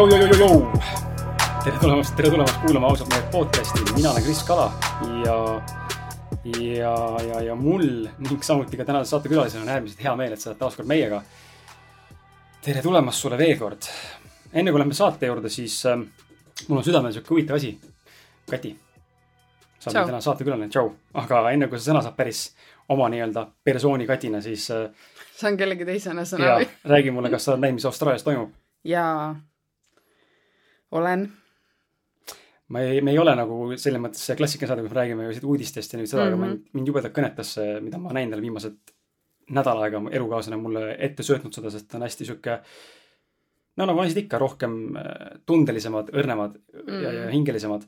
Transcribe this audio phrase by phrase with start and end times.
[0.00, 0.62] Jou-jou-jou-jou!
[1.64, 4.70] tere tulemast, tere tulemast kuulama ausalt mehed podcasti, mina olen Kris Kala
[5.26, 5.34] ja,
[6.56, 6.92] ja,
[7.26, 7.84] ja, ja mul
[8.24, 11.18] ning samuti ka tänase saatekülalisel on äärmiselt hea meel, et sa oled taas kord meiega.
[12.64, 13.90] tere tulemast sulle veel kord.
[14.52, 16.00] enne kui lähme saate juurde, siis äh,
[16.68, 17.74] mul on südamel sihuke huvitav asi.
[18.50, 18.72] Kati,
[19.76, 20.94] sa oled täna saatekülaline, tšau.
[21.26, 22.46] aga enne kui sa sõna saad päris
[22.88, 24.88] oma nii-öelda persooni Katina, siis äh,.
[25.36, 26.72] saan kellegi teisena sõna või?
[26.96, 28.56] räägi mulle, kas sa oled näinud, mis Austraalias toimub?
[28.96, 29.36] jaa,
[30.90, 31.26] olen.
[32.68, 35.50] ma ei, me ei ole nagu selles mõttes see klassikaline saade, kus me räägime ju
[35.50, 36.36] uudistest ja nüüd seda mm, -hmm.
[36.36, 38.94] aga mind, mind jubedalt kõnetas see, mida ma näinud olen viimased
[39.50, 42.60] nädal aega, elukaaslane mulle ette söötnud seda, sest ta on hästi sihuke
[43.80, 47.02] no nagu naised ikka, rohkem äh, tundelisemad, õrnemad mm -hmm.
[47.02, 47.36] ja, ja mhm.
[47.38, 47.82] hingelisemad.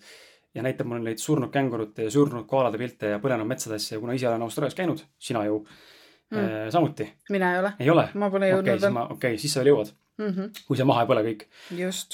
[0.55, 4.13] ja näitab mulle neid surnud kängurute ja surnud koalade pilte ja põlenud metsadesse ja kuna
[4.13, 6.39] ise olen Austraalias käinud, sina ju mm.
[6.39, 6.71] -hmm.
[6.71, 7.13] samuti.
[7.31, 7.73] mina ei ole.
[7.81, 8.09] ei ole?
[8.15, 8.97] ma pole jõudnud veel.
[8.97, 10.29] okei, okei, siis sa veel jõuad mm.
[10.29, 10.63] -hmm.
[10.67, 11.47] kui see maha ei põle kõik.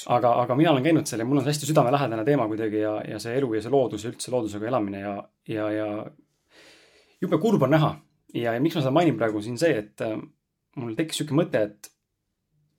[0.07, 2.95] aga, aga mina olen käinud seal ja mul on see hästi südamelähedane teema kuidagi ja,
[3.07, 5.15] ja see elu ja see loodus ja üldse loodusega elamine ja,
[5.47, 5.87] ja, ja
[7.21, 7.95] jube kurb on näha.
[8.33, 10.17] ja, ja miks ma seda mainin praegu, siin see, et äh,
[10.79, 11.89] mul tekkis sihuke mõte, et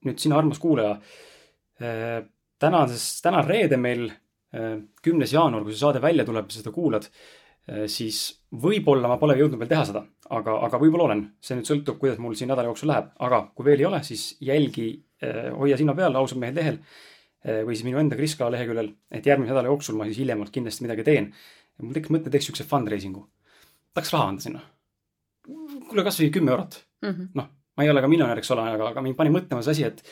[0.07, 0.95] nüüd sina, armas kuulaja
[1.81, 2.23] äh,,
[2.61, 6.73] tänases, täna on reede meil äh,, kümnes jaanuar, kui see saade välja tuleb ja seda
[6.75, 8.23] kuulad äh,, siis
[8.63, 11.25] võib-olla ma pole jõudnud veel teha seda, aga, aga võib-olla olen.
[11.43, 14.31] see nüüd sõltub, kuidas mul siin nädala jooksul läheb, aga kui veel ei ole, siis
[14.41, 14.93] jälgi
[15.57, 16.79] hoia silma peal ausad mehed lehel
[17.45, 20.53] eh, või siis minu enda Kris Kala leheküljel, et järgmise nädala jooksul ma siis hiljemalt
[20.53, 21.31] kindlasti midagi teen.
[21.81, 23.23] mul tekkis mõte, teeks siukse fundraising'u.
[23.93, 24.61] tahaks raha anda sinna.
[25.89, 27.31] kuule, kasvõi kümme eurot mm -hmm..
[27.35, 29.83] noh, ma ei ole ka miljonär, eks ole, aga, aga mind pani mõtlema see asi,
[29.83, 30.03] et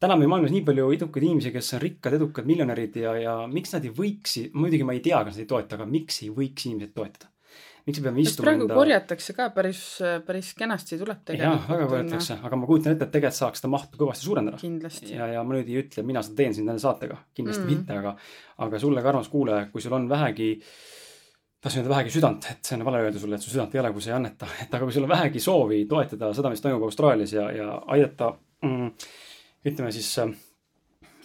[0.00, 3.34] täna on meil maailmas nii palju edukaid inimesi, kes on rikkad, edukad miljonärid ja, ja
[3.46, 6.30] miks nad ei võiks, muidugi ma ei tea, kas nad ei toeta, aga miks ei
[6.30, 7.32] võiks inimesed toetada
[7.86, 8.76] miks me peame istuma praegu enda...
[8.78, 9.82] korjatakse ka päris,
[10.26, 11.62] päris kenasti tuleb tegelikult.
[11.62, 14.60] jah, väga korjatakse, aga ma kujutan ette, et tegelikult saaks seda mahtu kõvasti suurendada.
[15.12, 17.98] ja, ja ma nüüd ei ütle, mina seda teen siin täna saatega, kindlasti mm mitte,
[18.00, 18.14] aga,
[18.64, 20.54] aga sulle ka armas kuulaja, kui sul on vähegi
[21.60, 23.90] tahtsin öelda vähegi südant, et see on vale öelda sulle, et su südant ei ole,
[23.92, 26.86] kui sa ei anneta, et aga kui sul on vähegi soovi toetada seda, mis toimub
[26.86, 28.30] Austraalias ja, ja aidata
[28.64, 28.92] mm,,
[29.68, 30.30] ütleme siis äh,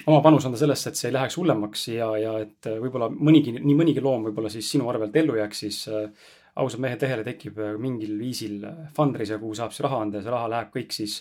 [0.08, 3.78] oma panus anda sellesse, et see ei läheks hullemaks ja, ja et võib-olla mõnigi, nii
[3.78, 6.32] mõnigi loom võib-olla siis sinu arvelt ellu jääks, siis äh,
[6.62, 10.26] ausad mehed lehele tekib äh, mingil viisil äh, fundraiser, kuhu saab siis raha anda ja
[10.26, 11.20] see raha läheb kõik siis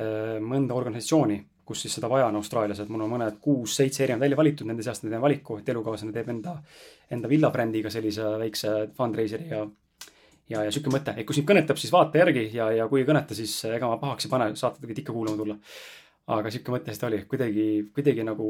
[0.00, 4.24] äh, mõnda organisatsiooni, kus siis seda vaja on Austraalias, et mul on mõned kuus-seitse erinevat
[4.24, 6.56] välja valitud, nende seast ma teen valiku, et elukaaslane teeb enda,
[7.14, 9.62] enda villabrändiga sellise väikse fundraiseri ja
[10.50, 13.06] ja, ja sihuke mõte, et kui sind kõnetab, siis vaata järgi ja, ja kui ei
[13.06, 15.54] kõneta, siis ega ma pahaks ei pane, saate võite ikka kuulama tulla.
[16.34, 18.48] aga sihuke mõte seda oli, kuidagi, kuidagi nagu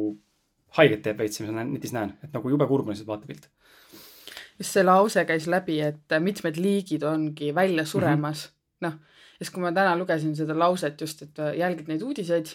[0.79, 3.51] haiget teeb veits, mis ma netis näen, et nagu jube kurb on lihtsalt vaatepilt
[4.61, 8.89] just see lause käis läbi, et mitmed liigid ongi välja suremas mm -hmm..
[8.89, 8.93] noh,
[9.41, 12.53] ja siis, kui ma täna lugesin seda lauset just, et jälgid neid uudiseid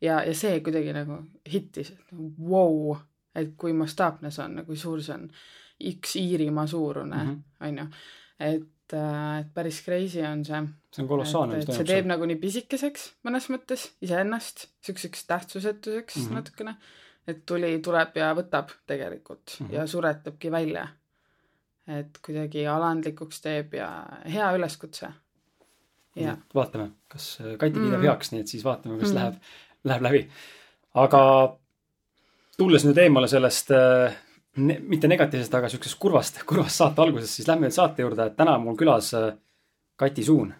[0.00, 1.20] ja, ja see kuidagi nagu
[1.52, 2.16] hittis, et
[2.50, 2.96] vau,
[3.34, 5.30] et kui mastaapne see on, kui suur see on.
[5.76, 7.96] üks Iirimaa suurune mm, on -hmm.
[8.40, 10.60] et, et päris crazy on see.
[10.92, 11.76] see on kolossaalne, mis toimub.
[11.76, 16.34] see teeb nagu nii pisikeseks mõnes mõttes iseennast, siukseks tähtsusetuseks mm -hmm.
[16.34, 16.76] natukene.
[17.26, 19.74] et tuli, tuleb ja võtab tegelikult mm -hmm.
[19.74, 20.88] ja suretabki välja
[21.86, 23.90] et kuidagi alandlikuks teeb ja
[24.26, 25.12] hea üleskutse.
[26.54, 28.08] vaatame, kas Kati kiidab mm.
[28.08, 29.18] heaks, nii et siis vaatame, kas mm.
[29.20, 29.34] läheb,
[29.84, 30.22] läheb läbi.
[30.96, 31.22] aga
[32.56, 34.14] tulles nüüd eemale sellest äh,
[34.62, 38.38] ne, mitte negatiivsest, aga siuksest kurvast, kurvast saate algusest, siis lähme nüüd saate juurde, et
[38.38, 39.32] täna on mul külas äh,
[39.96, 40.54] Kati Suun.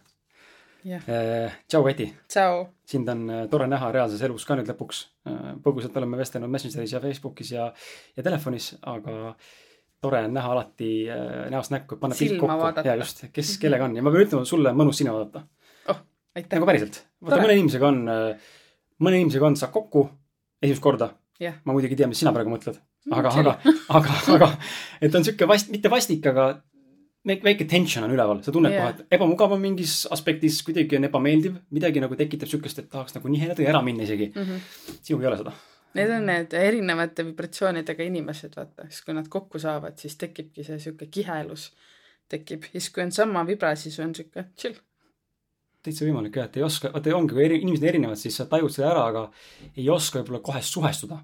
[0.87, 2.13] Äh, tšau, Kati.
[2.87, 5.01] sind on tore näha reaalses elus ka nüüd lõpuks.
[5.65, 7.73] põgusalt oleme vestelnud Messengeris ja Facebookis ja,
[8.17, 9.35] ja telefonis, aga
[10.03, 12.85] tore on näha alati äh, näost näkku, panna pilt kokku.
[12.85, 15.47] ja just, kes kellega on ja ma pean ütlema, sulle on mõnus sina vaadata.
[15.93, 16.03] oh,
[16.37, 16.59] aitäh.
[16.59, 17.03] nagu päriselt.
[17.25, 18.53] vaata mõne inimesega on, äh,
[19.03, 20.07] mõne inimesega on, saad kokku
[20.63, 21.59] esimest korda yeah..
[21.65, 22.81] ma muidugi ei tea, mis sina praegu mõtled.
[23.13, 23.59] aga, aga,
[24.01, 24.51] aga, aga,
[25.01, 26.51] et on sihuke vast-, mitte vastik, aga
[27.27, 28.85] väike tension on üleval, sa tunned yeah.
[28.85, 33.17] kohe, et ebamugav on mingis aspektis, kuidagi on ebameeldiv, midagi nagu tekitab sihukest, et tahaks
[33.17, 34.45] nagu nihedada ja ära minna isegi mm.
[34.45, 35.01] -hmm.
[35.01, 35.57] sinuga ei ole seda
[35.97, 40.81] Need on need erinevate vibratsioonidega inimesed, vaata, siis kui nad kokku saavad, siis tekibki see
[40.83, 41.71] sihuke kihelus.
[42.31, 44.77] Tekib, siis kui on sama vibra, siis on sihuke chill.
[45.87, 48.73] täitsa võimalik jah, et ei oska, vaata ongi, kui eri, inimesed erinevad, siis sa tajud
[48.75, 49.21] seda ära, aga
[49.77, 51.21] ei oska võib-olla kohe suhestuda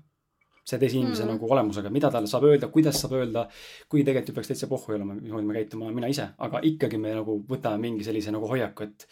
[0.62, 1.32] see teise inimese mm -hmm.
[1.32, 3.48] nagu olemusega, mida talle saab öelda, kuidas saab öelda,
[3.88, 7.14] kuigi tegelikult ju peaks täitsa pohhu olema, mismoodi me käitume, mina ise, aga ikkagi me
[7.14, 9.06] nagu võtame mingi sellise nagu hoiaku, et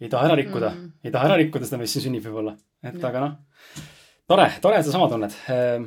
[0.00, 0.70] ei taha ära rikkuda.
[0.70, 1.04] Mm, -hmm.
[1.04, 3.08] ei taha ära rikkuda seda, mis siin sünnib võib-olla, et ja.
[3.08, 3.36] aga noh
[4.30, 5.34] tore, tore, et sa sama tunned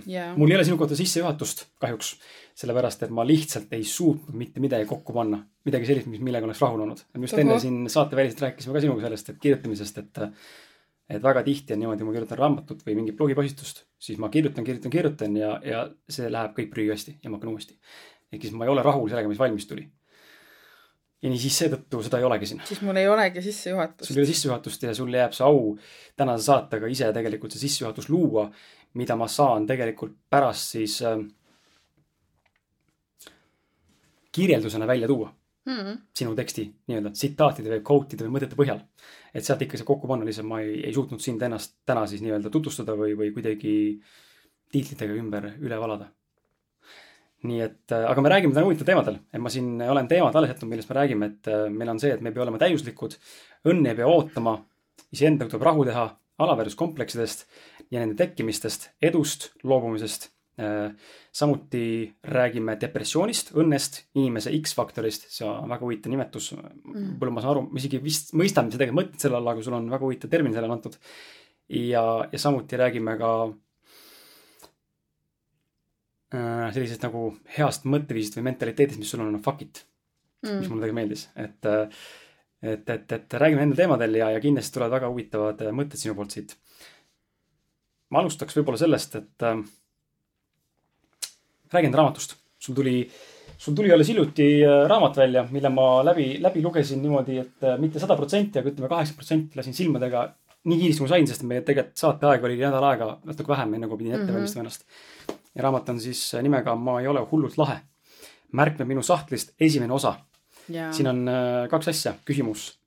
[0.07, 0.31] yeah..
[0.38, 2.13] mul ei ole sinu kohta sissejuhatust kahjuks,
[2.59, 6.63] sellepärast et ma lihtsalt ei suutnud mitte midagi kokku panna, midagi sellist, mis, millega oleks
[6.63, 7.03] rahul olnud.
[7.18, 10.24] me just enne siin saateväliselt rääkisime ka sinuga sellest, et kirjutamisest, et,
[11.18, 14.95] et väga tihti on niimoodi, ma kirjutan raamatut või mingit blogipostitust, siis ma kirjutan, kirjutan,
[14.95, 17.80] kirjutan ja, ja see läheb kõik prügikasti ja ma hakkan uuesti.
[18.31, 19.88] ehk siis ma ei ole rahul sellega, mis valmis tuli.
[21.21, 22.62] Ja nii siis seetõttu seda ei olegi siin.
[22.68, 24.07] siis mul ei olegi sissejuhatust.
[24.07, 25.74] sul ei ole sissejuhatust ja sul jääb see au
[26.18, 28.50] tänase saatega ise tegelikult see sissejuhatus luua,
[29.00, 31.19] mida ma saan tegelikult pärast siis äh,
[34.31, 35.33] kirjeldusena välja tuua
[35.66, 35.77] mm.
[35.77, 35.98] -hmm.
[36.16, 38.80] sinu teksti nii-öelda tsitaatide või quote'ide või mõtete põhjal.
[39.33, 42.22] et sealt ikka see kokku panna, lihtsalt ma ei, ei suutnud sind ennast täna siis
[42.25, 43.74] nii-öelda tutvustada või, või kuidagi
[44.72, 46.10] tiitlitega ümber üle valada.
[47.47, 50.51] Nii et, äh, aga me räägime täna huvitavatel teemadel, et ma siin olen teemad alles
[50.53, 53.15] jätnud, millest me räägime, et äh, meil on see, et me ei pea olema täiuslikud,
[53.71, 54.57] õnne ei pea ootama,
[55.15, 56.09] iseendaga tuleb rahu teha,
[56.39, 57.45] alaväärsuskompleksidest
[57.91, 60.30] ja nende tekkimistest, edust loobumisest.
[60.59, 60.91] Äh,
[61.31, 66.51] samuti räägime depressioonist, õnnest, inimese X-faktorist, see on väga huvitav nimetus.
[66.51, 67.13] Mm..
[67.13, 69.63] võib-olla ma saan aru, ma isegi vist mõistan, mis sa tegelikult mõtled selle all, aga
[69.63, 71.00] sul on väga huvitav termin sellele antud.
[71.69, 73.31] ja, ja samuti räägime ka
[76.30, 77.22] sellisest nagu
[77.58, 79.84] heast mõtteviisist või mentaliteedist, mis sul on, fuck it
[80.46, 82.04] mm., mis mulle tegelikult meeldis, et äh,
[82.62, 86.36] et, et, et räägime nendel teemadel ja, ja kindlasti tulevad väga huvitavad mõtted sinu poolt
[86.36, 86.56] siit.
[88.10, 89.62] ma alustaks võib-olla sellest, et äh,
[91.74, 92.36] räägi enda raamatust.
[92.60, 92.98] sul tuli,
[93.58, 97.80] sul tuli alles hiljuti äh, raamat välja, mille ma läbi, läbi lugesin niimoodi, et äh,
[97.80, 100.28] mitte sada protsenti, aga ütleme kaheksakümmend protsenti lasin silmadega
[100.70, 104.02] nii kiiresti kui sain, sest meie tegelikult saateaeg oli nädal aega, natuke vähem, enne kui
[104.02, 104.34] pidin ette mm -hmm.
[104.42, 105.38] valmistama ennast.
[105.56, 107.80] Ja raamat on siis äh, nimega Ma ei ole hullult lahe.
[108.51, 110.16] märkmed minu sahtlist, esimene osa.
[110.68, 111.30] siin on
[111.69, 112.80] kaks asja, küsimus.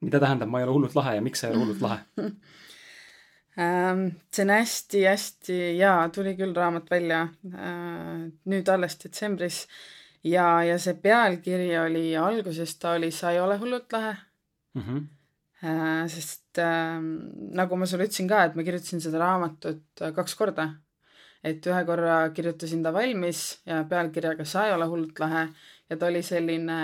[0.00, 1.98] mida tähendab Ma ei ole hullult lahe ja miks sa ei ole hullult lahe
[3.54, 7.20] Ähm, see on hästi-hästi, jaa, tuli küll raamat välja
[7.54, 9.60] äh, nüüd alles detsembris
[10.26, 14.16] ja, ja see pealkiri oli, alguses ta oli Sa ei ole hullult lahe
[14.74, 14.82] mm.
[14.82, 15.04] -hmm.
[16.10, 16.98] sest äh,
[17.60, 20.68] nagu ma sulle ütlesin ka, et ma kirjutasin seda raamatut äh, kaks korda.
[21.44, 25.48] Et ühe korra kirjutasin ta valmis ja pealkirjaga Sa ei ole hullult lahe
[25.90, 26.80] ja ta oli selline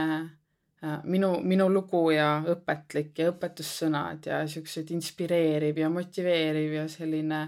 [0.81, 7.41] Äh, minu, minu lugu ja õpetlik ja õpetussõnad ja siuksed inspireeriv ja motiveeriv ja selline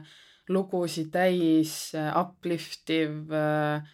[0.52, 3.88] lugusid täis, äh, upliftiv, äh,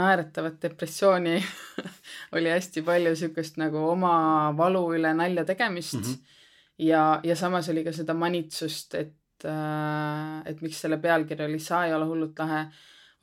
[0.00, 1.36] naeratavat depressiooni
[2.38, 4.14] oli hästi palju siukest nagu oma
[4.56, 6.08] valu üle nalja tegemist mm.
[6.08, 6.40] -hmm.
[6.88, 9.12] ja, ja samas oli ka seda manitsust, et,
[9.46, 12.64] et miks selle pealkiri oli Sa ei ole hullult lahe,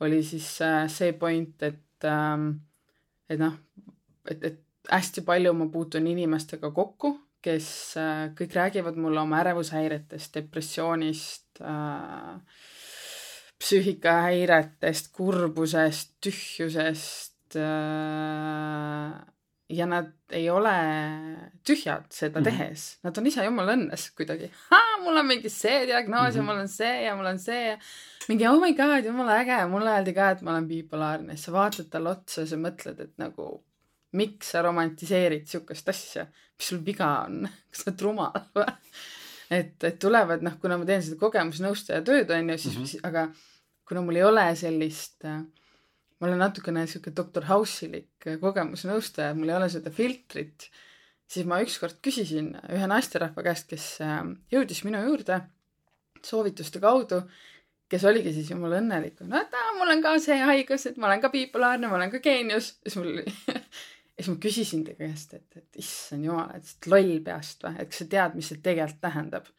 [0.00, 0.46] oli siis
[0.92, 2.48] see point, et, ähm,
[3.28, 3.56] et noh,
[4.30, 7.12] et, et hästi palju ma puutun inimestega kokku,
[7.46, 7.68] kes
[8.00, 12.40] äh, kõik räägivad mulle oma ärevushäiretest, depressioonist äh,,
[13.56, 19.14] psüühikahäiretest, kurbusest, tühjusest äh,
[19.68, 20.74] ja nad ei ole
[21.66, 22.50] tühjad seda mm -hmm.
[22.50, 24.50] tehes, nad on ise jumala õnnes kuidagi.
[25.02, 26.36] mul on mingi see diagnoos mm -hmm.
[26.36, 27.78] ja mul on see ja mul on see ja
[28.28, 31.52] mingi oh my god, jumala äge, mulle öeldi ka, et ma olen bipolaarne, siis sa
[31.52, 33.64] vaatad talle otsa ja sa mõtled, et nagu
[34.12, 36.26] miks sa romantiseerid sihukest asja,
[36.58, 38.72] mis sul viga on kas sa oled rumal või?
[39.50, 43.06] et, et tulevad noh, kuna ma teen seda kogemusnõustaja tööd on ju, siis mm, -hmm.
[43.08, 43.28] aga
[43.88, 45.42] kuna mul ei ole sellist äh,
[46.20, 50.70] ma olen natukene sihuke doktor House'ilik kogemusnõustaja, mul ei ole seda filtrit,
[51.28, 55.42] siis ma ükskord küsisin ühe naisterahva käest, kes äh, jõudis minu juurde
[56.24, 57.20] soovituste kaudu,
[57.90, 61.10] kes oligi siis jumala õnnelik, no et aa, mul on ka see haigus, et ma
[61.10, 63.20] olen ka bipolaarne, ma olen ka geenius, siis mul
[64.16, 67.62] ja siis ma küsisin ta käest, et, et issand jumal, et sa oled loll peast
[67.66, 69.54] või, et kas sa tead, mis see tegelikult tähendab?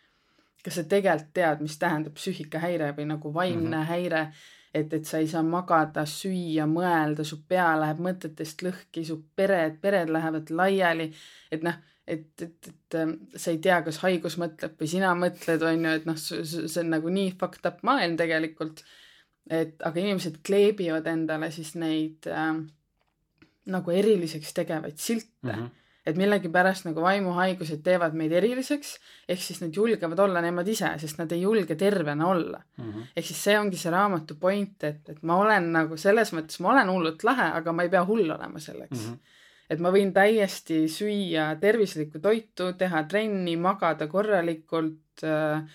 [0.65, 3.87] kas sa tegelikult tead, mis tähendab psüühikahäire või nagu vaimne mm -hmm.
[3.87, 4.21] häire,
[4.77, 9.79] et, et sa ei saa magada, süüa, mõelda, su pea läheb mõtetest lõhki, su pered,
[9.83, 11.09] pered lähevad laiali,
[11.51, 15.65] et noh, et, et, et ähm, sa ei tea, kas haigus mõtleb või sina mõtled,
[15.67, 18.85] on ju, et noh, see on nagu nii fucked up maailm tegelikult.
[19.47, 22.57] et aga inimesed kleebivad endale siis neid äh,
[23.71, 25.51] nagu eriliseks tegevaid silte mm.
[25.51, 25.69] -hmm.
[26.07, 28.93] Et millegipärast nagu vaimuhaigused teevad meid eriliseks,
[29.27, 32.91] ehk siis nad julgevad olla nemad ise, sest nad ei julge tervena olla mm.
[32.91, 33.09] -hmm.
[33.15, 36.71] ehk siis see ongi see raamatu point, et, et ma olen nagu selles mõttes, ma
[36.75, 39.11] olen hullult lahe, aga ma ei pea hull olema selleks mm.
[39.11, 39.35] -hmm
[39.69, 45.65] et ma võin täiesti süüa tervislikku toitu, teha trenni, magada korralikult äh,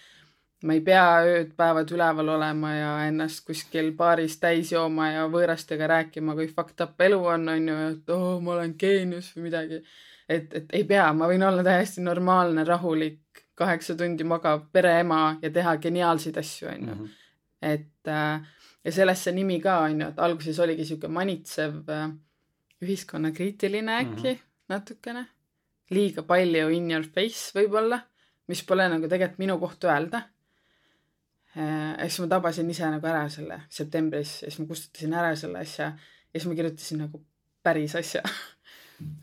[0.66, 6.36] ma ei pea ööd-päevad üleval olema ja ennast kuskil baaris täis jooma ja võõrastega rääkima,
[6.38, 9.82] kui fucked up elu on, on ju, et oo oh,, ma olen geenius või midagi.
[10.28, 15.50] Et, et ei pea, ma võin olla täiesti normaalne, rahulik, kaheksa tundi magav pereema ja
[15.50, 16.94] teha geniaalseid asju, on ju.
[16.94, 17.18] Mhm.
[17.62, 18.46] et äh,
[18.84, 22.08] ja sellest see nimi ka, on ju, et alguses oligi sihuke manitsev äh,,
[22.82, 24.48] ühiskonnakriitiline äkki mm -hmm.
[24.68, 25.26] natukene,
[25.90, 28.00] liiga palju in your face võib-olla
[28.50, 30.22] mis pole nagu tegelikult minu koht öelda.
[31.54, 35.60] ja siis ma tabasin ise nagu ära selle septembris ja siis ma kustutasin ära selle
[35.60, 37.20] asja ja siis ma kirjutasin nagu
[37.62, 38.22] päris asja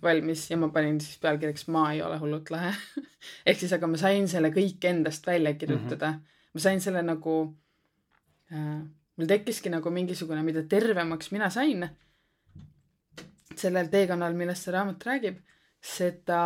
[0.04, 2.74] valmis ja ma panin siis pealkirjaks Ma ei ole hullult lahe
[3.48, 6.18] ehk siis, aga ma sain selle kõik endast välja kirjutada mm.
[6.18, 6.54] -hmm.
[6.54, 7.36] ma sain selle nagu
[8.54, 8.80] äh,,
[9.16, 11.90] mul tekkiski nagu mingisugune, mida tervemaks mina sain
[13.60, 15.40] sellel teekonnal, millest see raamat räägib,
[15.84, 16.44] seda,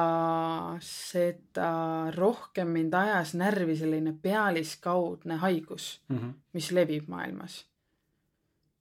[0.81, 1.69] seda
[2.15, 6.33] rohkem mind ajas närvi selline pealiskaudne haigus mm, -hmm.
[6.53, 7.65] mis levib maailmas.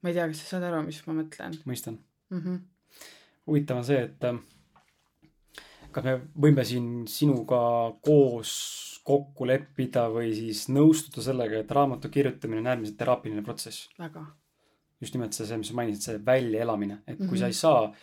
[0.02, 1.58] ma ei tea, kas sa saad aru, mis ma mõtlen?
[1.64, 1.98] mõistan
[2.30, 2.40] mm.
[2.40, 2.71] -hmm
[3.46, 4.38] huvitav on see, et äh,
[5.92, 7.62] kas me võime siin sinuga
[8.04, 8.54] koos
[9.06, 13.88] kokku leppida või siis nõustuda sellega, et raamatu kirjutamine on äärmiselt teraapiline protsess.
[13.98, 14.26] väga.
[15.02, 17.38] just nimelt see, see, mis sa mainisid, see väljaelamine, et kui mm -hmm.
[17.38, 17.94] sa ei saa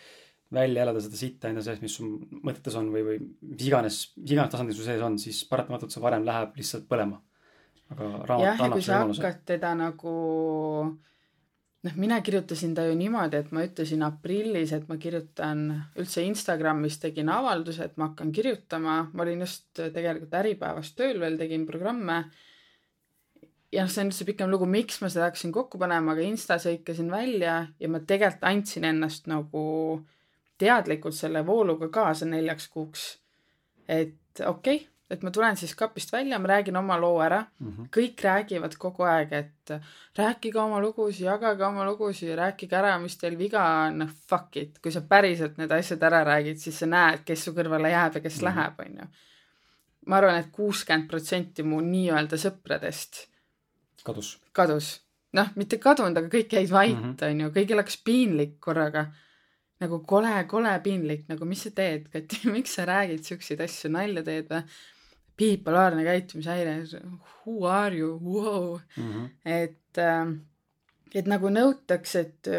[0.52, 2.04] välja elada seda sitta enda sees, mis su
[2.44, 6.02] mõtetes on või, või mis iganes, mis iganes tasandil su sees on, siis paratamatult see
[6.02, 7.20] varem läheb lihtsalt põlema.
[7.90, 9.22] aga raamat annab selle võimaluse.
[9.22, 10.14] hakkad teda nagu
[11.86, 15.64] noh, mina kirjutasin ta ju niimoodi, et ma ütlesin aprillis, et ma kirjutan
[15.98, 21.38] üldse Instagramis tegin avalduse, et ma hakkan kirjutama, ma olin just tegelikult Äripäevas tööl veel,
[21.40, 22.22] tegin programme.
[23.72, 26.66] ja noh, see on üldse pikem lugu, miks ma seda hakkasin kokku panema, aga Instas
[26.68, 29.64] hõikasin välja ja ma tegelikult andsin ennast nagu
[30.60, 33.10] teadlikult selle vooluga kaasa neljaks kuuks.
[33.88, 37.70] et okei okay,, et ma tulen siis kapist välja, ma räägin oma loo ära mm,
[37.70, 37.88] -hmm.
[37.96, 39.72] kõik räägivad kogu aeg, et
[40.16, 44.78] rääkige oma lugusid, jagage oma lugusid, rääkige ära, mis teil viga on, noh fuck it,
[44.82, 48.20] kui sa päriselt need asjad ära räägid, siis sa näed, kes su kõrvale jääb ja
[48.20, 48.56] kes mm -hmm.
[48.56, 49.08] läheb, onju.
[50.06, 53.26] ma arvan et, et kuuskümmend protsenti mu nii-öelda sõpradest
[54.04, 55.00] kadus, kadus,
[55.32, 57.16] noh, mitte kadunud, aga kõik jäid vait, mhm.
[57.30, 59.10] onju, kõigil hakkas piinlik korraga
[59.80, 64.22] nagu kole, kole piinlik, nagu mis sa teed, Kati, miks sa räägid siukseid asju, nalja
[64.22, 64.64] teed või?
[65.40, 66.76] Bipolaarne käitumishäire,
[67.46, 69.12] who are you, wow mm.
[69.12, 69.28] -hmm.
[69.44, 70.34] et, äh,
[71.14, 72.50] et nagu nõutakse, et,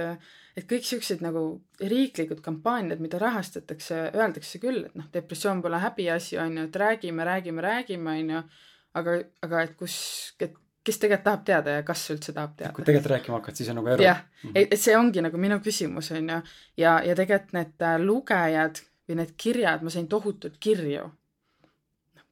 [0.58, 6.38] et kõik siuksed nagu riiklikud kampaaniad, mida rahastatakse, öeldakse küll, et noh, depressioon pole häbiasi,
[6.38, 8.44] on ju, et räägime, räägime, räägime, on ju,
[9.00, 9.96] aga, aga et kus,
[10.40, 12.74] et kes tegelikult tahab teada ja kas üldse tahab teada.
[12.74, 14.04] kui tegelikult rääkima hakkad, siis on nagu ero.
[14.04, 16.42] jah mm -hmm., et see ongi nagu minu küsimus, on ju,
[16.78, 21.12] ja, ja tegelikult need äh, lugejad või need kirjad, ma sain tohutult kirju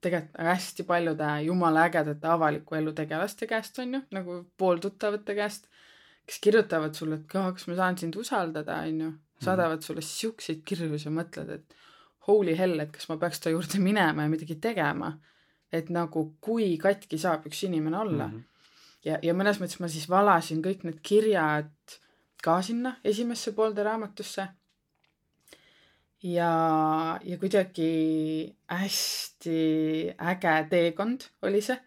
[0.01, 5.67] tegelikult hästi paljude jumala ägedate avaliku elu tegelaste käest, on ju, nagu pooltuttavate käest,
[6.25, 9.11] kes kirjutavad sulle, et kas ma saan sind usaldada, on ju,
[9.43, 11.79] saadavad sulle siukseid kirju, sa mõtled, et
[12.27, 15.17] holy hell, et kas ma peaks ta juurde minema ja midagi tegema.
[15.71, 18.37] et nagu, kui katki saab üks inimene olla mm.
[18.37, 18.69] -hmm.
[19.05, 21.69] ja, ja mõnes mõttes ma siis valasin kõik need kirjad
[22.43, 24.47] ka sinna esimesse poolde raamatusse
[26.23, 29.59] ja, ja kuidagi hästi
[30.31, 31.77] äge teekond oli see.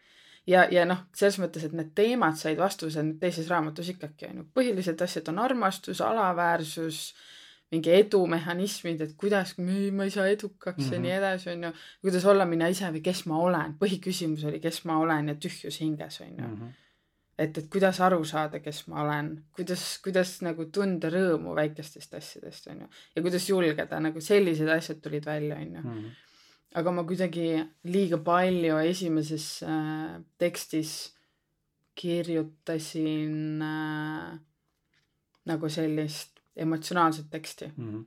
[0.46, 4.48] ja, ja noh, selles mõttes, et need teemad said vastuse teises raamatus ikkagi on ju,
[4.56, 7.12] põhilised asjad on armastus, alaväärsus,
[7.72, 10.94] mingi edumehhanismid, et kuidas, ma ei saa edukaks mm -hmm.
[10.94, 11.18] ja nii mhm.
[11.18, 11.72] edasi, on ju.
[12.00, 15.80] kuidas olla mina ise või kes ma olen, põhiküsimus oli, kes ma olen ja tühjus
[15.80, 16.56] hinges, on ju mm.
[16.56, 16.81] -hmm
[17.38, 22.68] et, et kuidas aru saada, kes ma olen, kuidas, kuidas nagu tunda rõõmu väikestest asjadest,
[22.72, 22.90] on ju.
[23.16, 25.82] ja kuidas julgeda, nagu sellised asjad tulid välja, on ju.
[25.82, 26.12] Mhm.
[26.74, 27.48] aga ma kuidagi
[27.84, 31.12] liiga palju esimeses äh, tekstis
[31.94, 34.38] kirjutasin äh,
[35.44, 37.92] nagu sellist emotsionaalset teksti mm.
[37.92, 38.04] -hmm.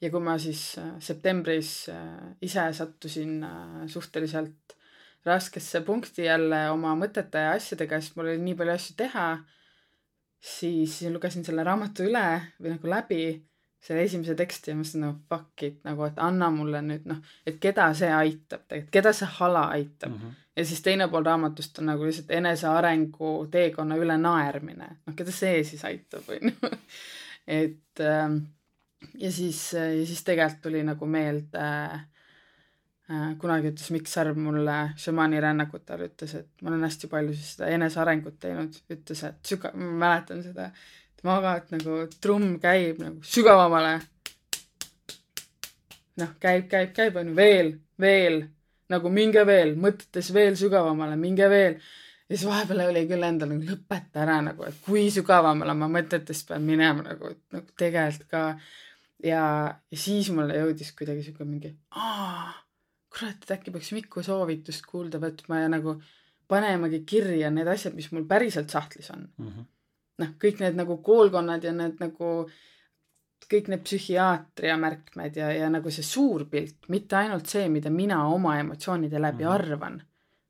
[0.00, 4.76] ja kui ma siis äh, septembris äh, ise sattusin äh, suhteliselt
[5.26, 9.26] raskesse punkti jälle oma mõtete ja asjadega, sest mul oli nii palju asju teha,
[10.44, 12.24] siis lugesin selle raamatu üle
[12.60, 13.24] või nagu läbi,
[13.84, 17.58] selle esimese teksti ja mõtlesin nagu fuck it, nagu et anna mulle nüüd noh, et
[17.60, 20.20] keda see aitab tegelikult, keda see hala aitab mm.
[20.22, 20.40] -hmm.
[20.56, 25.64] ja siis teine pool raamatust on nagu lihtsalt enesearengu teekonna üle naermine, noh keda see
[25.64, 26.72] siis aitab, on ju.
[27.60, 28.38] et ähm,
[29.20, 32.00] ja siis, ja siis tegelikult tuli nagu meelde Äh,
[33.40, 37.68] kunagi ütles Mikk Sarv mulle šamaani rännakutel, ütles, et ma olen hästi palju siis seda
[37.76, 40.70] enesearengut teinud, ütles, et süga-, ma mäletan seda,
[41.12, 43.98] et magad nagu trumm käib nagu sügavamale.
[46.22, 47.70] noh, käib, käib, käib, on ju, veel,
[48.00, 48.40] veel,
[48.88, 51.76] nagu minge veel, mõtetes veel sügavamale, minge veel.
[52.24, 56.48] ja siis vahepeal oli küll endal nagu lõpeta ära nagu, et kui sügavamale ma mõtetest
[56.48, 58.44] pean minema nagu, et nagu tegelikult ka.
[59.20, 59.46] ja,
[59.92, 62.63] ja siis mulle jõudis kuidagi sihuke mingi, aa
[63.14, 65.96] kurat, et äkki peaks Miku soovitust kuulda võtma ja nagu
[66.50, 69.28] panemagi kirja need asjad, mis mul päriselt sahtlis on.
[69.38, 69.66] Mm -hmm..
[70.22, 72.34] noh, kõik need nagu koolkonnad ja need nagu
[73.50, 78.24] kõik need psühhiaatria märkmed ja, ja nagu see suur pilt, mitte ainult see, mida mina
[78.28, 79.50] oma emotsioonide läbi mm.
[79.50, 79.98] arvan,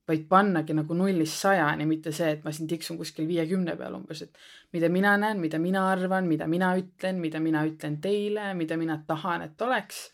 [0.09, 4.23] vaid pannagi nagu nullist sajani, mitte see, et ma siin tiksun kuskil viiekümne peal umbes,
[4.26, 4.38] et
[4.76, 9.00] mida mina näen, mida mina arvan, mida mina ütlen, mida mina ütlen teile, mida mina
[9.06, 10.06] tahan, et oleks,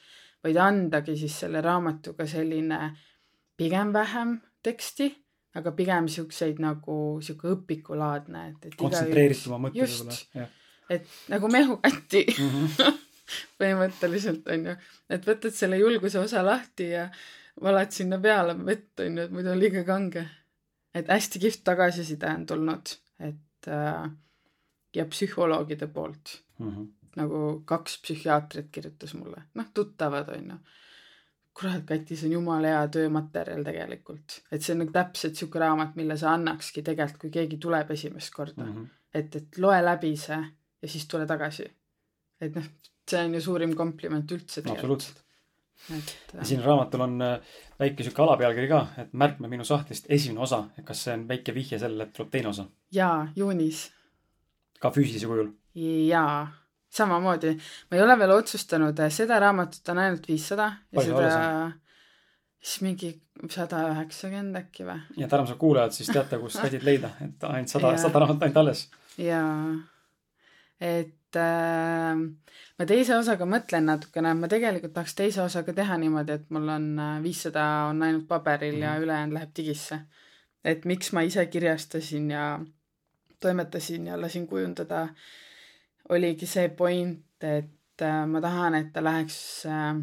[0.44, 2.96] vaid andagi siis selle raamatuga selline
[3.56, 5.10] pigem vähem teksti
[5.58, 10.52] aga pigem siukseid nagu sihuke õpikulaadne, et, et kontsentreerituma mõte võib-olla, jah.
[10.96, 12.98] et nagu mehukatti mm -hmm.
[13.58, 14.76] põhimõtteliselt onju,
[15.10, 17.08] et võtad selle julguse osa lahti ja
[17.62, 20.28] valad sinna peale vett onju, et muidu on liiga kange.
[20.94, 24.10] et hästi kihvt tagasiside on tulnud, et äh,
[24.94, 26.70] ja psühholoogide poolt mm.
[26.70, 26.88] -hmm.
[27.16, 30.60] Nagu kaks psühhiaatrit kirjutas mulle, noh, tuttavad onju
[31.60, 34.40] kurat, Kati, see on jumala hea töömaterjal tegelikult.
[34.52, 38.34] et see on nagu täpselt sihuke raamat, mille sa annakski tegelikult, kui keegi tuleb esimest
[38.34, 38.76] korda mm.
[38.76, 38.86] -hmm.
[39.14, 40.38] et, et loe läbi see
[40.82, 41.66] ja siis tule tagasi.
[42.40, 42.70] et noh,
[43.10, 44.78] see on ju suurim kompliment üldse tegelikult.
[44.78, 45.24] absoluutselt.
[45.90, 46.44] et äh....
[46.44, 47.40] siin raamatul on äh,
[47.80, 51.54] väike sihuke alapealkiri ka, et märkme minu sahtlist esimene osa, et kas see on väike
[51.54, 52.68] vihje sellele, et tuleb teine osa?
[52.92, 53.90] jaa, juunis.
[54.80, 55.52] ka füüsilise kujul?
[55.74, 56.59] jaa
[56.90, 57.54] samamoodi,
[57.90, 61.30] ma ei ole veel otsustanud, seda raamatut on ainult viissada ja seda
[62.60, 63.12] siis mingi
[63.50, 64.98] sada üheksakümmend äkki või.
[65.16, 68.60] nii et armsad kuulajad, siis teate, kust Kadit leida, et ainult sada, sada raamatut ainult
[68.64, 68.84] alles.
[69.20, 69.70] jaa,
[70.90, 72.24] et äh,
[72.78, 76.90] ma teise osaga mõtlen natukene, ma tegelikult tahaks teise osaga teha niimoodi, et mul on
[76.98, 79.06] äh, viissada on ainult paberil mm ja mhm.
[79.06, 80.00] ülejäänud läheb digisse.
[80.64, 82.60] et miks ma ise kirjastasin ja
[83.40, 85.14] toimetasin ja lasin kujundada äh,
[86.14, 89.38] oligi see point, et äh, ma tahan, et ta läheks
[89.70, 89.94] äh,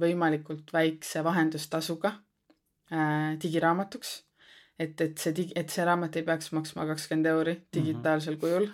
[0.00, 2.12] võimalikult väikse vahendustasuga
[2.92, 4.22] äh, digiraamatuks.
[4.78, 7.70] et, et see digi, et see raamat ei peaks maksma kakskümmend euri mhm.
[7.74, 8.40] digitaalsel -hmm.
[8.40, 8.68] kujul.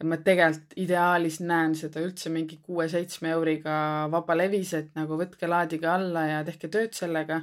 [0.00, 5.86] et ma tegelikult ideaalis näen seda üldse mingi kuue-seitsme euriga vabalevis, et nagu võtke, laadige
[5.86, 7.40] alla ja tehke tööd sellega.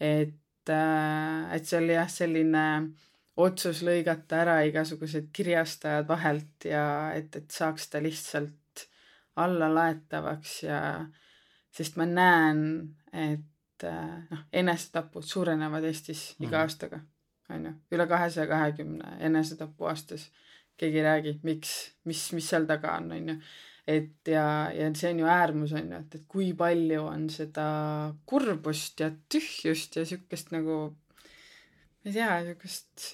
[0.00, 0.34] et,
[0.68, 3.07] et see oli jah, selline äh,
[3.38, 8.86] otsus lõigata ära igasugused kirjastajad vahelt ja et, et saaks ta lihtsalt
[9.38, 10.80] allalaetavaks ja
[11.74, 12.64] sest ma näen,
[13.14, 13.86] et
[14.32, 16.48] noh, enesetapud suurenevad Eestis mm.
[16.48, 16.64] iga mhm.
[16.64, 17.00] aastaga,
[17.54, 20.28] on ju, üle kahesaja kahekümne enesetapu aastas.
[20.78, 21.70] keegi ei räägi, miks,
[22.06, 23.36] mis, mis seal taga on, on ju.
[23.86, 27.68] et ja, ja see on ju äärmus, on ju, et, et kui palju on seda
[28.26, 30.80] kurbust ja tühjust ja siukest nagu,
[32.02, 33.08] ma ei tea, siukest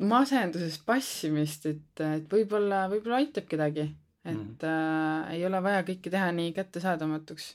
[0.00, 3.86] masendusest passimist, et, et võib-olla, võib-olla aitab kedagi,
[4.24, 4.64] et mm.
[4.66, 7.52] äh, ei ole vaja kõike teha nii kättesaadamatuks.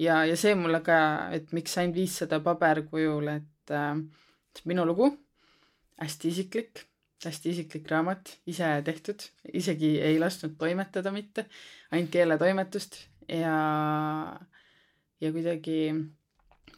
[0.00, 0.98] ja, ja see mulle ka,
[1.32, 3.94] et miks ainult viissada paberkujul, et äh,
[4.68, 5.10] minu lugu,
[6.02, 6.84] hästi isiklik,
[7.24, 11.46] hästi isiklik raamat, ise tehtud, isegi ei lasknud toimetada mitte,
[11.92, 12.98] ainult keeletoimetust
[13.30, 13.56] ja,
[15.22, 15.92] ja kuidagi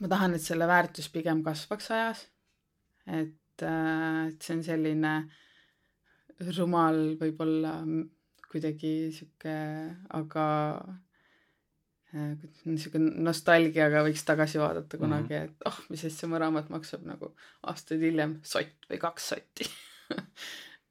[0.00, 2.26] ma tahan, et selle väärtus pigem kasvaks ajas.
[3.06, 5.14] et Äh, et see on selline
[6.56, 7.76] rumal võib-olla
[8.50, 9.54] kuidagi sihuke,
[10.18, 10.46] aga
[12.14, 12.34] äh,
[12.66, 15.44] niisugune nostalgiaga võiks tagasi vaadata kunagi -hmm.
[15.44, 17.34] et oh, mis see mu raamat maksab nagu
[17.70, 19.70] aastaid hiljem sott või kaks sotti.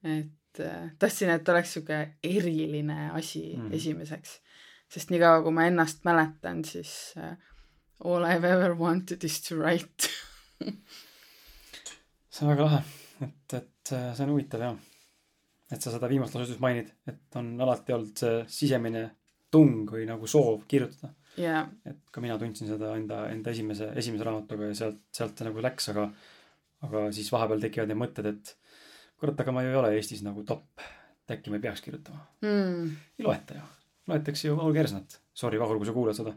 [0.03, 4.33] Et äh, tahtsin, et oleks sihuke eriline asi mm esimeseks,
[4.91, 7.15] sest niikaua, kui ma ennast mäletan, siis
[8.03, 10.09] all I have ever wanted is to write
[12.33, 12.81] see on väga lahe,
[13.21, 14.77] et, et äh, see on huvitav jah.
[15.73, 19.03] et sa seda viimast lauset just mainid, et on alati olnud see sisemine
[19.53, 21.13] tung või nagu soov kirjutada.
[21.37, 21.69] Yeah..
[21.89, 25.63] et ka mina tundsin seda enda, enda esimese, esimese raamatuga ja sealt, sealt see nagu
[25.65, 26.07] läks, aga,
[26.85, 28.51] aga siis vahepeal tekivad need mõtted, et
[29.21, 30.83] kurat, aga ma ju ei ole Eestis nagu top.
[31.23, 32.21] et äkki ma ei peaks kirjutama.
[32.45, 32.93] Mm..
[33.17, 33.65] ei loeta ju,
[34.11, 35.19] loetakse ju Vahur Kersnat.
[35.33, 36.35] Sorry, Vahur, kui sa kuulad seda.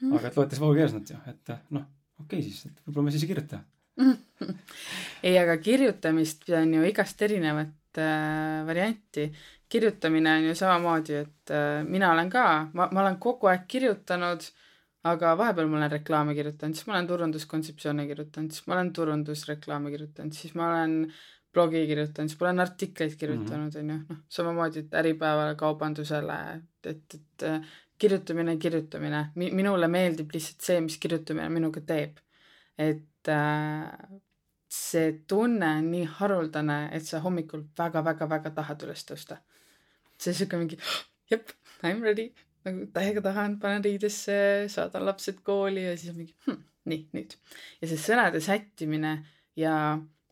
[0.00, 0.14] Mm..
[0.16, 1.84] aga et loetakse Vahur Kersnat ju, et noh,
[2.20, 3.60] okei okay, siis, et võib-olla ma siis ei kirjuta
[5.26, 9.32] ei, aga kirjutamist on ju igast erinevat äh, varianti.
[9.68, 14.46] kirjutamine on ju samamoodi, et äh, mina olen ka, ma, ma olen kogu aeg kirjutanud,
[15.08, 19.92] aga vahepeal ma olen reklaame kirjutanud, siis ma olen turunduskontseptsioone kirjutanud, siis ma olen turundusreklaame
[19.92, 20.94] kirjutanud, siis ma olen
[21.54, 26.38] blogi kirjutanud, siis ma olen artikleid kirjutanud, on ju, noh, samamoodi, et Äripäevale, kaubandusele,
[26.86, 27.60] et, et, äh,
[27.98, 32.20] kirjutamine, kirjutamine Mi, minule meeldib lihtsalt see, mis kirjutamine minuga teeb.
[32.78, 33.17] et
[34.68, 39.40] see tunne on nii haruldane, et sa hommikul väga-väga-väga tahad üles tõusta.
[40.18, 40.78] see sihuke mingi,
[41.30, 41.50] jep,
[41.82, 42.28] I m ready,
[42.66, 47.36] nagu täiega tahan, panen riidesse, saadan lapsed kooli ja siis on mingi hm, nii, nüüd.
[47.80, 49.12] ja see sõnade sättimine
[49.56, 49.74] ja,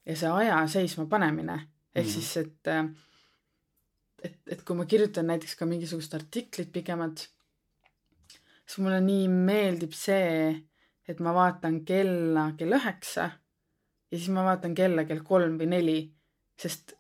[0.05, 1.61] ja see aja seisma panemine
[1.96, 2.72] ehk mm siis, et
[4.27, 7.27] et, et kui ma kirjutan näiteks ka mingisugust artiklit pikemalt,
[8.66, 10.51] siis mulle nii meeldib see,
[11.09, 13.31] et ma vaatan kella kell üheksa
[14.11, 15.99] ja siis ma vaatan kella kell kolm või neli,
[16.59, 16.97] sest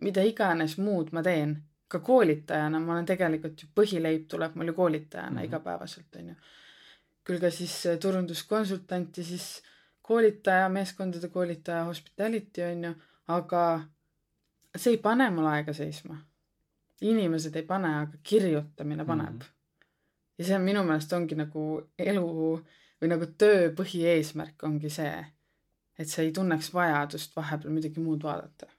[0.00, 1.56] mida iganes muud ma teen,
[1.88, 5.48] ka koolitajana ma olen tegelikult ju, põhileib tuleb mul ju koolitajana mm -hmm.
[5.50, 6.34] igapäevaselt, on ju.
[7.24, 9.62] küll ka siis äh, turunduskonsultant ja siis
[10.02, 12.94] koolitaja, meeskondade koolitaja, hospitality, on ju,
[13.28, 13.82] aga
[14.76, 16.16] see ei pane mul aega seisma.
[17.00, 19.38] inimesed ei pane, aga kirjutamine paneb mm.
[19.38, 19.86] -hmm.
[20.38, 22.62] ja see on minu meelest ongi nagu elu
[23.02, 25.16] või nagu töö põhieesmärk ongi see,
[25.98, 28.70] et sa ei tunneks vajadust vahepeal midagi muud vaadata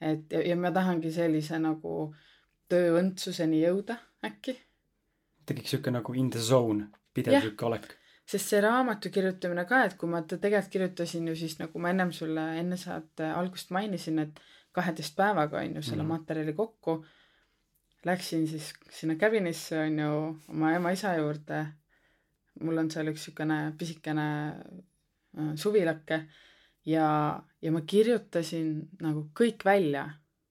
[0.00, 1.94] et ja, ja ma tahangi sellise nagu
[2.70, 3.96] tööõndsuseni jõuda
[4.26, 4.56] äkki.
[5.46, 7.88] tekiks sihuke nagu in the zone, pidev sihuke olek.
[8.24, 12.12] sest see raamatu kirjutamine ka, et kui ma tegelikult kirjutasin ju siis nagu ma ennem
[12.16, 14.40] sulle enne saate algust mainisin, et
[14.72, 16.18] kaheteist päevaga on ju selle mm -hmm.
[16.18, 17.04] materjali kokku.
[18.04, 20.12] Läksin siis sinna cabin'isse on ju
[20.48, 21.66] oma ema-isa juurde.
[22.60, 26.24] Mul on seal üks siukene pisikene äh, suvilake
[26.86, 27.06] ja,
[27.62, 30.08] ja ma kirjutasin nagu kõik välja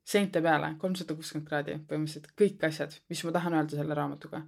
[0.10, 4.42] seinte peale, kolmsada kuuskümmend kraadi, põhimõtteliselt kõik asjad, mis ma tahan öelda selle raamatuga.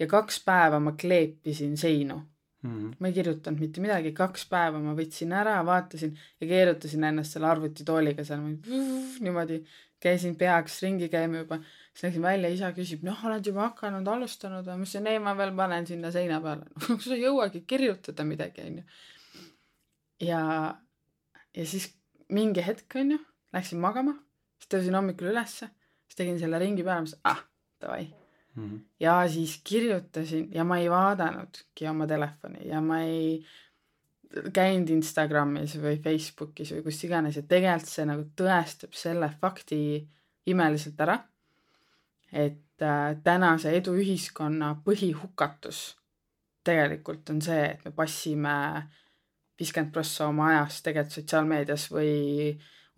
[0.00, 2.16] ja kaks päeva ma kleepisin seinu
[2.62, 2.70] mm.
[2.70, 2.94] -hmm.
[2.98, 7.46] ma ei kirjutanud mitte midagi, kaks päeva ma võtsin ära, vaatasin ja keerutasin ennast selle
[7.46, 8.42] arvutitooliga seal
[9.20, 9.62] niimoodi,
[10.00, 11.60] käisin peaks ringi käima juba,
[11.92, 15.34] siis läksin välja, isa küsib, noh, oled juba hakanud, alustanud või, ma ütlesin, ei, ma
[15.38, 16.68] veel panen sinna seina peale
[17.04, 18.86] sa ei jõuagi kirjutada midagi, onju.
[20.28, 20.42] ja
[21.56, 21.90] ja siis
[22.30, 23.18] mingi hetk, onju,
[23.56, 24.14] läksin magama,
[24.60, 25.70] siis tõusin hommikul ülesse,
[26.06, 27.42] siis tegin selle ringi peale, mõtlesin, ah,
[27.82, 28.68] davai mm.
[28.68, 28.80] -hmm.
[29.00, 33.44] ja siis kirjutasin ja ma ei vaadanudki oma telefoni ja ma ei
[34.54, 39.80] käinud Instagramis või Facebookis või kus iganes ja tegelikult see nagu tõestab selle fakti
[40.46, 41.18] imeliselt ära,
[42.32, 46.00] et äh, tänase eduühiskonna põhihukatus
[46.64, 48.56] tegelikult on see, et me passime
[49.60, 52.12] viiskümmend prossa oma ajast tegelikult sotsiaalmeedias või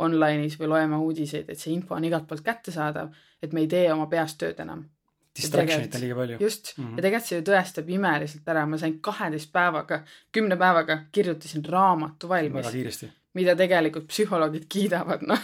[0.02, 3.86] online'is või loeme uudiseid, et see info on igalt poolt kättesaadav, et me ei tee
[3.92, 4.84] oma peas tööd enam.
[5.32, 6.36] Distraction'it on liiga palju.
[6.40, 6.96] just mm, -hmm.
[6.96, 12.28] ja tegelikult see ju tõestab imeliselt ära, ma sain kaheteist päevaga, kümne päevaga kirjutasin raamatu
[12.28, 12.64] valmis.
[12.64, 13.12] väga kiiresti.
[13.34, 15.40] mida tegelikult psühholoogid kiidavad, noh,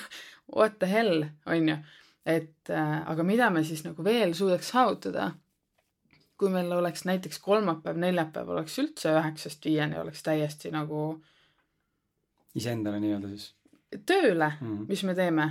[0.56, 1.76] what the hell, on ju.
[2.28, 5.30] Et äh, aga mida me siis nagu veel suudaks saavutada
[6.38, 11.22] kui meil oleks näiteks kolmapäev, neljapäev oleks üldse üheksast viieni oleks täiesti nagu.
[12.54, 13.54] iseendale nii-öelda siis?
[14.06, 14.86] tööle mm, -hmm.
[14.88, 15.48] mis me teeme.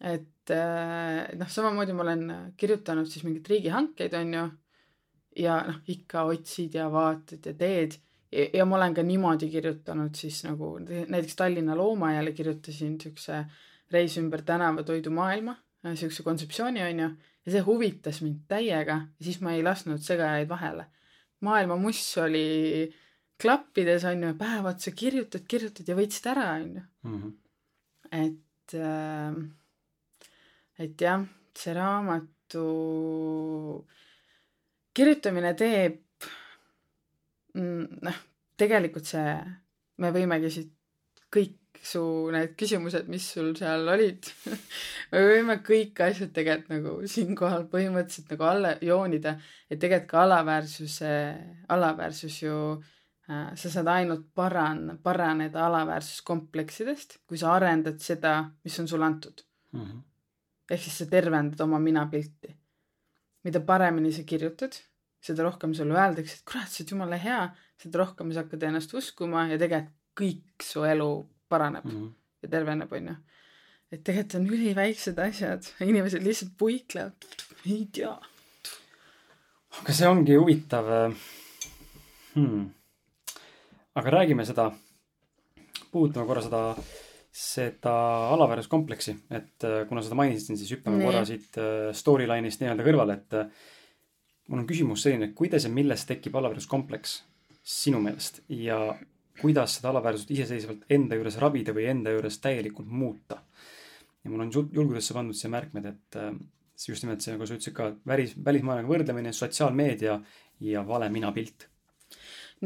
[0.00, 4.48] et äh, noh, samamoodi ma olen kirjutanud siis mingeid riigihankeid, on ju.
[5.36, 7.96] ja noh, ikka otsid ja vaatad ja teed
[8.32, 13.44] ja, ja ma olen ka niimoodi kirjutanud siis nagu näiteks Tallinna Loomaaiale kirjutasin siukse
[13.92, 15.54] Reis ümber tänava toidumaailma,
[15.94, 17.08] siukse kontseptsiooni on ju
[17.46, 20.86] ja see huvitas mind täiega ja siis ma ei lasknud segajaid vahele.
[21.40, 22.92] maailma muss oli
[23.42, 26.82] klappides onju, päev otsa kirjutad, kirjutad ja võtsid ära onju.
[27.04, 27.34] Mhm.
[28.10, 29.36] et äh,,
[30.78, 31.22] et jah,
[31.56, 32.64] see raamatu
[34.96, 36.00] kirjutamine teeb,
[37.54, 38.18] mm, noh,
[38.56, 39.36] tegelikult see,
[40.02, 40.72] me võimegi siit
[41.32, 42.02] kõik su
[42.34, 44.26] need küsimused, mis sul seal olid
[45.12, 49.36] me võime kõik asjad tegelikult nagu siinkohal põhimõtteliselt nagu alla joonida,
[49.70, 51.12] et tegelikult ka alaväärsuse,
[51.74, 58.90] alaväärsus ju äh, sa saad ainult paran-, paraneda alaväärsuskompleksidest, kui sa arendad seda, mis on
[58.90, 59.82] sulle antud mm.
[59.82, 60.02] -hmm.
[60.70, 62.56] ehk siis sa tervendad oma minapilti.
[63.46, 64.74] mida paremini sa kirjutad,
[65.22, 67.42] seda rohkem sulle öeldakse, et kurat, sa oled jumala hea,
[67.78, 71.10] seda rohkem sa hakkad ennast uskuma ja tegelikult kõik su elu
[71.48, 72.12] paraneb mm -hmm.
[72.42, 73.14] ja terveneb, onju.
[73.92, 77.26] et tegelikult on üliväiksed asjad, inimesed lihtsalt puiklevad,
[77.66, 78.16] ei tea.
[79.80, 81.16] aga see ongi huvitav äh,
[82.34, 82.70] hmm..
[83.94, 84.70] aga räägime seda,
[85.92, 86.62] puudutame korra seda,
[87.32, 87.94] seda
[88.34, 91.06] alaväärsuskompleksi, et äh, kuna seda mainisid, siis hüppame nee.
[91.06, 93.40] korra siit äh, storyline'ist nii-öelda kõrvale, et
[94.48, 97.22] mul on küsimus selline, kuidas ja millest tekib alaväärsuskompleks
[97.66, 98.78] sinu meelest ja
[99.40, 103.42] kuidas seda alaväärsust iseseisvalt enda juures ravida või enda juures täielikult muuta.
[104.24, 106.32] ja mul on julgusesse pandud siia märkmed, et äh,
[106.88, 110.20] just nimelt see, nagu sa ütlesid ka, välis, välismaailmaga võrdlemine, sotsiaalmeedia
[110.60, 111.68] ja vale minapilt.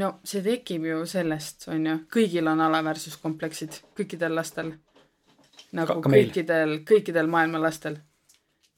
[0.01, 4.75] no see tekib ju sellest, on ju, kõigil on alaväärsuskompleksid, kõikidel lastel.
[5.73, 7.99] nagu ka, ka kõikidel, kõikidel maailma lastel.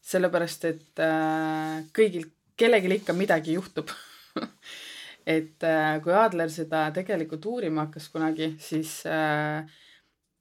[0.03, 2.27] sellepärast, et äh, kõigil,
[2.57, 3.91] kellelgi ikka midagi juhtub
[5.27, 9.63] et äh, kui Aadler seda tegelikult uurima hakkas kunagi, siis äh,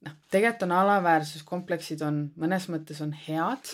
[0.06, 3.72] noh, tegelikult on alaväärsuskompleksid on mõnes mõttes on head,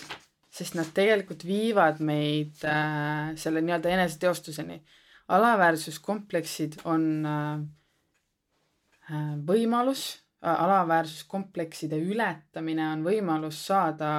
[0.53, 4.81] sest nad tegelikult viivad meid äh, selle nii-öelda eneseteostuseni.
[5.29, 7.03] alaväärsuskompleksid on
[9.45, 10.03] võimalus
[10.41, 14.11] alaväärsuskomplekside ületamine on võimalus saada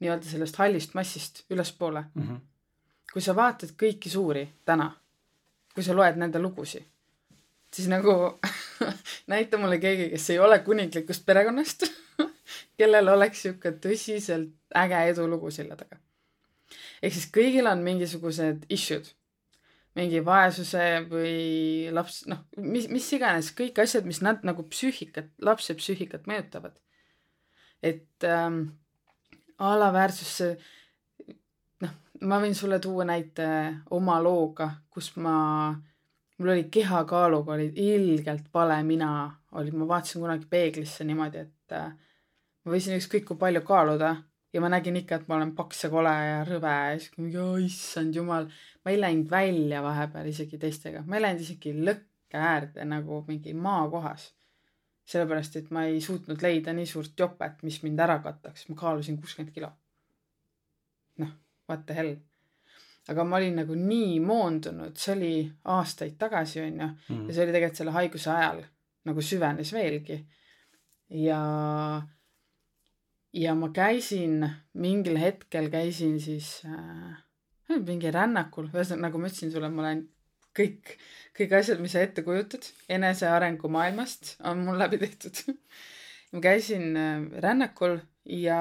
[0.00, 2.22] nii-öelda sellest hallist massist ülespoole mm.
[2.22, 2.40] -hmm.
[3.12, 4.90] kui sa vaatad kõiki suuri täna,
[5.76, 6.86] kui sa loed nende lugusid,
[7.74, 8.16] siis nagu
[9.32, 11.84] näita mulle keegi, kes ei ole kuninglikust perekonnast
[12.80, 16.00] kellel oleks sihuke tõsiselt äge edulugu selja taga.
[17.02, 19.08] ehk siis kõigil on mingisugused issue'd,
[19.96, 21.36] mingi vaesuse või
[21.92, 26.80] laps, noh, mis, mis iganes, kõik asjad, mis nad nagu psüühikat, lapse psüühikat mõjutavad.
[27.82, 28.62] et ähm,
[29.58, 30.66] alaväärsus, noh,
[32.20, 33.46] ma võin sulle tuua näite
[33.96, 35.72] oma looga, kus ma,
[36.38, 39.10] mul oli kehakaaluga olid ilgelt vale mina,
[39.58, 41.92] oli, ma vaatasin kunagi peeglisse niimoodi, et äh,
[42.64, 44.16] ma võisin ükskõik kui palju kaaluda.
[44.54, 47.42] Ja ma nägin ikka, et ma olen paks ja kole ja rõve ja siis mingi
[47.66, 48.46] issand jumal,
[48.84, 53.52] ma ei läinud välja vahepeal isegi teistega, ma ei läinud isegi lõkke äärde nagu mingi
[53.52, 54.30] maakohas.
[55.06, 59.20] sellepärast, et ma ei suutnud leida nii suurt jopet, mis mind ära kataks, ma kaalusin
[59.20, 59.68] kuuskümmend kilo.
[61.68, 62.16] What the hell.
[63.08, 65.34] aga ma olin nagu nii moondunud, see oli
[65.76, 66.88] aastaid tagasi, onju,
[67.28, 68.64] ja see oli tegelikult selle haiguse ajal
[69.06, 70.18] nagu süvenes veelgi.
[71.22, 71.40] ja
[73.36, 74.40] ja ma käisin,
[74.80, 77.16] mingil hetkel käisin siis äh,
[77.86, 80.02] mingi rännakul, ühesõnaga nagu ma ütlesin sulle, ma olen
[80.56, 80.96] kõik,
[81.36, 85.42] kõik asjad, mis sa ette kujutad enesearengu maailmast, on mul läbi tehtud
[86.32, 88.60] ma käisin äh, rännakul ja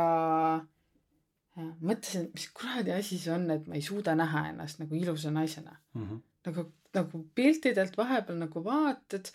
[1.58, 5.32] äh, mõtlesin, mis kuradi asi see on, et ma ei suuda näha ennast nagu ilusa
[5.32, 6.06] naisena mm.
[6.06, 6.22] -hmm.
[6.50, 9.32] nagu, nagu piltidelt vahepeal nagu vaatad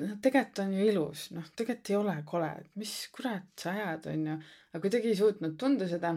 [0.00, 4.08] noh, tegelikult on ju ilus, noh, tegelikult ei ole kole, et mis kurat sa ajad,
[4.14, 4.38] onju,
[4.72, 6.14] aga kuidagi ei suutnud tunda seda.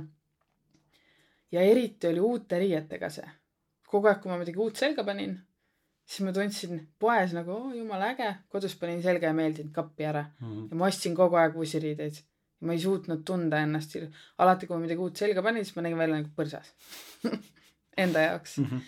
[1.52, 3.28] ja eriti oli uute riietega see.
[3.88, 5.38] kogu aeg, kui ma midagi uut selga panin,
[6.04, 10.26] siis ma tundsin poes nagu oh, jumala äge, kodus panin selga ja meeldinud kappi ära
[10.26, 10.47] mm.
[10.47, 10.65] -hmm.
[10.71, 12.23] ja ma ostsin kogu aeg uusi riideid.
[12.65, 13.98] Ma ei suutnud tunda ennast,
[14.41, 16.74] alati kui ma midagi uut selga panin, siis ma nägin välja nagu põrsas
[18.04, 18.65] Enda jaoks mm.
[18.65, 18.82] -hmm.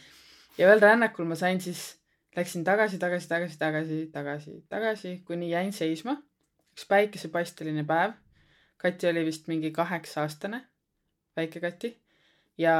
[0.57, 1.99] ja veel rännakul ma sain siis
[2.35, 6.13] Läksin tagasi, tagasi, tagasi, tagasi, tagasi, tagasi, kuni jäin seisma.
[6.71, 8.13] üks päikesepaisteline päev.
[8.77, 10.61] Kati oli vist mingi kaheksa-aastane,
[11.35, 11.89] väike Kati.
[12.57, 12.75] ja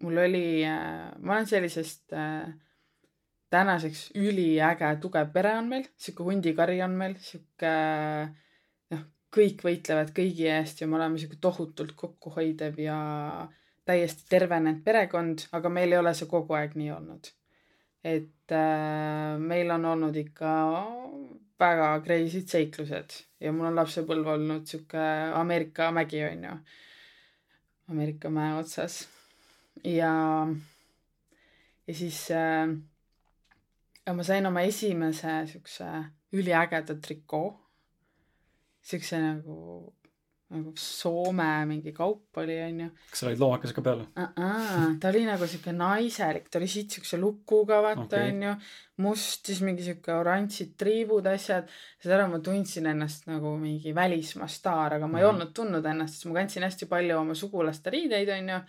[0.00, 2.54] mul oli, äh, ma olen sellisest äh,
[3.50, 7.72] tänaseks üliäge tugev pere on meil, sihuke hundikari on meil, sihuke
[8.28, 8.36] noh,
[9.32, 12.98] kõik võitlevad kõigi eest ja me oleme sihuke tohutult kokkuhoidev ja
[13.88, 17.30] täiesti tervenenud perekond, aga meil ei ole see kogu aeg nii olnud.
[18.04, 20.52] Et äh, meil on olnud ikka
[21.62, 25.02] väga crazy'd seiklused ja mul on lapsepõlv olnud sihuke
[25.38, 26.54] Ameerika mägi onju,
[27.92, 29.04] Ameerika mäe otsas.
[29.86, 30.12] Ja,
[31.86, 32.74] ja siis äh,
[34.10, 35.88] ma sain oma esimese siukse
[36.34, 37.61] üliägeda trikoo,
[38.82, 39.58] siukse nagu
[40.52, 42.88] nagu Soome mingi kaup oli, onju.
[43.10, 44.26] kas sa olid loomakese ka peal uh?
[44.36, 48.52] -uh, ta oli nagu siuke naiselik, ta oli siit siukse lukuga, vaata okay., onju.
[49.04, 51.70] must, siis mingi siuke oranžid triibud, asjad.
[52.02, 55.20] saad aru, ma tundsin ennast nagu mingi välismaa staar, aga ma mm.
[55.20, 55.34] ei mhm.
[55.34, 58.60] olnud tundnud ennast, sest ma kandsin hästi palju oma sugulaste riideid, onju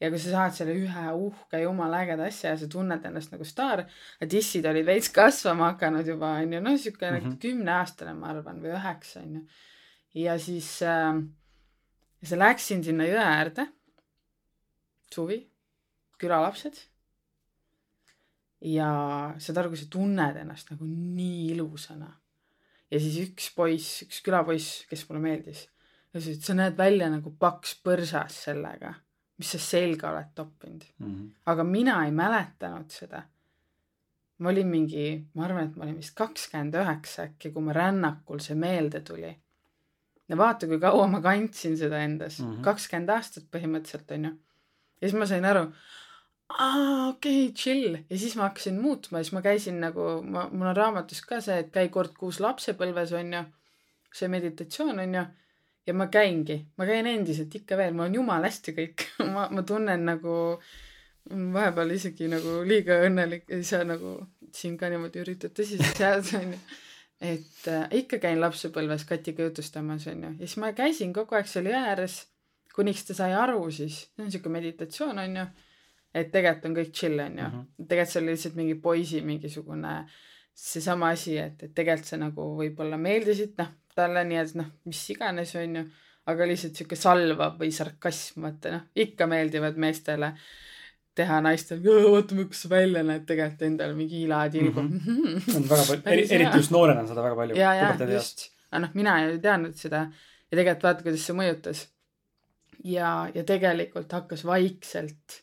[0.00, 3.44] ja kui sa saad selle ühe uhke jumala ägeda asja ja sa tunned ennast nagu
[3.48, 3.86] staar,
[4.20, 7.40] dissid olid veits kasvama hakanud juba onju, noh siuke mm -hmm.
[7.40, 9.46] kümneaastane, ma arvan, või üheksa onju
[10.16, 11.16] ja siis äh,
[12.22, 13.66] siis läksin sinna jõe äärde,
[15.12, 15.40] suvi,
[16.20, 16.78] külalapsed.
[18.66, 18.88] ja
[19.38, 22.08] saad aru, kui sa tunned ennast nagu nii ilusana.
[22.90, 25.66] ja siis üks poiss, üks külapoiss, kes mulle meeldis,
[26.14, 28.94] ütles, et sa näed välja nagu paks põrsas sellega,
[29.38, 31.06] mis sa selga oled toppinud mm.
[31.06, 31.32] -hmm.
[31.46, 33.22] aga mina ei mäletanud seda
[34.38, 38.40] ma olin mingi, ma arvan, et ma olin vist kakskümmend üheksa äkki, kui ma rännakul
[38.44, 39.32] see meelde tuli
[40.28, 44.32] ja vaata, kui kaua ma kandsin seda endas -hmm., kakskümmend aastat põhimõtteliselt onju.
[45.00, 45.64] ja siis ma sain aru,
[46.48, 50.48] aa okei okay,, chill ja siis ma hakkasin muutma ja siis ma käisin nagu, ma,
[50.52, 53.44] mul on raamatus ka see, et käi kord kuus lapsepõlves onju,
[54.12, 55.24] see meditatsioon onju
[55.86, 59.06] ja ma käingi, ma käin endiselt ikka veel, mul on jumala hästi kõik.
[59.34, 60.34] Ma, ma tunnen nagu
[61.26, 64.18] vahepeal isegi nagu liiga õnnelik, ei saa nagu
[64.54, 66.58] siin ka niimoodi üritad tõsiselt jääda onju.
[67.26, 70.34] Et äh, ikka käin lapsepõlves Katiga jutustamas onju.
[70.36, 72.18] Ja siis ma käisin kogu aeg seal jõe ääres,
[72.76, 75.46] kuniks ta sai aru siis, see on siuke meditatsioon onju,
[76.12, 77.46] et tegelikult on kõik chill onju.
[77.46, 79.96] Mm -hmm., tegelikult see oli lihtsalt mingi poisi mingisugune
[80.56, 85.02] seesama asi, et, et tegelikult sa nagu võib-olla meeldisid noh talle nii, et noh, mis
[85.14, 85.82] iganes onju,
[86.30, 90.32] aga lihtsalt sihuke salvav või sarkasm, vaata noh, ikka meeldivad meestele
[91.16, 95.00] teha naistel, vaata kuidas sa välja näed, tegelikult endal mingi hiila tilgub mm.
[95.06, 95.42] -hmm.
[95.56, 97.56] on väga palju, eriti just noorena on seda väga palju.
[97.56, 100.06] ja, ja just, aga noh, mina ei teadnud seda
[100.50, 101.86] ja tegelikult vaata, kuidas see mõjutas.
[102.84, 105.40] ja, ja tegelikult hakkas vaikselt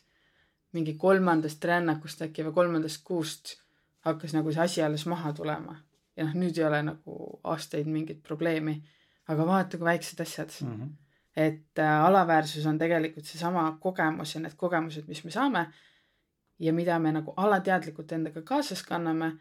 [0.74, 3.56] mingi kolmandast rännakust äkki või kolmandast kuust
[4.06, 5.76] hakkas nagu see asi alles maha tulema.
[6.16, 8.82] Ja noh, nüüd ei ole nagu aastaid mingit probleemi.
[9.28, 10.76] aga vaata, kui väiksed asjad mm.
[10.80, 10.92] -hmm
[11.36, 15.66] et äh, alaväärsus on tegelikult seesama kogemus ja need kogemused, mis me saame
[16.58, 19.32] ja mida me nagu alateadlikult endaga kaasas kanname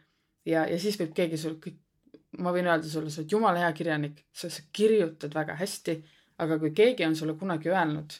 [0.45, 1.77] ja, ja siis võib keegi sul kõik,
[2.41, 5.97] ma võin öelda sulle, sa oled jumala hea kirjanik, sa, sa kirjutad väga hästi,
[6.41, 8.15] aga kui keegi on sulle kunagi öelnud,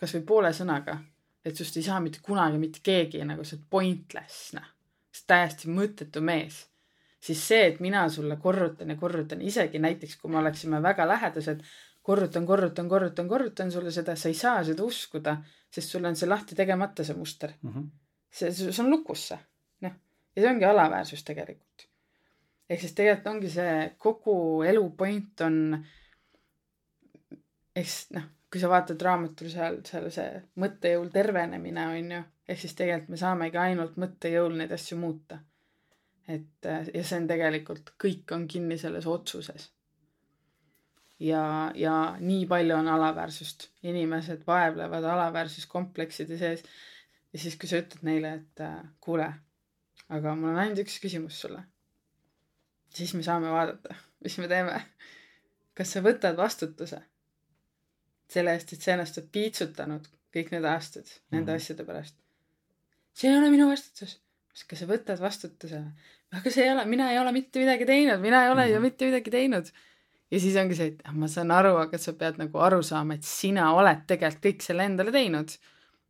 [0.00, 0.98] kasvõi poole sõnaga,
[1.46, 4.66] et sinust ei saa mitte kunagi mitte keegi nagu sa oled pointless, noh,
[5.12, 6.64] sa oled täiesti mõttetu mees,
[7.20, 11.62] siis see, et mina sulle korrutan ja korrutan, isegi näiteks kui me oleksime väga lähedased,
[12.06, 15.36] korrutan, korrutan, korrutan, korrutan sulle seda, sa ei saa seda uskuda,
[15.72, 17.72] sest sul on see lahti tegemata, see muster mm.
[17.72, 17.88] -hmm.
[18.30, 19.38] see, see on lukus see,
[19.86, 19.96] noh.
[20.36, 21.88] ja see ongi alaväärsus tegelikult.
[22.70, 25.58] ehk siis tegelikult ongi see kogu elu point on,
[27.76, 30.30] ehk siis noh, kui sa vaatad raamatul seal, seal see
[30.62, 35.38] mõttejõul tervenemine on ju, ehk siis tegelikult me saamegi ainult mõttejõul neid asju muuta.
[36.28, 39.70] Et ja see on tegelikult, kõik on kinni selles otsuses
[41.20, 43.68] ja, ja nii palju on alaväärsust.
[43.82, 46.64] inimesed vaevlevad alaväärsuskomplekside sees.
[47.32, 49.32] ja siis, kui sa ütled neile, et äh, kuule,
[50.08, 51.62] aga mul on ainult üks küsimus sulle.
[52.94, 54.82] siis me saame vaadata, mis me teeme.
[55.74, 57.02] kas sa võtad vastutuse
[58.28, 61.36] selle eest, et sa ennast oled piitsutanud kõik need aastad mm -hmm.
[61.36, 62.16] nende asjade pärast?
[63.14, 64.20] see ei ole minu vastutus.
[64.68, 65.84] kas sa võtad vastutuse?
[66.34, 68.74] Aga see ei ole, mina ei ole mitte midagi teinud, mina ei ole mm -hmm.
[68.74, 69.70] ju mitte midagi teinud
[70.30, 73.16] ja siis ongi see, et ah, ma saan aru, aga sa pead nagu aru saama,
[73.16, 75.56] et sina oled tegelikult kõik selle endale teinud.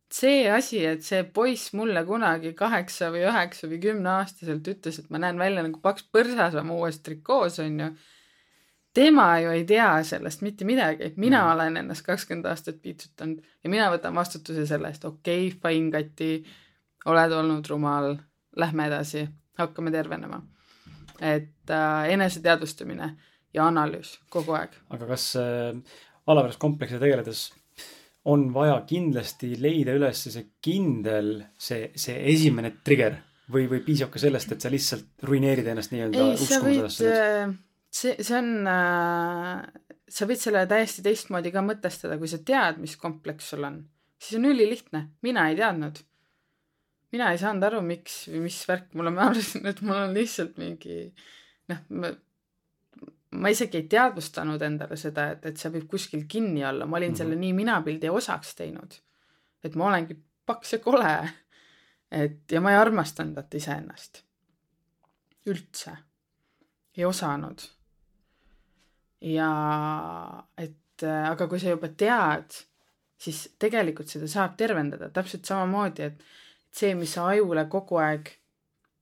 [0.07, 5.19] see asi, et see poiss mulle kunagi kaheksa või üheksa või kümneaastaselt ütles, et ma
[5.19, 7.89] näen välja nagu paks põrsas oma uues trikoos, onju.
[8.95, 11.51] tema ju ei tea sellest mitte midagi, mina mm.
[11.51, 16.31] olen ennast kakskümmend aastat piitsutanud ja mina võtan vastutuse selle eest, okei okay,, fine, Kati,
[17.05, 18.15] oled olnud rumal,
[18.55, 19.27] lähme edasi,
[19.57, 20.41] hakkame tervenema.
[21.17, 23.15] et äh, eneseteadvustamine
[23.53, 24.75] ja analüüs kogu aeg.
[24.89, 25.73] aga kas äh,
[26.27, 27.47] alaväärsuskompleksiga tegeledes
[28.27, 33.15] on vaja kindlasti leida üles see kindel, see, see esimene trigger
[33.53, 37.11] või, või piisab ka sellest, et sa lihtsalt ruineerid ennast nii-öelda uskuma sellesse?
[37.13, 37.53] Äh,
[37.89, 39.61] see, see on äh,,
[40.11, 43.81] sa võid selle täiesti teistmoodi ka mõtestada, kui sa tead, mis kompleks sul on,
[44.19, 46.03] siis on ülilihtne, mina ei teadnud.
[47.11, 50.15] Mina ei saanud aru, miks või mis värk mul on, ma arvasin, et mul on
[50.15, 50.99] lihtsalt mingi
[51.71, 51.83] noh,
[53.37, 57.11] ma isegi ei teadvustanud endale seda, et, et see võib kuskil kinni olla, ma olin
[57.11, 57.17] mm -hmm.
[57.23, 58.99] selle nii minapildi osaks teinud.
[59.63, 61.29] et ma olengi paks ja kole.
[62.11, 64.23] et ja ma ei armastanud vaata iseennast.
[65.45, 65.97] üldse.
[66.97, 67.61] ei osanud.
[69.21, 69.51] ja
[70.57, 72.51] et aga kui sa juba tead,
[73.17, 76.23] siis tegelikult seda saab tervendada täpselt samamoodi, et
[76.71, 78.33] see, mis sa ajule kogu aeg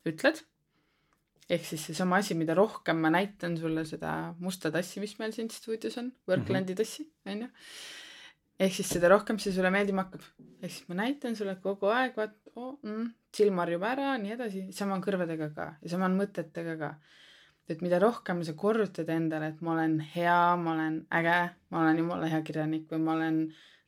[0.05, 0.43] ütled
[1.49, 5.51] ehk siis seesama asi, mida rohkem ma näitan sulle seda musta tassi, mis meil siin
[5.53, 6.77] stuudios on, Worklandi mm -hmm.
[6.77, 7.49] tassi, onju.
[8.59, 10.23] ehk siis seda rohkem see sulle meeldima hakkab.
[10.61, 14.65] ehk siis ma näitan sulle kogu aeg, vaat oh, mm, silm harjub ära, nii edasi,
[14.71, 16.95] sama on kõrvadega ka ja sama on mõtetega ka.
[17.69, 21.97] et mida rohkem sa korrutad endale, et ma olen hea, ma olen äge, ma olen
[21.97, 23.39] jumala hea kirjanik või ma olen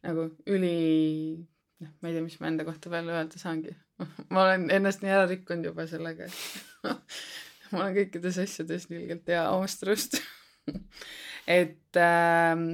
[0.04, 1.38] nagu üli,
[1.84, 3.74] noh, ma ei tea, mis ma enda kohta veel öelda saangi
[4.34, 7.04] ma olen ennast nii ära rikkunud juba sellega, et
[7.72, 10.20] ma olen kõikides asjades ilgelt hea omast arust
[11.60, 12.66] et ähm,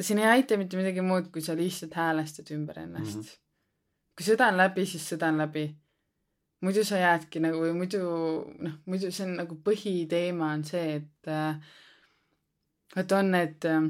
[0.00, 3.26] siin ei aita mitte midagi muud, kui sa lihtsalt häälestad ümber ennast mm.
[3.26, 3.36] -hmm.
[4.16, 5.68] kui sõda on läbi, siis sõda on läbi.
[6.60, 8.00] muidu sa jäädki nagu või muidu
[8.58, 11.60] noh, muidu see on nagu põhiteema on see, et äh,
[12.96, 13.84] et on need äh,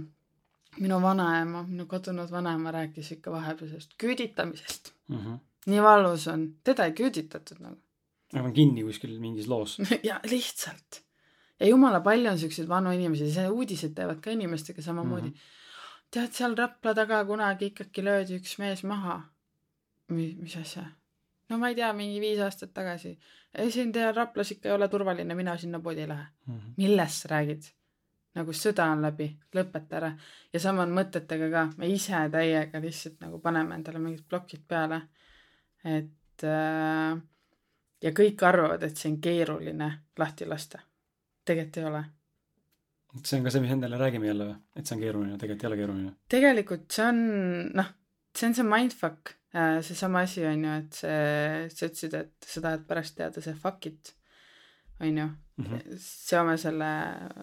[0.81, 5.19] minu vanaema, minu kadunud vanaema rääkis ikka vahepeal sellest küüditamisest mm.
[5.19, 5.39] -hmm.
[5.67, 7.79] nii valus on, teda ei küüditatud nagu
[8.35, 9.79] aga on kinni kuskil mingis loos.
[10.09, 11.03] ja lihtsalt.
[11.61, 15.35] ja jumala palju on siukseid vanu inimesi, see uudised teevad ka inimestega samamoodi mm.
[15.35, 16.05] -hmm.
[16.11, 19.23] tead, seal Rapla taga kunagi ikkagi löödi üks mees maha.
[20.09, 20.85] mis asja?
[21.49, 23.19] no ma ei tea, mingi viis aastat tagasi.
[23.55, 26.55] ei, siin teil Raplas ikka ei ole turvaline, mina sinna poodi ei lähe mm.
[26.55, 26.73] -hmm.
[26.77, 27.73] millest sa räägid?
[28.39, 30.13] Nagu sõda on läbi, lõpeta ära.
[30.53, 35.01] ja sama on mõtetega ka, me ise täiega lihtsalt nagu paneme endale mingid plokid peale.
[35.85, 37.19] et äh,
[38.05, 40.81] ja kõik arvavad, et see on keeruline lahti lasta.
[41.45, 42.05] tegelikult ei ole.
[43.25, 44.61] see on ka see, mis endale räägime jälle või?
[44.77, 46.15] et see on keeruline, tegelikult ei ole keeruline.
[46.37, 47.21] tegelikult see on,
[47.81, 47.91] noh,
[48.37, 52.65] see on see mindfuck, äh, seesama asi on ju, et see, sa ütlesid, et sa
[52.65, 54.15] tahad pärast teada see fuck it,
[55.01, 55.29] on ju
[55.59, 55.65] mm.
[55.65, 56.01] -hmm.
[56.07, 56.91] seome selle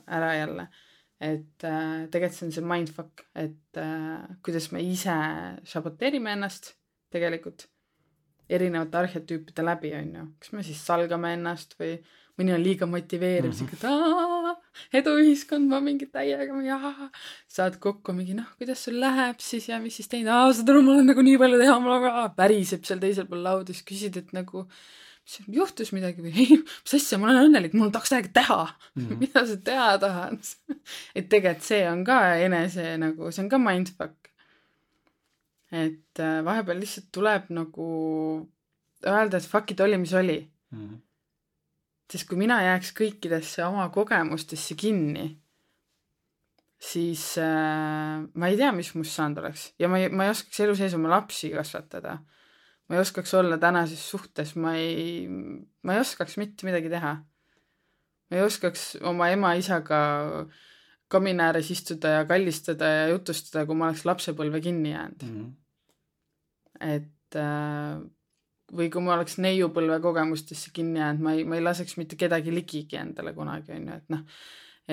[0.07, 0.68] ära jälle.
[1.22, 5.16] et äh, tegelikult see on see mindfuck, et äh, kuidas me ise
[5.63, 6.74] saboteerime ennast
[7.09, 7.70] tegelikult
[8.49, 10.26] erinevate arhetüüpide läbi, on ju.
[10.39, 11.95] kas me siis salgame ennast või
[12.36, 13.80] mõni on liiga motiveeriv mm, -hmm.
[13.80, 17.09] siuke, et eduühiskond, ma mingi täiega, jaa.
[17.47, 20.84] saad kokku mingi noh, kuidas sul läheb siis ja mis siis teinud, aa, saad aru,
[20.84, 24.20] mul on nagu nii palju teha, mul on päriseb seal teisel pool lauda, siis küsid,
[24.20, 24.68] et nagu
[25.26, 29.02] mis juhtus midagi või ei, mis asja, ma olen õnnelik, mul tahaks täiega teha mm.
[29.02, 29.18] -hmm.
[29.24, 30.38] mida sa teha tahad
[31.18, 34.26] et tegelikult see on ka enese nagu, see on ka mindfuck
[35.74, 37.88] et äh, vahepeal lihtsalt tuleb nagu
[39.06, 40.38] öelda, et fuck it, oli mis oli
[40.72, 40.86] mm.
[40.86, 41.00] -hmm.
[42.12, 45.38] sest kui mina jääks kõikidesse oma kogemustesse kinni,
[46.80, 50.60] siis äh, ma ei tea, mis must saanud oleks ja ma ei, ma ei oskaks
[50.60, 52.20] elu sees oma lapsi kasvatada.
[52.88, 57.18] Ma ei oskaks olla tänases suhtes, ma ei, ma ei oskaks mitte midagi teha.
[58.30, 60.00] ma ei oskaks oma ema-isaga
[61.08, 65.38] kamina ääres istuda ja kallistada ja jutustada, kui ma oleks lapsepõlve kinni jäänud mm.
[65.38, 65.54] -hmm
[66.82, 68.02] et äh,
[68.76, 72.54] või kui ma oleks neiupõlve kogemustesse kinni jäänud, ma ei, ma ei laseks mitte kedagi
[72.54, 74.24] ligigi endale kunagi, on ju, et noh,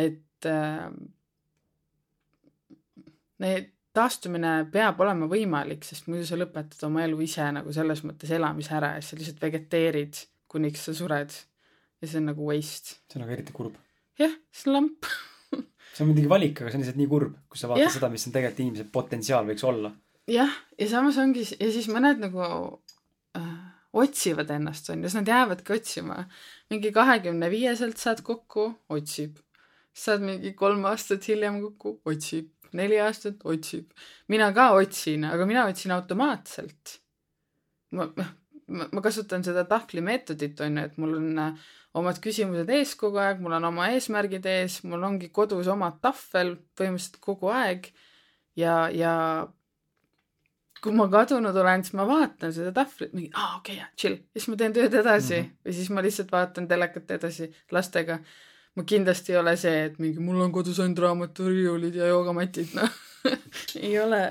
[0.05, 0.89] et äh,
[3.43, 8.33] need taastumine peab olema võimalik, sest muidu sa lõpetad oma elu ise nagu selles mõttes
[8.33, 10.23] elamise ära ja sa lihtsalt vegeteerid,
[10.53, 11.35] kuniks sa sured.
[12.01, 12.99] ja see on nagu waste.
[13.11, 13.77] see on aga eriti kurb.
[14.21, 15.11] jah, see on lamp
[15.95, 17.93] see on muidugi valik, aga see on lihtsalt nii kurb, kui sa vaatad ja.
[17.99, 19.93] seda, mis on tegelikult inimese potentsiaal võiks olla
[20.31, 22.43] jah, ja samas ongi, ja siis mõned nagu
[23.39, 23.53] äh,
[23.93, 26.25] otsivad ennast, on ju, siis nad jäävadki otsima.
[26.71, 29.37] mingi kahekümne viieselt saad kokku, otsib.
[29.93, 32.51] saad mingi kolm aastat hiljem kokku, otsib.
[32.79, 33.91] Neli aastat, otsib.
[34.29, 36.99] mina ka otsin, aga mina otsin automaatselt.
[37.93, 42.95] ma, ma, ma kasutan seda tahvlimeetodit, on ju, et mul on äh, omad küsimused ees
[42.99, 47.91] kogu aeg, mul on oma eesmärgid ees, mul ongi kodus oma tahvel põhimõtteliselt kogu aeg
[48.57, 49.13] ja, ja
[50.83, 54.49] kui ma kadunud olen, siis ma vaatan seda tahvlit, mingi aa okei okay,, chill, siis
[54.51, 55.61] ma teen tööd edasi mm -hmm.
[55.67, 58.19] või siis ma lihtsalt vaatan telekat edasi lastega.
[58.77, 63.01] Ma kindlasti ei ole see, et mingi mul on kodus ainult raamaturiiulid ja joogamatid, noh.
[63.87, 64.23] Ei ole.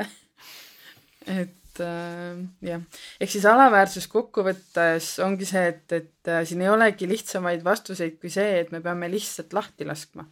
[1.29, 2.81] et äh, jah,
[3.21, 8.33] ehk siis alaväärsus kokkuvõttes ongi see, et, et äh, siin ei olegi lihtsamaid vastuseid kui
[8.33, 10.25] see, et me peame lihtsalt lahti laskma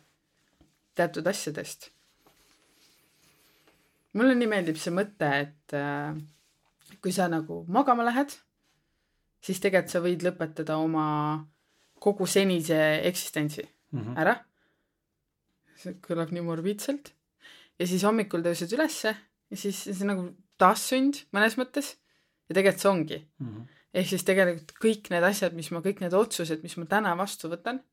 [0.98, 1.92] teatud asjadest.
[4.18, 6.18] Mulle nii meeldib see mõte, et äh,
[7.00, 8.34] kui sa nagu magama lähed,
[9.46, 11.06] siis tegelikult sa võid lõpetada oma
[12.02, 14.20] kogu senise eksistentsi mm -hmm.
[14.22, 14.36] ära.
[15.80, 17.14] see kõlab nii morbiidselt.
[17.80, 19.16] ja siis hommikul tõused ülesse
[19.50, 20.28] ja siis see on nagu
[20.58, 21.98] taassünd mõnes mõttes.
[22.50, 23.48] ja tegelikult see ongi mm.
[23.48, 23.68] -hmm.
[23.94, 27.50] ehk siis tegelikult kõik need asjad, mis ma, kõik need otsused, mis ma täna vastu
[27.50, 27.84] võtan,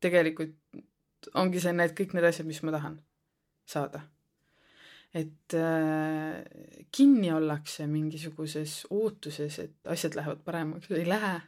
[0.00, 0.56] tegelikult
[1.34, 3.00] ongi see, need kõik need asjad, mis ma tahan
[3.66, 4.02] saada
[5.14, 6.42] et äh,
[6.92, 11.40] kinni ollakse mingisuguses ootuses, et asjad lähevad paremaks, ei lähe.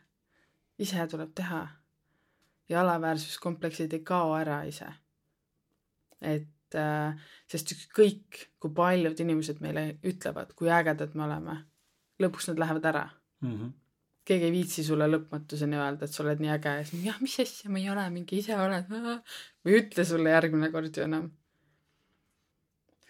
[0.78, 1.66] ise tuleb teha.
[2.68, 4.88] Ja alaväärsuskompleksid ei kao ära ise.
[6.20, 7.14] et äh,
[7.50, 11.56] sest ükskõik, kui paljud inimesed meile ütlevad, kui ägedad me oleme,
[12.22, 13.04] lõpuks nad lähevad ära
[13.40, 13.52] mm.
[13.52, 13.72] -hmm.
[14.24, 17.40] keegi ei viitsi sulle lõpmatuseni öelda, et sa oled nii äge ja siis jah, mis
[17.40, 21.30] asja, ma ei ole mingi ise oled või ütle sulle järgmine kord ju enam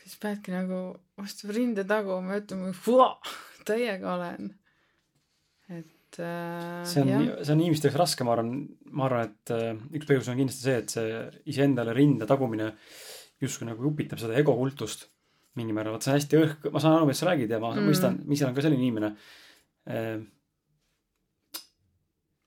[0.06, 0.78] siis peadki nagu
[1.18, 2.70] vastu rinde taguma ja ütlema,
[3.66, 4.52] täiega olen.
[5.68, 8.54] et äh, see on, see on inimeste jaoks raske, ma arvan,
[8.92, 11.20] ma arvan, et äh, üks põhjus on kindlasti see, et see
[11.52, 12.72] iseendale rinde tagumine
[13.42, 15.08] justkui nagu upitab seda egokultust
[15.56, 17.72] mingil määral, vot see on hästi õhk, ma saan aru, millest sa räägid ja ma
[17.72, 17.86] mm.
[17.88, 19.12] mõistan, ma ise olen ka selline inimene
[19.88, 20.18] äh,.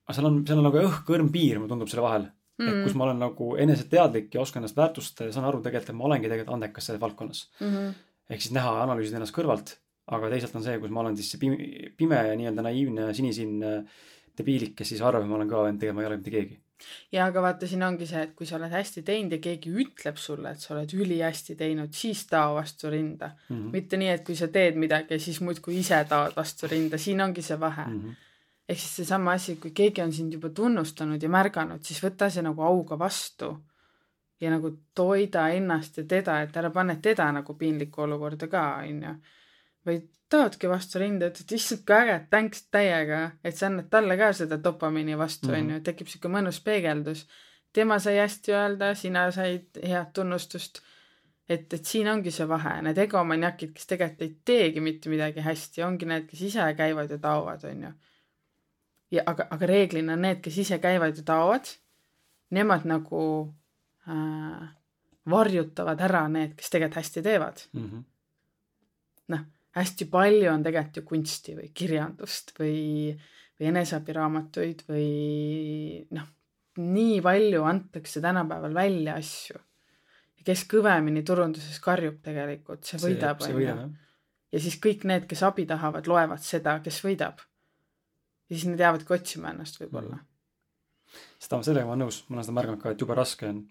[0.05, 2.69] aga seal on, seal on nagu õhk-õrn piir, mulle tundub selle vahel mm..
[2.69, 5.99] et kus ma olen nagu eneseteadlik ja oskan ennast väärtustada ja saan aru tegelikult, et
[5.99, 7.69] ma olengi tegelikult andekas selles valdkonnas mm.
[7.73, 7.93] -hmm.
[8.29, 9.75] ehk siis näha ja analüüsida ennast kõrvalt,
[10.15, 11.57] aga teisalt on see, kus ma olen siis see pime,
[11.97, 13.73] pime ja nii-öelda naiivne ja sinisilmne
[14.39, 16.59] debiilik, kes siis arvab, et ma olen kõva vend, tegelikult ma ei ole mitte keegi.
[17.11, 20.21] ja aga vaata, siin ongi see, et kui sa oled hästi teinud ja keegi ütleb
[20.21, 23.55] sulle, et sa oled ülihästi teinud, siis tao vastu rinda mm.
[23.55, 23.75] -hmm.
[23.75, 27.21] mitte nii, et kui sa teed midagi ja siis muudkui ise taod vastu rinda, siin
[27.21, 28.01] ongi see vahe mm.
[28.01, 28.25] -hmm
[28.69, 32.43] ehk siis seesama asi, kui keegi on sind juba tunnustanud ja märganud, siis võta see
[32.45, 33.49] nagu auga vastu
[34.41, 39.15] ja nagu toida ennast ja teda, et ära pane teda nagu piinlikku olukorda ka, onju.
[39.89, 44.29] Vaid taodki vastu rinda, ütled issand kui äge, thanks täiega, et sa annad talle ka
[44.37, 47.25] seda dopamiini vastu, onju, tekib siuke mõnus peegeldus.
[47.73, 50.81] tema sai hästi öelda, sina said head tunnustust.
[51.49, 55.81] et, et siin ongi see vahe, need egomaniakid, kes tegelikult ei teegi mitte midagi hästi,
[55.83, 57.93] ongi need, kes ise käivad ja taovad, onju.
[59.11, 61.71] ja aga, aga reeglina need, kes ise käivad ja taovad,
[62.53, 63.23] nemad nagu
[64.05, 64.67] äh,
[65.29, 68.03] varjutavad ära need, kes tegelikult hästi teevad mm -hmm..
[69.27, 69.47] noh,
[69.77, 73.13] hästi palju on tegelikult ju kunsti või kirjandust või,
[73.59, 75.07] või eneseabiraamatuid või
[76.15, 76.27] noh,
[76.79, 79.59] nii palju antakse tänapäeval välja asju.
[80.39, 83.75] ja kes kõvemini turunduses karjub tegelikult, see võidab, onju.
[84.51, 87.43] ja siis kõik need, kes abi tahavad, loevad seda, kes võidab.
[88.49, 91.19] ja siis nad jäävadki otsima ennast võib-olla mm.
[91.37, 93.61] seda, sellega ma olen nõus, ma olen seda märganud ka, et jube raske on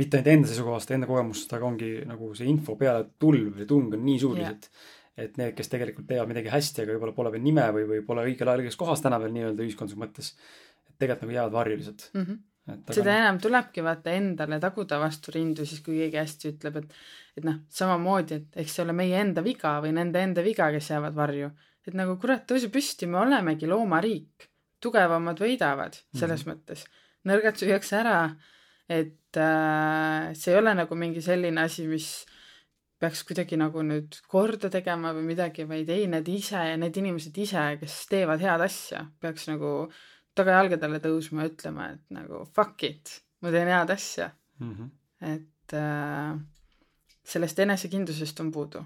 [0.00, 3.96] mitte ainult enda seisukohast, enda kogemust, aga ongi nagu see info peale tulv või tung
[3.96, 5.24] on nii suur lihtsalt yeah.
[5.26, 8.26] et need, kes tegelikult teevad midagi hästi, aga võib-olla pole veel nime või, või pole
[8.30, 10.30] õigel ajal õiges kohas täna veel nii-öelda ühiskondlikus mõttes,
[10.88, 12.24] et tegelikult nagu jäävad varju lihtsalt mm.
[12.24, 12.46] -hmm.
[12.70, 16.92] Et, seda enam tulebki vaata endale taguda vastu rindu siis, kui keegi hästi ütleb, et,
[17.40, 20.92] et noh, samamoodi, et eks see ole meie enda viga või nende enda viga, kes
[20.92, 21.50] jäävad varju.
[21.88, 24.48] et nagu kurat, tõuse püsti, me olemegi loomariik.
[24.80, 26.60] tugevamad võidavad selles mm -hmm.
[26.60, 26.84] mõttes.
[27.24, 28.18] nõrgad süüakse ära
[28.90, 32.10] et äh, see ei ole nagu mingi selline asi, mis
[33.00, 37.62] peaks kuidagi nagu nüüd korda tegema või midagi, vaid ei, need ise, need inimesed ise,
[37.80, 39.88] kes teevad head asja, peaks nagu
[40.36, 44.30] tagajalgadele tõusma ja ütlema, et nagu fuck it, ma teen head asja
[44.60, 44.72] mm.
[44.74, 44.90] -hmm.
[45.32, 46.34] et äh,
[47.24, 48.84] sellest enesekindlusest on puudu.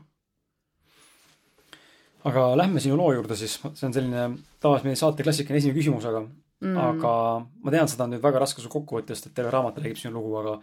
[2.24, 4.22] aga lähme sinu loo juurde siis, see on selline
[4.60, 6.24] tavaliselt meie saate klassikaline esimene küsimus, aga
[6.64, 6.78] mm..
[6.88, 7.12] aga
[7.44, 10.00] ma tean, seda on nüüd väga raske su kokku võtta, sest et terve raamat räägib
[10.00, 10.56] sinu lugu, aga,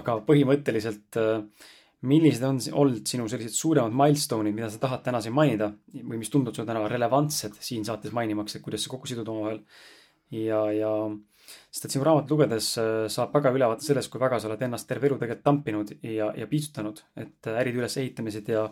[0.00, 1.68] aga põhimõtteliselt äh,
[2.04, 6.32] millised on olnud sinu sellised suuremad milstone'id, mida sa tahad täna siin mainida või mis
[6.32, 9.62] tunduvad sulle täna relevantsed siin saates mainimaks, et kuidas sa kokku sidud omavahel.
[10.34, 10.90] ja, ja
[11.70, 14.88] sest et sinu raamatut lugedes äh, saab väga ülevaate sellest, kui väga sa oled ennast
[14.88, 18.68] terve elu tegelikult tampinud ja, ja piitsutanud, et äride ülesehitamised ja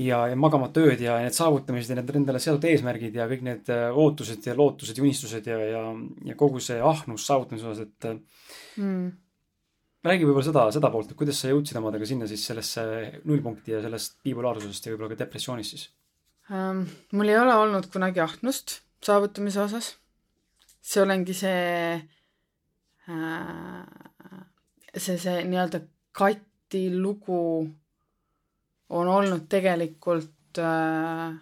[0.00, 3.68] ja, ja magamata ööd ja need saavutamised ja need endale seatud eesmärgid ja kõik need
[3.72, 5.82] äh, ootused ja lootused ja unistused ja, ja,
[6.30, 8.16] ja kogu see ahnus saavutamise osas, et äh,
[8.82, 9.04] mm.
[10.08, 12.86] räägi võib-olla seda, seda poolt, et kuidas sa jõudsid omadega sinna siis sellesse
[13.22, 15.86] nullpunkti ja sellest bipolaarsusest ja võib-olla ka depressioonist siis
[16.50, 16.82] um,?
[17.14, 19.94] mul ei ole olnud kunagi ahnust saavutamise osas.
[20.82, 21.94] see olengi see
[23.06, 23.86] äh,,
[24.96, 25.84] see, see nii-öelda
[26.14, 27.38] kati lugu
[28.88, 31.34] on olnud tegelikult äh,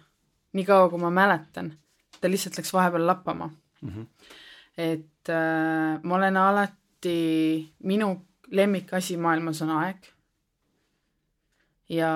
[0.53, 1.71] nii kaua, kui ma mäletan,
[2.19, 3.49] ta lihtsalt läks vahepeal lappama
[3.81, 3.89] mm.
[3.89, 4.05] -hmm.
[4.77, 9.97] et äh, ma olen alati, minu lemmikasi maailmas on aeg.
[11.89, 12.11] ja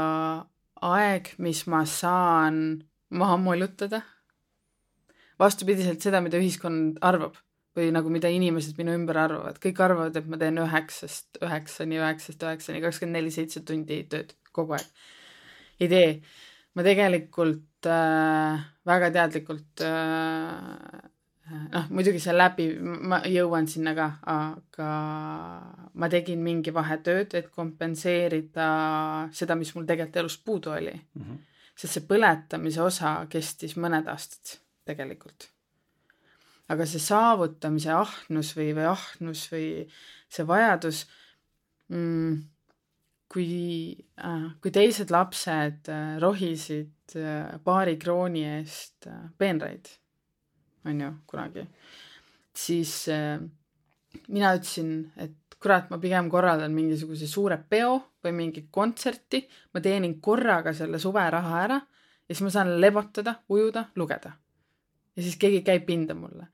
[0.81, 4.01] aeg, mis ma saan maha mollutada,
[5.39, 7.35] vastupidiselt seda, mida ühiskond arvab
[7.77, 12.43] või nagu mida inimesed minu ümber arvavad, kõik arvavad, et ma teen üheksast üheksani, üheksast
[12.43, 14.87] üheksani, kakskümmend neli, seitse tundi tööd kogu aeg
[15.79, 16.09] ei tee.
[16.75, 21.07] ma tegelikult äh, väga teadlikult äh,
[21.47, 24.89] noh, muidugi see läbi, ma jõuan sinna ka, aga
[25.97, 28.69] ma tegin mingi vahetööd, et kompenseerida
[29.35, 31.21] seda, mis mul tegelikult elus puudu oli mm.
[31.23, 31.37] -hmm.
[31.75, 35.49] sest see põletamise osa kestis mõned aastad tegelikult.
[36.67, 39.67] aga see saavutamise ahnus või, või ahnus või
[40.29, 41.05] see vajadus
[41.87, 42.41] mm,
[43.31, 49.89] kui äh,, kui teised lapsed äh, rohisid äh, paari krooni eest peenraid,
[50.87, 51.65] on ju, kunagi,
[52.55, 52.93] siis
[54.31, 59.41] mina ütlesin, et kurat, ma pigem korraldan mingisuguse suure peo või mingi kontserti,
[59.73, 64.31] ma teenin korraga selle suveraha ära ja siis ma saan lebotada, ujuda, lugeda.
[65.15, 66.47] ja siis keegi käib pinda mulle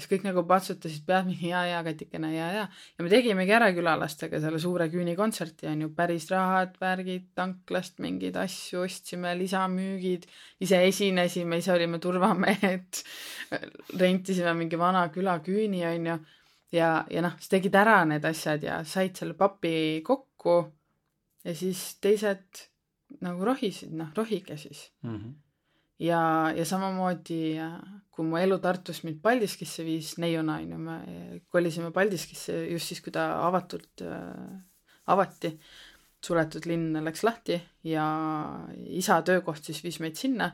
[0.00, 2.64] siis kõik nagu patsutasid pead, ja, ja katikene ja, ja.
[2.70, 8.38] ja me tegimegi ära külalastega selle suure küünikontserti, on ju, päris rahad, värgid, tanklast mingeid
[8.40, 10.26] asju ostsime, lisamüügid,
[10.64, 13.02] ise esinesime, ise olime turvamehed
[14.00, 16.16] rentisime mingi vana küla küüni, on ju.
[16.78, 20.58] ja, ja noh, siis tegid ära need asjad ja said selle papi kokku
[21.44, 22.66] ja siis teised
[23.20, 25.16] nagu rohisid, noh, rohige siis mm.
[25.16, 25.38] -hmm
[26.00, 26.20] ja,
[26.56, 27.42] ja samamoodi,
[28.10, 30.98] kui mu elu Tartust mind Paldiskisse viis, neiuna on ju, me
[31.52, 34.58] kolisime Paldiskisse just siis, kui ta avatult äh,
[35.12, 35.54] avati,
[36.24, 37.56] suletud linn läks lahti
[37.88, 38.04] ja
[38.92, 40.50] isa töökoht siis viis meid sinna,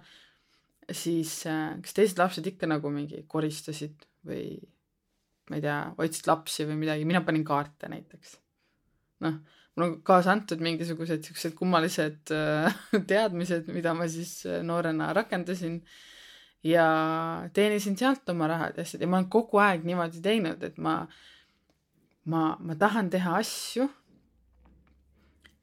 [0.91, 4.49] siis äh, kas teised lapsed ikka nagu mingi koristasid või
[5.51, 8.39] ma ei tea, hoidsid lapsi või midagi, mina panin kaarte näiteks.
[9.27, 9.39] noh
[9.77, 12.77] mul on kaasa antud mingisugused siuksed kummalised äh,
[13.11, 15.83] teadmised, mida ma siis äh, noorena rakendasin
[16.65, 16.87] ja
[17.55, 21.03] teenisin sealt oma rahad ja asjad ja ma olen kogu aeg niimoodi teinud, et ma
[22.33, 23.87] ma, ma tahan teha asju,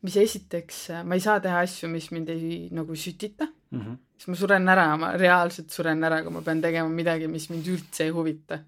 [0.03, 3.97] mis esiteks, ma ei saa teha asju, mis mind ei nagu sütita mm, -hmm.
[4.18, 7.68] siis ma suren ära, ma reaalselt suren ära, kui ma pean tegema midagi, mis mind
[7.76, 8.59] üldse ei huvita.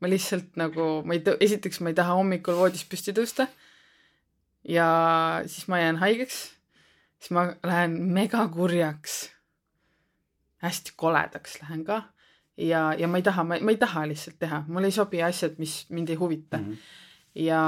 [0.00, 3.46] ma lihtsalt nagu, ma ei esiteks ma ei taha hommikul voodist püsti tõusta
[4.68, 4.88] ja
[5.46, 6.40] siis ma jään haigeks,
[7.18, 9.30] siis ma lähen megakurjaks,
[10.64, 12.02] hästi koledaks lähen ka.
[12.56, 15.86] Ja, ja ma ei taha, ma ei taha lihtsalt teha, mulle ei sobi asjad, mis
[15.90, 16.58] mind ei huvita.
[16.58, 16.70] Mm.
[16.70, 17.02] -hmm
[17.34, 17.60] ja,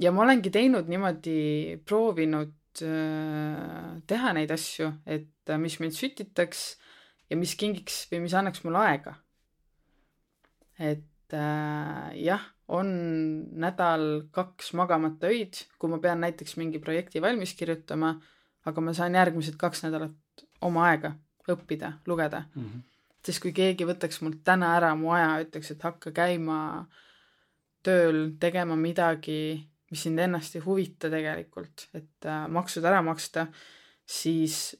[0.00, 6.64] ja ma olengi teinud niimoodi, proovinud äh, teha neid asju, et äh, mis mind sütitaks
[7.30, 9.16] ja mis kingiks või mis annaks mulle aega.
[10.78, 12.88] et äh, jah, on
[13.60, 18.14] nädal kaks magamata öid, kui ma pean näiteks mingi projekti valmis kirjutama,
[18.64, 21.12] aga ma saan järgmised kaks nädalat oma aega
[21.50, 22.62] õppida, lugeda mm.
[22.62, 22.84] -hmm.
[23.26, 26.86] sest kui keegi võtaks mult täna ära mu aja, ütleks, et hakka käima
[27.84, 29.60] tööl tegema midagi,
[29.90, 33.46] mis sind ennast ei huvita tegelikult, et äh, maksud ära maksta,
[34.06, 34.76] siis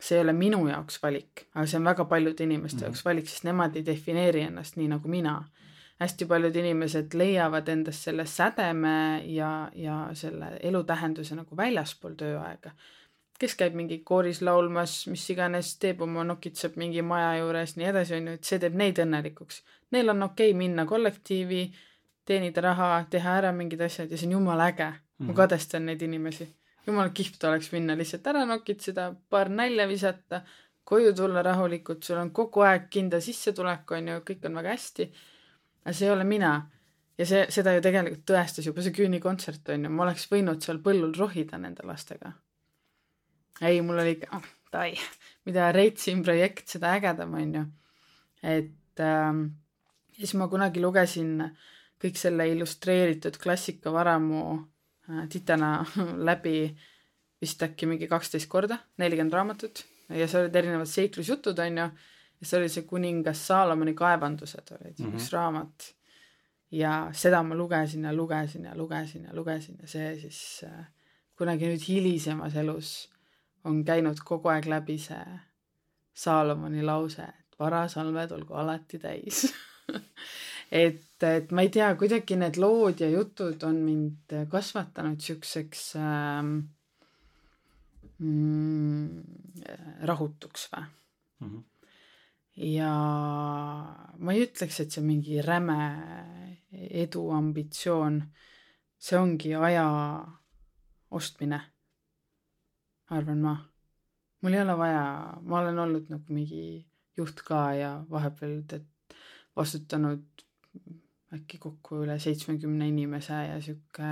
[0.00, 2.84] see ei ole minu jaoks valik, aga see on väga paljude inimeste mm -hmm.
[2.84, 5.44] jaoks valik, sest nemad ei defineeri ennast nii nagu mina.
[6.00, 12.72] Hästi paljud inimesed leiavad endas selle sädeme ja, ja selle elutähenduse nagu väljaspool tööaega.
[13.40, 18.18] kes käib mingi kooris laulmas, mis iganes, teeb oma, nokitseb mingi maja juures, nii edasi,
[18.18, 19.62] on ju, et see teeb neid õnnelikuks.
[19.96, 21.62] Neil on okei okay minna kollektiivi
[22.28, 24.90] teenida raha, teha ära mingid asjad ja see on jumala äge
[25.20, 25.36] ma mhm.
[25.36, 26.48] kadestan neid inimesi.
[26.86, 30.40] jumala kihvt oleks minna lihtsalt ära nokitseda, paar nalja visata,
[30.84, 35.06] koju tulla rahulikult, sul on kogu aeg kindel sissetulek, on ju, kõik on väga hästi.
[35.84, 36.52] Aga see ei ole mina.
[37.20, 40.80] ja see, seda ju tegelikult tõestas juba see küünikontsert, on ju, ma oleks võinud seal
[40.84, 42.32] põllul rohida nende lastega.
[43.60, 44.94] ei, mul oli ikka, ah, tai,
[45.48, 47.64] mida reitsim projekt, seda ägedam, on ju.
[48.42, 49.44] et ähm,
[50.16, 51.36] siis ma kunagi lugesin
[52.00, 55.80] kõik selle illustreeritud klassikavaramu äh, titana
[56.30, 56.70] läbi
[57.40, 59.84] vist äkki mingi kaksteist korda, nelikümmend raamatut
[60.16, 61.86] ja seal olid erinevad seiklusjutud, onju,
[62.40, 65.16] ja see oli see kuningas Saalomoni kaevandused olid mm -hmm.
[65.16, 65.94] üks raamat.
[66.70, 70.86] ja seda ma lugesin ja lugesin ja lugesin ja lugesin ja see siis äh,
[71.38, 73.10] kunagi nüüd hilisemas elus
[73.64, 75.40] on käinud kogu aeg läbi see
[76.14, 79.54] Saalomoni lause, et varasalved olgu alati täis
[80.86, 86.52] et, et ma ei tea, kuidagi need lood ja jutud on mind kasvatanud siukseks ähm,
[88.18, 89.22] mm,
[90.10, 91.48] rahutuks või mm.
[91.48, 91.64] -hmm.
[92.60, 92.92] Ja
[94.20, 95.78] ma ei ütleks, et see mingi räme
[97.04, 98.20] eduambitsioon.
[99.00, 99.86] see ongi aja
[101.10, 101.60] ostmine,
[103.16, 103.54] arvan ma.
[104.42, 105.04] mul ei ole vaja,
[105.42, 106.64] ma olen olnud nagu mingi
[107.16, 108.86] juht ka ja vahepeal tead
[109.56, 110.44] vastutanud
[111.34, 114.10] äkki kokku üle seitsmekümne inimese ja sihuke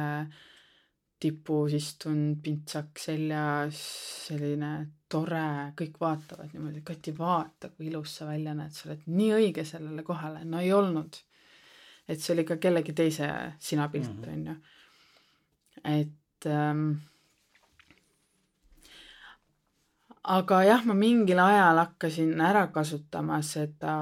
[1.19, 3.81] tipus istunud pintsak seljas,
[4.29, 4.73] selline
[5.11, 9.65] tore, kõik vaatavad niimoodi, Kati, vaata, kui ilus sa välja näed, sa oled nii õige
[9.67, 11.23] sellele kohale, no ei olnud.
[12.09, 13.29] et see oli ka kellegi teise
[13.61, 14.49] sinapilt mm, on -hmm.
[14.49, 14.57] ju.
[15.85, 16.93] et ähm,
[20.23, 23.95] aga jah, ma mingil ajal hakkasin ära kasutama seda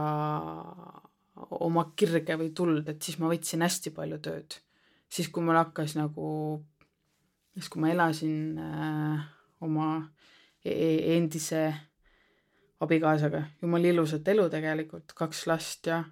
[1.50, 4.60] oma kirge või tuld, et siis ma võtsin hästi palju tööd.
[5.08, 6.64] siis, kui mul hakkas nagu,
[7.56, 9.24] siis kui ma elasin äh,
[9.64, 9.88] oma
[10.64, 11.62] e, e endise
[12.80, 16.02] abikaasaga, jumala ilusat elu tegelikult, kaks last ja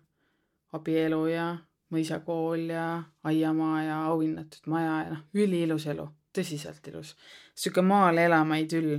[0.74, 1.50] abielu ja
[1.92, 2.86] mõisakool ja
[3.28, 7.14] aiamaa ja auhinnatud maja ja noh, üliilus elu, tõsiselt ilus.
[7.54, 8.96] sihuke maal elama idüll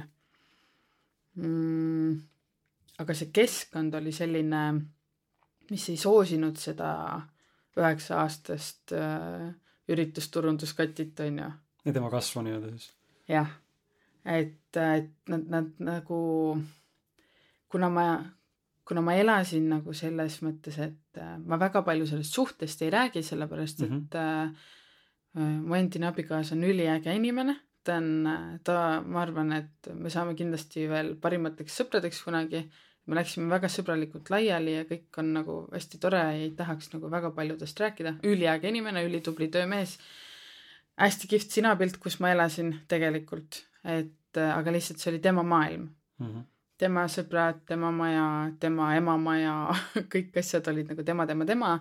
[1.35, 2.13] mm,.
[3.01, 4.61] aga see keskkond oli selline
[5.69, 6.89] mis ei soosinud seda
[7.77, 9.49] üheksa aastast äh,
[9.91, 11.51] üritusturunduskatit, on ju.
[11.85, 12.93] Ja tema kasvu nii-öelda siis.
[13.29, 13.51] jah,
[14.25, 16.19] et, et nad, nad nagu,
[17.71, 18.07] kuna ma,
[18.87, 23.23] kuna ma elasin nagu selles mõttes, et äh, ma väga palju sellest suhtest ei räägi,
[23.23, 24.03] sellepärast mm -hmm.
[24.03, 24.43] et äh,
[25.37, 28.29] äh, mu endine abikaasa on üliäge inimene, ta on,
[28.63, 32.65] ta, ma arvan, et me saame kindlasti veel parimateks sõpradeks kunagi
[33.05, 37.09] me läksime väga sõbralikult laiali ja kõik on nagu hästi tore ja ei tahaks nagu
[37.11, 38.15] väga paljudest rääkida.
[38.23, 39.97] üliäge inimene, ülitubli töömees.
[41.01, 45.89] Hästi kihvt sinapilt, kus ma elasin tegelikult, et äh, aga lihtsalt see oli tema maailm
[46.19, 46.27] mm.
[46.27, 46.43] -hmm.
[46.77, 49.55] tema sõbrad, tema maja, tema emamaja
[50.13, 51.79] kõik asjad olid nagu tema, tema, tema.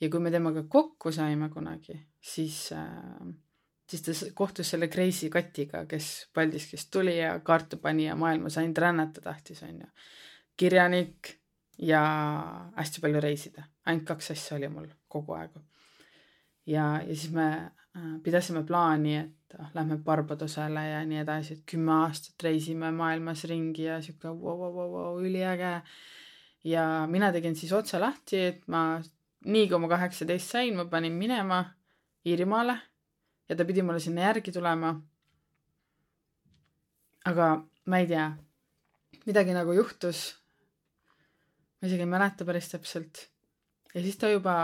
[0.00, 3.34] ja kui me temaga kokku saime kunagi, siis äh,
[3.88, 8.78] siis ta kohtus selle Kreisi Katiga, kes Paldiskist tuli ja kaarte pani ja maailmas ainult
[8.78, 9.86] rännata tahtis, onju
[10.58, 11.38] kirjanik
[11.78, 12.02] ja
[12.76, 13.62] hästi palju reisida.
[13.86, 15.50] ainult kaks asja oli mul kogu aeg.
[16.66, 17.70] ja, ja siis me
[18.22, 23.86] pidasime plaani, et äh, lähme Barbadosele ja nii edasi, et kümme aastat reisime maailmas ringi
[23.88, 25.82] ja sihuke vau, vau, vau, vau, üliäge.
[26.64, 29.00] ja mina tegin siis otsa lahti, et ma
[29.46, 31.64] nii kui ma kaheksateist sain, ma panin minema
[32.26, 32.74] Iirimaale
[33.48, 35.00] ja ta pidi mulle sinna järgi tulema.
[37.24, 37.46] aga
[37.86, 38.28] ma ei tea,
[39.26, 40.36] midagi nagu juhtus.
[41.80, 43.28] ma isegi ei mäleta päris täpselt.
[43.98, 44.54] Ja siis ta juba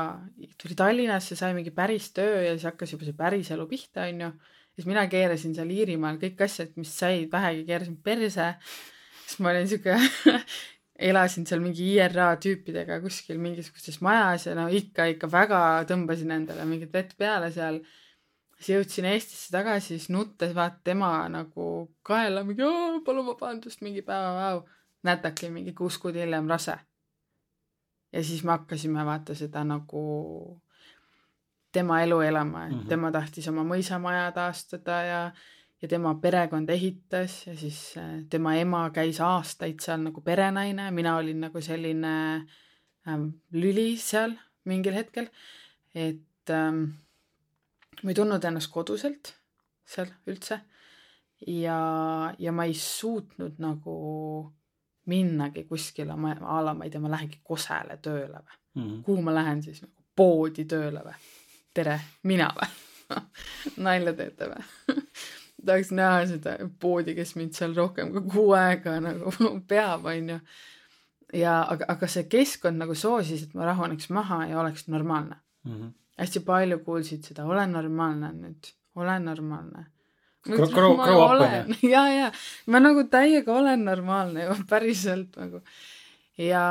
[0.62, 4.30] tuli Tallinnasse, sai mingi päris töö ja siis hakkas juba see päris elu pihta, onju.
[4.76, 8.52] siis mina keerasin seal Iirimaal kõik asjad, mis said vähegi, keerasin perse.
[9.24, 9.98] siis ma olin siuke
[11.10, 15.60] elasin seal mingi IRA tüüpidega kuskil mingisugustes majas ja no ikka, ikka väga
[15.90, 17.80] tõmbasin endale mingit vett peale seal.
[18.54, 22.62] siis jõudsin Eestisse tagasi, siis nuttes vaata tema nagu kaela mingi
[23.04, 24.62] palun vabandust, mingi päeva-päev.
[25.04, 26.78] nätake mingi kuus kuud hiljem rase.
[28.14, 30.04] Ja siis me hakkasime vaata seda nagu
[31.74, 32.88] tema elu elama, et mm -hmm.
[32.88, 35.20] tema tahtis oma mõisamaja taastada ja
[35.82, 41.16] ja tema perekond ehitas ja siis äh, tema ema käis aastaid seal nagu perenaine, mina
[41.16, 42.46] olin nagu selline
[43.08, 44.32] ähm, lüli seal
[44.64, 45.28] mingil hetkel,
[45.94, 46.84] et ähm,
[48.02, 49.34] ma ei tundnud ennast koduselt
[49.84, 50.60] seal üldse.
[51.46, 53.94] Ja, ja ma ei suutnud nagu
[55.06, 59.02] minnagi kuskile, ma a la ma ei tea, ma lähengi Kosele tööle või mm -hmm.
[59.02, 61.14] kuhu ma lähen siis nagu poodi tööle või?
[61.74, 62.68] tere, mina või
[63.86, 65.00] nalja teete või
[65.66, 69.32] tahaks näha seda poodi, kes mind seal rohkem kui kuu aega nagu
[69.72, 70.38] peab, onju.
[71.32, 75.72] ja aga, aga see keskkond nagu soosis, et ma rahuneks maha ja oleks normaalne mm.
[75.72, 75.92] -hmm.
[76.18, 79.86] hästi palju kuulsid seda, ole normaalne nüüd, ole normaalne.
[80.44, 81.76] Grow, grow, grow up onju.
[81.94, 82.30] ja, ja
[82.68, 85.62] ma nagu täiega olen normaalne ju päriselt nagu
[86.38, 86.64] ja,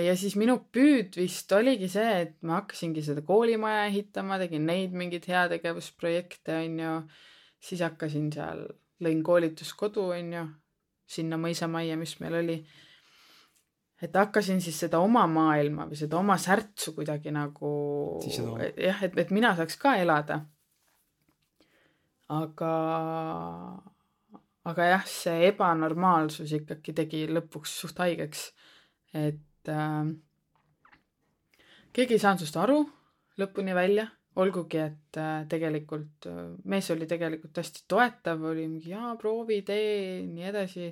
[0.00, 4.94] ja siis minu püüd vist oligi see, et ma hakkasingi seda koolimaja ehitama, tegin neid
[4.96, 6.94] mingeid heategevusprojekte, onju
[7.62, 8.64] siis hakkasin seal,
[9.02, 10.46] lõin koolituskodu, onju,
[11.10, 12.56] sinna mõisamajja, mis meil oli.
[14.02, 17.68] et hakkasin siis seda oma maailma või seda oma särtsu kuidagi nagu
[18.74, 20.40] jah, et, et mina saaks ka elada.
[22.32, 22.72] Aga,
[24.70, 28.48] aga jah, see ebanormaalsus ikkagi tegi lõpuks suht haigeks,
[29.12, 30.10] et äh,
[31.92, 32.80] keegi ei saanud sinust aru
[33.40, 39.14] lõpuni välja olgugi, et äh, tegelikult äh, mees oli tegelikult hästi toetav, oli mingi jaa,
[39.20, 40.88] proovi, tee, nii edasi.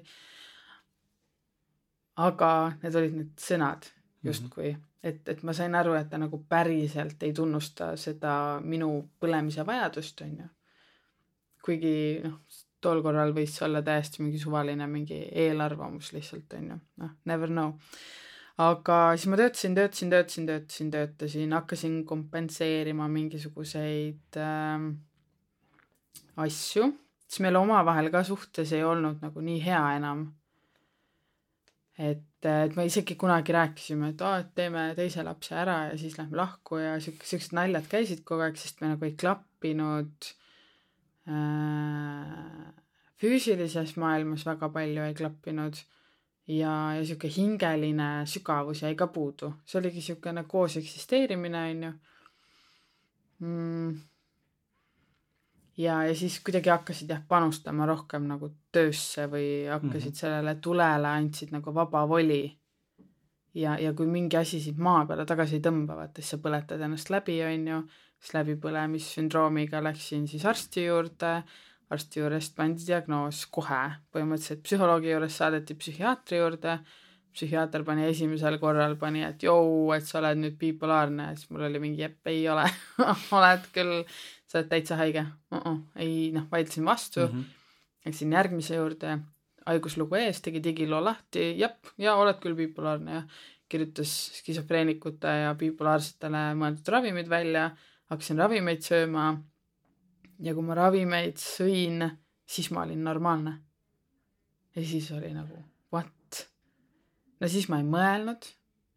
[2.20, 2.50] aga
[2.82, 4.28] need olid need sõnad mhm.
[4.28, 4.88] justkui mm, -hmm.
[5.08, 10.20] et, et ma sain aru, et ta nagu päriselt ei tunnusta seda minu põlemise vajadust,
[10.20, 10.48] onju.
[11.64, 11.94] Kuigi
[12.24, 12.40] noh,
[12.80, 17.76] tol korral võis olla täiesti mingi suvaline mingi eelarvamus lihtsalt, onju, noh, never know.
[18.60, 24.90] Aga siis ma töötasin, töötasin, töötasin, töötasin, töötasin, hakkasin kompenseerima mingisuguseid äh,
[26.44, 26.90] asju,
[27.24, 30.26] siis meil omavahel ka suhtes ei olnud nagu nii hea enam.
[32.00, 36.16] et, et me isegi kunagi rääkisime, et aa, et teeme teise lapse ära ja siis
[36.16, 36.78] lähme lahku.
[36.80, 40.30] Ja siuke, siuksed naljad käisid kogu aeg, sest me nagu ei klappinud
[43.20, 45.78] füüsilises maailmas väga palju ei klappinud
[46.50, 51.92] ja, ja sihuke hingeline sügavus jäi ka puudu, see oligi siukene koos eksisteerimine, onju
[53.46, 53.98] mm..
[55.78, 60.22] ja, ja siis kuidagi hakkasid jah panustama rohkem nagu töösse või hakkasid mm -hmm.
[60.22, 62.58] sellele tulele, andsid nagu vaba voli.
[63.54, 66.80] ja, ja kui mingi asi sind maa peale tagasi ei tõmba, vaata siis sa põletad
[66.80, 67.82] ennast läbi, onju,
[68.20, 71.40] siis läbipõlemissündroomiga läksin siis arsti juurde.
[71.90, 73.80] Arsti juurest pandi diagnoos kohe,
[74.14, 76.76] põhimõtteliselt psühholoogi juurest saadeti psühhiaatri juurde,
[77.34, 81.80] psühhiaater pani esimesel korral, pani, et jõu, et sa oled nüüd bipolaarne, siis mul oli
[81.82, 82.68] mingi, jep, ei ole.
[83.38, 84.04] Oled küll,
[84.46, 85.26] sa oled täitsa haige.
[85.50, 85.58] Uh.
[85.58, 85.82] -uh.
[86.06, 87.26] ei noh, vaidlesin vastu.
[87.26, 87.98] Mm, -hmm.
[88.06, 89.18] läksin järgmise juurde,
[89.66, 93.14] haiguslugu ees, tegi digiloo lahti, jep, ja oled küll bipolaarne.
[93.14, 93.22] Ja
[93.70, 97.70] kirjutas skisofreenikute ja bipolaarsetele mõeldud ravimid välja,
[98.10, 99.30] hakkasin ravimeid sööma
[100.42, 102.04] ja kui ma ravimeid sõin,
[102.48, 103.58] siis ma olin normaalne.
[104.74, 105.58] ja siis oli nagu
[105.92, 106.46] what?
[107.40, 108.48] no siis ma ei mõelnud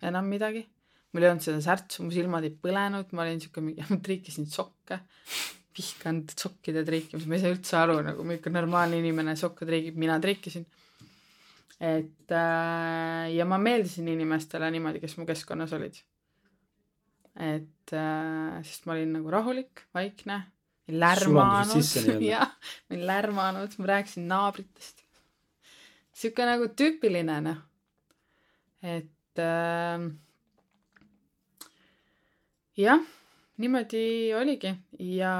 [0.04, 0.66] enam midagi.
[1.14, 4.50] mul ei olnud seda särtsu, mu silmad ei põlenud, ma olin siuke mingi, ma triikisin
[4.50, 5.04] sokke.
[5.74, 10.20] vihkan sokkide triikimist, ma ei saa üldse aru nagu milline normaalne inimene sokke triigib, mina
[10.22, 10.66] triikisin.
[11.80, 16.02] et äh, ja ma meeldisin inimestele niimoodi, kes mu keskkonnas olid.
[17.40, 20.44] Et äh, sest ma olin nagu rahulik, vaikne
[20.88, 21.94] lärmanud,
[22.34, 25.04] jah, ma olin lärmanud, ma rääkisin naabritest.
[26.14, 27.64] sihuke nagu tüüpiline noh,
[28.84, 30.08] et äh,
[32.78, 33.04] jah,
[33.62, 34.74] niimoodi oligi.
[35.00, 35.34] Ja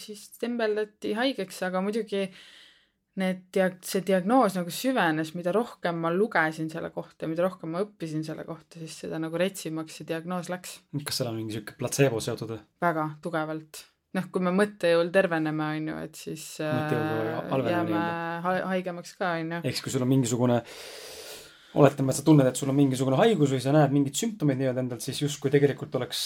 [0.00, 2.26] siis tembeldati haigeks, aga muidugi
[3.20, 7.82] need diag-, see diagnoos nagu süvenes, mida rohkem ma lugesin selle kohta, mida rohkem ma
[7.84, 10.78] õppisin selle kohta, siis seda nagu retsimaks see diagnoos läks.
[11.02, 12.62] kas seal on mingi sihuke platseebo seotud või?
[12.84, 13.82] väga tugevalt.
[14.16, 16.92] noh, kui me mõttejõul terveneme, on ju, et siis äh,
[17.70, 18.02] jääme
[18.44, 19.62] ha haigemaks ka, on ju.
[19.62, 20.60] ehk siis, kui sul on mingisugune
[21.76, 24.84] oletame, et sa tunned, et sul on mingisugune haigus või sa näed mingeid sümptomeid nii-öelda
[24.84, 26.20] endalt, siis justkui tegelikult oleks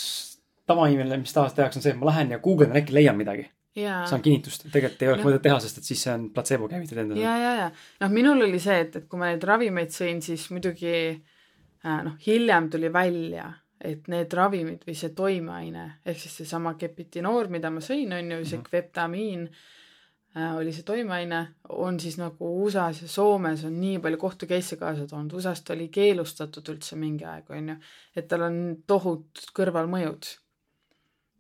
[0.70, 4.23] tavainimene, mis tavaliselt tehakse, on see, et ma lähen ja guugeldan, äkki leian midagi saan
[4.23, 5.31] kinnitust, tegelikult ei oleks no.
[5.31, 7.23] mõtet teha, sest et siis see on platseebo käivitud endale.
[7.23, 7.68] ja, ja, ja
[8.03, 12.16] noh, minul oli see, et, et kui ma neid ravimeid sõin, siis muidugi äh, noh,
[12.27, 13.47] hiljem tuli välja,
[13.81, 18.41] et need ravimid või see toimeaine ehk siis seesama kepitinoor, mida ma sõin, on ju,
[18.43, 18.68] see mm -hmm.
[18.68, 24.51] kveptamiin äh, oli see toimeaine, on siis nagu USA-s ja Soomes on nii palju kohtu
[24.51, 27.81] case'e kaasa toonud, USA-s ta oli keelustatud üldse mingi aeg, on ju,
[28.16, 30.35] et tal on tohutud kõrvalmõjud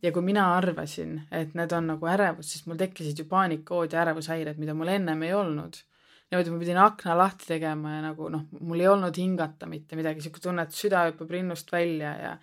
[0.02, 4.02] ja kui mina arvasin, et need on nagu ärevus, siis mul tekkisid ju paanikaood ja
[4.04, 5.82] ärevushäired, mida mul ennem ei olnud.
[6.30, 10.22] niimoodi ma pidin akna lahti tegema ja nagu noh, mul ei olnud hingata mitte midagi,
[10.22, 12.36] sihuke tunne, et süda hüppab rinnust välja ja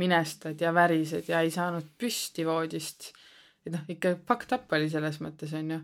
[0.00, 3.12] minestad ja värised ja ei saanud püsti voodist.
[3.66, 5.80] et noh, ikka fucked up oli selles mõttes, on ju.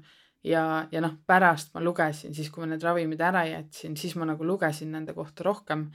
[0.49, 4.29] ja, ja noh, pärast ma lugesin, siis kui ma need ravimid ära jätsin, siis ma
[4.29, 5.91] nagu lugesin nende kohta rohkem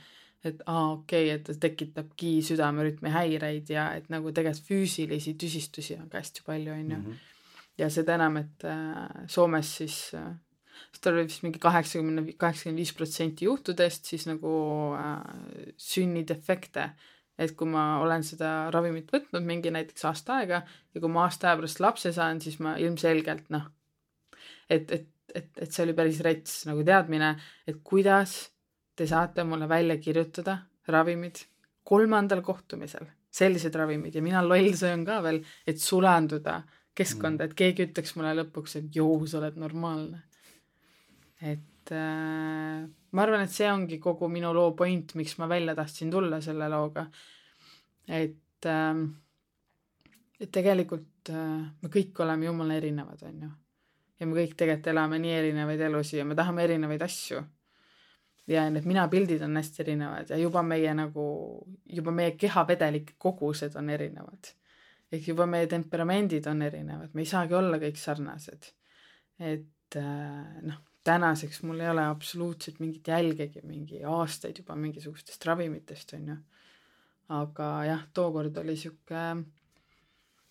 [0.46, 5.98] et aa okei okay,, et ta tekitabki südamerütmi häireid ja et nagu tegelikult füüsilisi tüsistusi
[5.98, 6.98] on ka hästi palju, on ju.
[6.98, 7.24] Mhm.
[7.78, 10.32] ja seda enam, et äh, Soomes siis äh,,
[10.94, 14.54] seda oli vist mingi kaheksakümne, kaheksakümmend viis protsenti juhtudest siis nagu
[14.98, 15.22] äh,
[15.78, 16.92] sünnidefekte.
[17.38, 21.52] et kui ma olen seda ravimit võtnud mingi näiteks aasta aega ja kui ma aasta
[21.52, 23.68] aja pärast lapse saan, siis ma ilmselgelt noh,
[24.70, 27.36] et, et, et, et see oli päris rets nagu teadmine,
[27.70, 28.40] et kuidas
[28.98, 30.58] te saate mulle välja kirjutada
[30.90, 31.44] ravimid
[31.88, 36.62] kolmandal kohtumisel, sellised ravimid ja mina loll söön ka veel, et sulanduda
[36.98, 40.24] keskkonda, et keegi ütleks mulle lõpuks, et joo, sa oled normaalne.
[41.42, 42.82] et äh,
[43.12, 46.70] ma arvan, et see ongi kogu minu loo point, miks ma välja tahtsin tulla selle
[46.74, 47.06] looga.
[48.08, 49.06] et äh,,
[50.42, 53.52] et tegelikult äh, me kõik oleme jumala erinevad, on ju.
[54.20, 57.46] ja me kõik tegelikult elame nii erinevaid elusid ja me tahame erinevaid asju
[58.48, 61.28] ja need minapildid on hästi erinevad ja juba meie nagu,
[61.94, 64.54] juba meie kehavedelike kogused on erinevad.
[65.12, 68.72] ehk juba meie temperamendid on erinevad, me ei saagi olla kõik sarnased.
[69.40, 76.14] et äh, noh, tänaseks mul ei ole absoluutselt mingit jälgegi mingi aastaid juba mingisugustest ravimitest,
[76.14, 76.40] on ju.
[77.36, 79.22] aga jah, tookord oli sihuke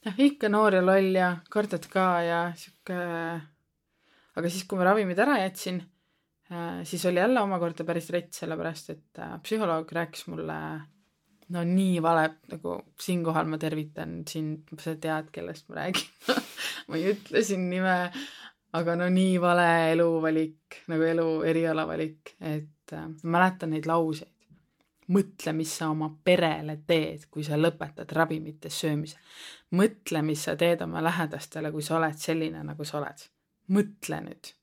[0.04, 3.02] jah, ikka noor ja loll ja kardad ka ja sihuke,
[4.36, 5.80] aga siis, kui ma ravimid ära jätsin
[6.84, 10.58] siis oli jälle omakorda päris rets, sellepärast et äh, psühholoog rääkis mulle
[11.48, 16.36] no nii vale, nagu siinkohal ma tervitan sind, sa tead, kellest ma räägin
[16.88, 17.96] ma ei ütle siin nime,
[18.78, 24.32] aga no nii vale eluvalik, nagu elu erialavalik, et äh, mäletan neid lauseid.
[25.06, 29.18] mõtle, mis sa oma perele teed, kui sa lõpetad ravimite söömise.
[29.78, 33.26] mõtle, mis sa teed oma lähedastele, kui sa oled selline, nagu sa oled.
[33.70, 34.54] mõtle nüüd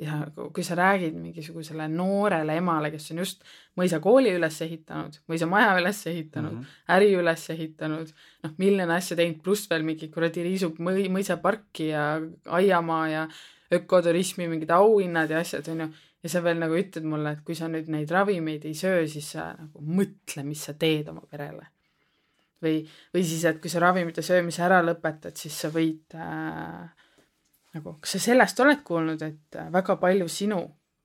[0.00, 0.18] ja
[0.54, 3.44] kui sa räägid mingisugusele noorele emale, kes on just
[3.78, 6.84] mõisakooli üles ehitanud, mõisamaja üles ehitanud mm, -hmm.
[6.96, 8.12] äri üles ehitanud,
[8.44, 12.04] noh, miljon asja teinud, pluss veel mingi kuradi riisub mõi-, mõisaparki ja
[12.60, 13.26] aiamaa ja
[13.72, 15.90] ökoturismi mingid auhinnad ja asjad, on ju,
[16.22, 19.32] ja sa veel nagu ütled mulle, et kui sa nüüd neid ravimeid ei söö, siis
[19.36, 21.68] sa nagu mõtle, mis sa teed oma perele.
[22.60, 22.82] või,
[23.14, 26.90] või siis, et kui sa ravimite söömise ära lõpetad, siis sa võid äh,
[27.76, 30.60] nagu, kas sa sellest oled kuulnud, et äh, väga palju sinu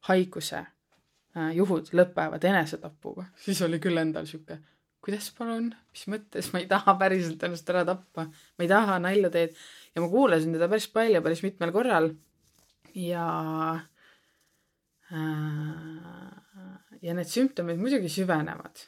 [0.09, 4.59] haiguse äh, juhud lõpevad enesetapuga, siis oli küll endal sihuke,
[5.05, 9.29] kuidas palun, mis mõttes, ma ei taha päriselt ennast ära tappa, ma ei taha nalja
[9.33, 9.53] teed.
[9.93, 12.09] Ja ma kuulasin teda päris palju, päris mitmel korral.
[12.97, 13.27] Ja
[15.11, 16.25] äh,
[17.05, 18.87] ja need sümptomid muidugi süvenevad,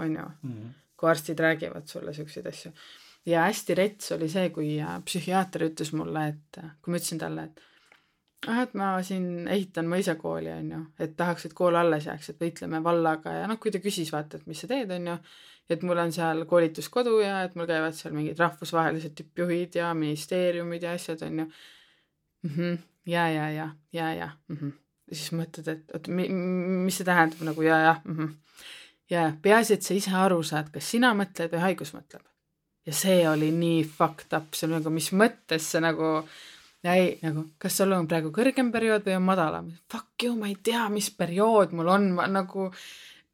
[0.00, 0.26] on ju.
[0.42, 0.72] Mm, -hmm.
[0.96, 2.72] kui arstid räägivad sulle siukseid asju
[3.26, 7.20] ja hästi rets oli see, kui äh, psühhiaater ütles mulle, et äh, kui ma ütlesin
[7.20, 7.62] talle, et
[8.48, 12.40] ah, et ma siin ehitan mõisakooli, on ju, et tahaks, et kool alles jääks, et
[12.40, 15.16] võitleme vallaga ja noh, kui ta küsis, vaata, et mis sa teed, on ju,
[15.70, 20.86] et mul on seal koolituskodu ja et mul käivad seal mingid rahvusvahelised tippjuhid ja ministeeriumid
[20.86, 22.54] ja asjad, on ju mm.
[22.56, 24.56] -hmm, ja, ja, ja, ja, ja mm.
[24.56, 24.72] -hmm.
[25.12, 28.16] siis mõtled, et oot, mis see tähendab nagu ja, ja mm.
[28.16, 28.34] -hmm.
[29.10, 32.24] ja peaasi, et sa ise aru saad, kas sina mõtled või haigus mõtleb
[32.86, 36.20] ja see oli nii fucked up, see on nagu, mis mõttes see nagu
[36.84, 39.70] jäi nagu, kas sul on praegu kõrgem periood või on madalam?
[39.92, 42.70] Fuck you, ma ei tea, mis periood mul on, ma nagu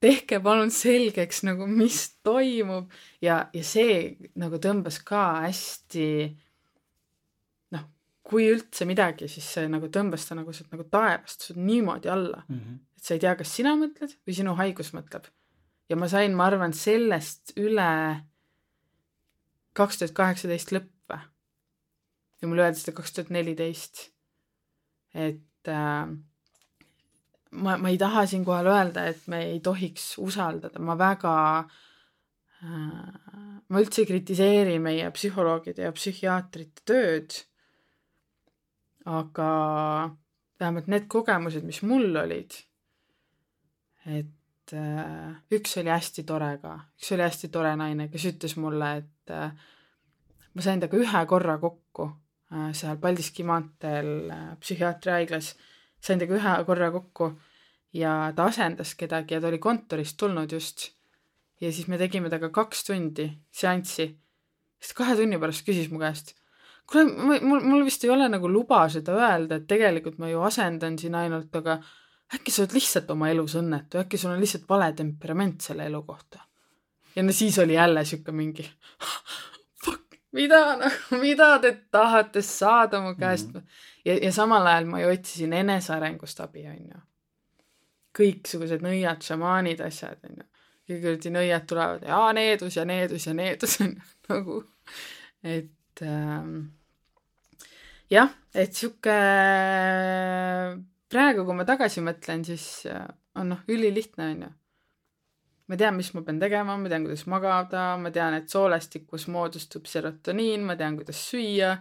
[0.03, 2.91] tehke palun selgeks nagu, mis toimub
[3.25, 6.09] ja, ja see nagu tõmbas ka hästi
[7.77, 7.87] noh,
[8.27, 12.59] kui üldse midagi, siis see nagu tõmbas ta nagu sealt nagu taevast niimoodi alla mm,
[12.59, 12.79] -hmm.
[12.99, 15.31] et sa ei tea, kas sina mõtled või sinu haigus mõtleb.
[15.89, 17.93] ja ma sain, ma arvan, sellest üle
[19.77, 21.25] kaks tuhat kaheksateist lõpp või.
[22.43, 24.07] ja mulle öeldi seda kaks tuhat neliteist.
[25.15, 26.15] et äh,
[27.51, 31.69] ma, ma ei taha siinkohal öelda, et me ei tohiks usaldada, ma väga äh,,
[33.69, 37.41] ma üldse ei kritiseeri meie psühholoogide ja psühhiaatrite tööd,
[39.07, 39.51] aga
[40.61, 42.57] vähemalt need kogemused, mis mul olid,
[44.07, 48.97] et äh, üks oli hästi tore ka, üks oli hästi tore naine, kes ütles mulle,
[49.03, 49.51] et äh,
[50.55, 52.09] ma sain temaga ühe korra kokku
[52.53, 55.55] äh, seal Paldiski maanteel äh, psühhiaatriahaiglas
[56.01, 57.33] sain temaga ühe korra kokku
[57.97, 60.91] ja ta asendas kedagi ja ta oli kontorist tulnud just.
[61.61, 64.09] ja siis me tegime temaga kaks tundi seanssi.
[64.81, 66.35] siis ta kahe tunni pärast küsis mu käest,
[66.87, 67.07] kuule,
[67.43, 71.15] mul, mul vist ei ole nagu luba seda öelda, et tegelikult ma ju asendan siin
[71.15, 71.81] ainult, aga
[72.37, 76.03] äkki sa oled lihtsalt oma elus õnnetu, äkki sul on lihtsalt vale temperament selle elu
[76.07, 76.46] kohta.
[77.17, 78.69] Ja no siis oli jälle sihuke mingi
[79.85, 83.61] fuck, mida nagu, mida te tahate saada mu käest mm.
[83.61, 87.03] -hmm ja, ja samal ajal ma ju otsisin enesearengust abi, onju.
[88.17, 90.47] kõiksugused nõiad, šamaanid, asjad, onju.
[90.89, 94.61] ja kuradi nõiad tulevad ja needus ja needus ja needus, onju, nagu,
[95.45, 96.55] et ähm,
[98.13, 99.17] jah, et sihuke
[101.13, 103.05] praegu, kui ma tagasi mõtlen, siis äh,
[103.37, 104.53] on noh, ülilihtne, onju
[105.67, 109.89] ma tean, mis ma pean tegema, ma tean, kuidas magada, ma tean, et soolestikus moodustub
[109.91, 111.77] serotoniin, ma tean, kuidas süüa,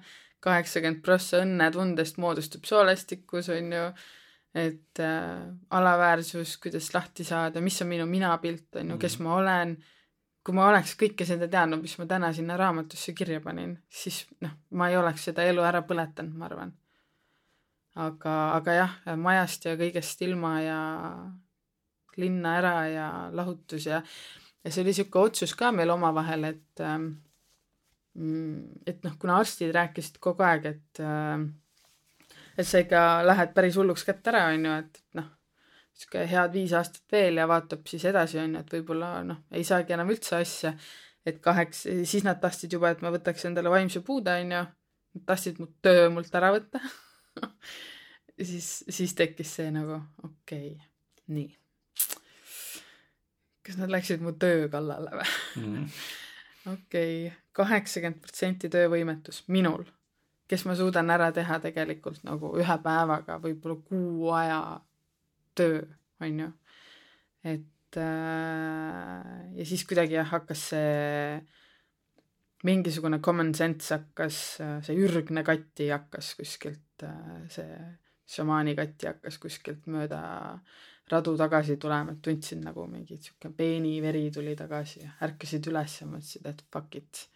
[0.46, 3.90] kaheksakümmend prossa õnnetundest moodustub soolestikus, on ju,
[4.56, 5.44] et äh,
[5.78, 9.28] alaväärsus, kuidas lahti saada, mis on minu minapilt, on ju, kes mhm.
[9.28, 9.76] ma olen,
[10.46, 14.58] kui ma oleks kõike seda teadnud, mis ma täna sinna raamatusse kirja panin, siis noh,
[14.78, 16.74] ma ei oleks seda elu ära põletanud, ma arvan.
[17.96, 20.80] aga, aga jah, majast ja kõigest ilma ja
[22.22, 24.02] linna ära ja lahutus ja,
[24.64, 27.14] ja see oli niisugune otsus ka meil omavahel, et ähm,
[28.16, 31.42] Mm, et noh, kuna arstid rääkisid kogu aeg, et äh,
[32.56, 35.28] et sa ikka lähed päris hulluks kätte ära, on ju, et noh,
[35.96, 39.68] sihuke head viis aastat veel ja vaatab siis edasi, on ju, et võib-olla noh, ei
[39.68, 40.72] saagi enam üldse asja.
[41.26, 44.64] et kaheks, siis nad tahtsid juba, et ma võtaks endale vaimse puude, on ju.
[45.16, 46.80] Nad tahtsid mu töö mult ära võtta
[48.50, 50.90] siis, siis tekkis see nagu okei okay,,
[51.36, 51.48] nii.
[53.66, 55.90] Kas nad läksid mu töö kallale või mm
[56.66, 59.86] okei kaheksakümmend protsenti töövõimetus minul,
[60.50, 64.60] kes ma suudan ära teha tegelikult nagu ühe päevaga võib-olla kuu aja
[65.58, 65.84] töö,
[66.22, 66.50] on ju.
[67.46, 71.38] et äh, ja siis kuidagi jah, hakkas see
[72.66, 77.78] mingisugune common sense hakkas, see ürgne kati hakkas kuskilt, äh, see
[78.36, 80.22] šamaani kati hakkas kuskilt mööda
[81.12, 86.08] radu tagasi tulema, et tundsin nagu mingi sihuke peeniveri tuli tagasi ja ärkasid üles ja
[86.10, 87.28] mõtlesid, et fuck it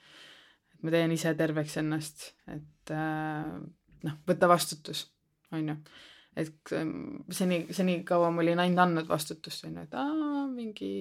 [0.82, 3.52] ma teen ise terveks ennast, et äh,
[4.06, 5.06] noh, võta vastutus,
[5.52, 5.76] on ju.
[6.40, 10.92] et ähm, seni, senikaua ma olin ainult andnud vastutust, on ju, et aa, mingi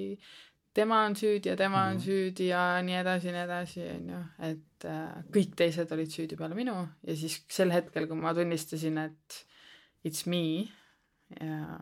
[0.74, 2.04] tema on süüdi ja tema on mm.
[2.04, 6.58] süüdi ja nii edasi nii edasi, on ju, et äh, kõik teised olid süüdi peale
[6.58, 6.74] minu
[7.06, 9.38] ja siis sel hetkel, kui ma tunnistasin, et
[10.06, 10.42] it's me
[11.38, 11.78] ja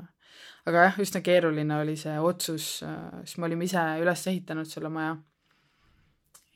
[0.67, 4.91] aga jah, üsna keeruline oli see otsus, äh, sest me olime ise üles ehitanud selle
[4.93, 5.17] maja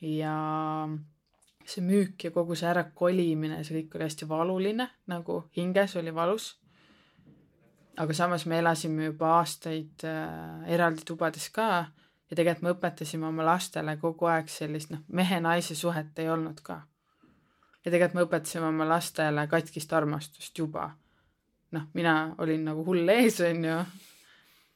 [0.01, 0.35] ja
[1.65, 6.57] see müük ja kogu see ärakolimine, see kõik oli hästi valuline, nagu hinges oli valus.
[8.01, 11.91] aga samas me elasime juba aastaid äh, eraldi tubades ka
[12.31, 16.81] ja tegelikult me õpetasime oma lastele kogu aeg sellist noh, mehe-naise suhet ei olnud ka.
[17.85, 20.91] ja tegelikult me õpetasime oma lastele katkist armastust juba.
[21.77, 23.77] Noh, mina olin nagu hull ees, onju,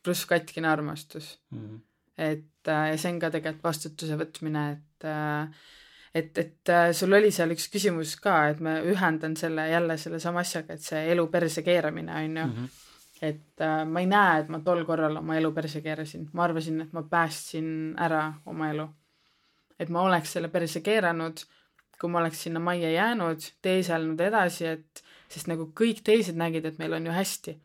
[0.05, 1.59] pluss katkine armastus mm.
[1.59, 1.81] -hmm.
[2.19, 5.49] et äh, ja see on ka tegelikult vastutuse võtmine, et äh,
[6.15, 10.45] et, et äh, sul oli seal üks küsimus ka, et ma ühendan selle jälle sellesama
[10.45, 12.53] asjaga, et see elu perse keeramine on ju mm.
[12.53, 12.69] -hmm.
[13.23, 16.93] et ma ei näe, et ma tol korral oma elu perse keerasin, ma arvasin, et
[16.93, 18.89] ma päästsin ära oma elu.
[19.79, 21.41] et ma oleks selle perse keeranud,
[22.01, 25.05] kui ma oleks sinna majja jäänud, teeselnud edasi, et
[25.35, 27.59] sest nagu kõik teised nägid, et meil on ju hästi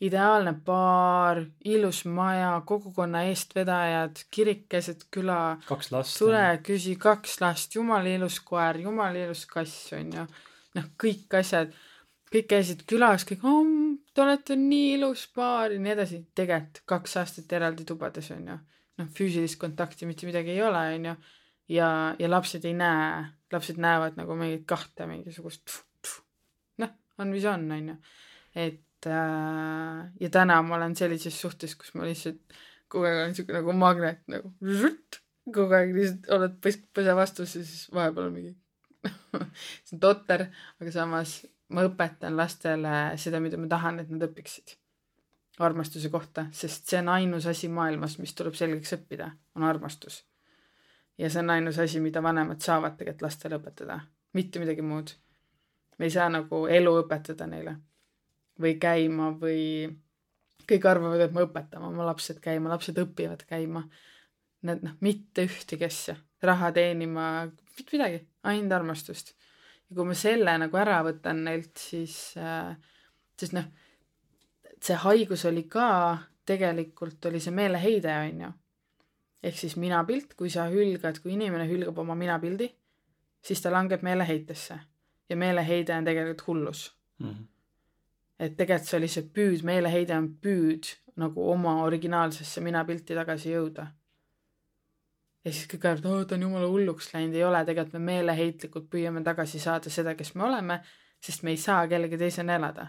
[0.00, 5.58] ideaalne baar, ilus maja, kogukonna eestvedajad, kirik keset küla.
[5.66, 6.18] kaks last.
[6.18, 10.26] tule, küsi kaks last, jumala ilus koer, jumala ilus kass, on ju.
[10.78, 11.74] noh, kõik asjad.
[12.28, 13.64] kõik käisid külas, kõik oh,,
[14.14, 16.22] te olete nii ilus paar ja nii edasi.
[16.34, 18.60] tegelikult kaks aastat eraldi tubades on ju.
[19.02, 21.16] noh, füüsilist kontakti mitte midagi ei ole, on ju.
[21.74, 25.82] ja, ja lapsed ei näe, lapsed näevad nagu mingit kahte mingisugust.
[27.18, 27.96] On mis on, on ju.
[28.66, 32.58] et äh, ja täna ma olen sellises suhtes, kus ma lihtsalt
[32.88, 35.20] kogu aeg olen siuke nagu magnet nagu žutt,
[35.52, 38.56] kogu aeg lihtsalt oled pes-, pese vastus ja siis vahepeal mingi
[39.86, 40.48] see on totter,
[40.80, 41.38] aga samas
[41.74, 44.76] ma õpetan lastele seda, mida ma tahan, et nad õpiksid.
[45.58, 50.24] armastuse kohta, sest see on ainus asi maailmas, mis tuleb selgeks õppida, on armastus.
[51.18, 54.00] ja see on ainus asi, mida vanemad saavad tegelikult lastele õpetada,
[54.38, 55.14] mitte midagi muud.
[55.98, 57.76] Me ei saa nagu elu õpetada neile
[58.58, 59.88] või käima või
[60.68, 63.84] kõik arvavad, et me õpetame oma lapsed käima, lapsed õpivad käima.
[64.68, 67.46] Need noh, mitte ühtegi asja, raha teenima,
[67.78, 69.36] mitte midagi, ainult armastust
[69.88, 72.74] ja kui ma selle nagu ära võtan neilt, siis äh,,
[73.38, 73.68] sest noh,
[74.84, 76.18] see haigus oli ka,
[76.48, 78.52] tegelikult oli see meeleheide, on ju.
[79.48, 82.68] ehk siis minapilt, kui sa hülgad, kui inimene hülgab oma minapildi,
[83.44, 84.78] siis ta langeb meeleheitesse.
[85.28, 87.28] Ja meeleheide on tegelikult hullus mm.
[87.28, 87.44] -hmm.
[88.38, 93.88] et tegelikult see oli see püüd, meeleheide on püüd nagu oma originaalsesse minapilti tagasi jõuda
[95.44, 98.88] ja siis kõik arvavad, oo, ta on jumala hulluks läinud, ei ole, tegelikult me meeleheitlikult
[98.92, 100.78] püüame tagasi saada seda, kes me oleme,
[101.24, 102.88] sest me ei saa kellegi teisena elada.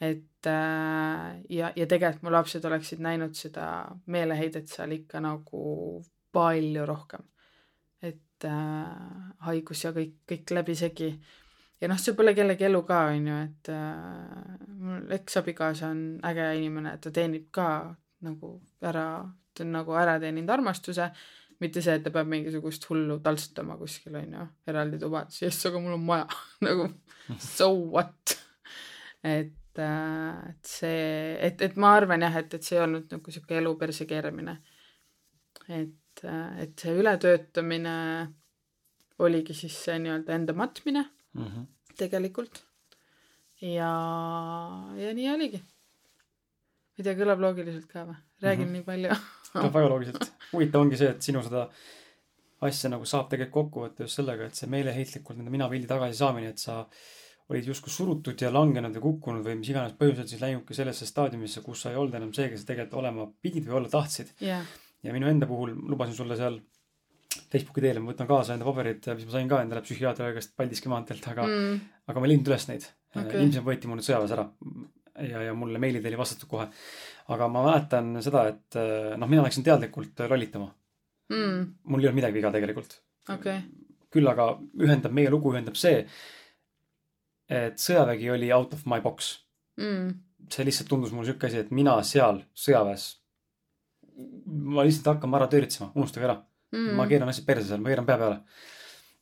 [0.00, 3.64] et äh, ja, ja tegelikult mu lapsed oleksid näinud seda
[4.08, 5.64] meeleheidet seal ikka nagu
[6.32, 7.26] palju rohkem.
[8.40, 8.86] Et äh,
[9.46, 11.10] haigus ja kõik, kõik läbisegi.
[11.80, 16.46] ja noh, see pole kellegi elu ka, on ju, et äh, mul eksabikaasa on äge
[16.56, 19.06] inimene, ta teenib ka nagu ära
[19.54, 21.10] ta on nagu ära teeninud armastuse,
[21.60, 25.80] mitte see, et ta peab mingisugust hullu taltsutama kuskil, on ju, eraldi tubades, jess, aga
[25.82, 26.28] mul on maja
[26.66, 26.88] nagu
[27.36, 28.36] so what
[29.22, 33.34] et, äh, et see, et, et ma arvan jah, et, et see ei olnud nagu
[33.34, 34.56] sihuke elu perse keeramine.
[35.68, 37.94] et, äh, et see ületöötamine
[39.20, 41.04] oligi siis see nii-öelda enda matmine
[41.34, 41.66] mm -hmm.
[41.96, 42.64] tegelikult.
[43.60, 43.92] ja,
[44.96, 45.60] ja nii oligi.
[45.60, 48.16] ma ei tea, kõlab loogiliselt ka või?
[48.42, 48.72] räägin mm -hmm.
[48.72, 49.08] nii palju
[49.54, 50.32] kõlab väga loogiliselt.
[50.52, 51.68] huvitav ongi see, et sinu seda
[52.66, 56.58] asja nagu saab tegelikult kokku võtta just sellega, et see meeleheitlikult nende minapildi tagasisaamine, et
[56.58, 56.84] sa
[57.50, 61.64] olid justkui surutud ja langenud ja kukkunud või mis iganes põhjusel siis läinudki sellesse staadiumisse,
[61.64, 64.66] kus sa ei olnud enam see, kes sa tegelikult olema pidid või olla tahtsid yeah..
[65.06, 66.60] Ja minu enda puhul lubasin sulle seal
[67.50, 70.90] Facebooki teel, ma võtan kaasa enda paberid, mis ma sain ka endale psühhiaatri käest Paldiski
[70.90, 71.76] maanteelt, aga mm.,
[72.10, 72.86] aga ma ei leidnud üles neid.
[73.10, 73.42] Okay..
[73.42, 74.46] ilmselt võeti mul nüüd sõjaväes ära.
[75.20, 76.68] Ja, ja mulle meili teel ei vastatud kohe.
[77.34, 80.70] aga ma mäletan seda, et eh, noh, mina läksin teadlikult lollitama.
[81.30, 81.66] Mm..
[81.86, 82.98] mul ei olnud midagi viga tegelikult.
[83.30, 83.62] Okay..
[84.10, 86.02] küll aga ühendab, meie lugu ühendab see,
[87.46, 89.36] et sõjavägi oli out of my box.
[89.78, 90.14] Mm..
[90.50, 93.06] see lihtsalt tundus mulle sihuke asi, et mina seal sõjaväes,
[94.74, 96.36] ma lihtsalt hakkan ära tööritsema, unustage ära
[96.74, 96.92] mm..
[96.98, 98.40] ma keeran asjad perse seal, ma keeran pea peale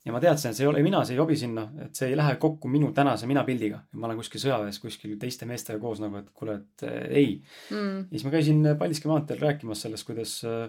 [0.09, 2.17] ja ma teadsin, et see ei ole, mina, see ei jobi sinna, et see ei
[2.19, 3.83] lähe kokku minu tänase minapildiga.
[4.01, 7.31] ma olen kuskil sõjaväes kuskil teiste meestega koos nagu, et kuule, et äh, ei
[7.75, 8.09] mm..
[8.09, 10.69] ja siis ma käisin Paldiski maanteel rääkimas sellest, kuidas äh,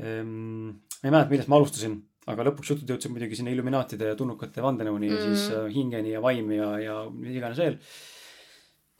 [0.00, 1.98] ähm,, ma ei mäleta, millest ma alustasin,
[2.32, 5.16] aga lõpuks jutud jõudsid muidugi sinna Illuminaatide ja tulnukate vandenõuni mm.
[5.16, 7.78] ja siis äh, hingeni ja vaimi ja, ja mis iganes veel.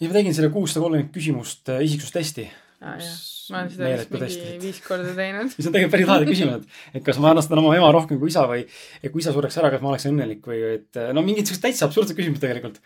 [0.03, 2.51] ja ma tegin selle kuussada kolmkümmend küsimust äh, isiksustesti
[2.81, 3.17] jah,
[3.53, 5.51] ma olen seda vist mingi viis korda teinud.
[5.55, 8.33] see on tegelikult päris lahe küsimus, et, et kas ma armastan oma ema rohkem kui
[8.33, 8.65] isa või,
[9.03, 11.89] et kui isa sureks ära, kas ma oleksin õnnelik või, et no mingid siuksed täitsa
[11.89, 12.81] absurdsed küsimused tegelikult.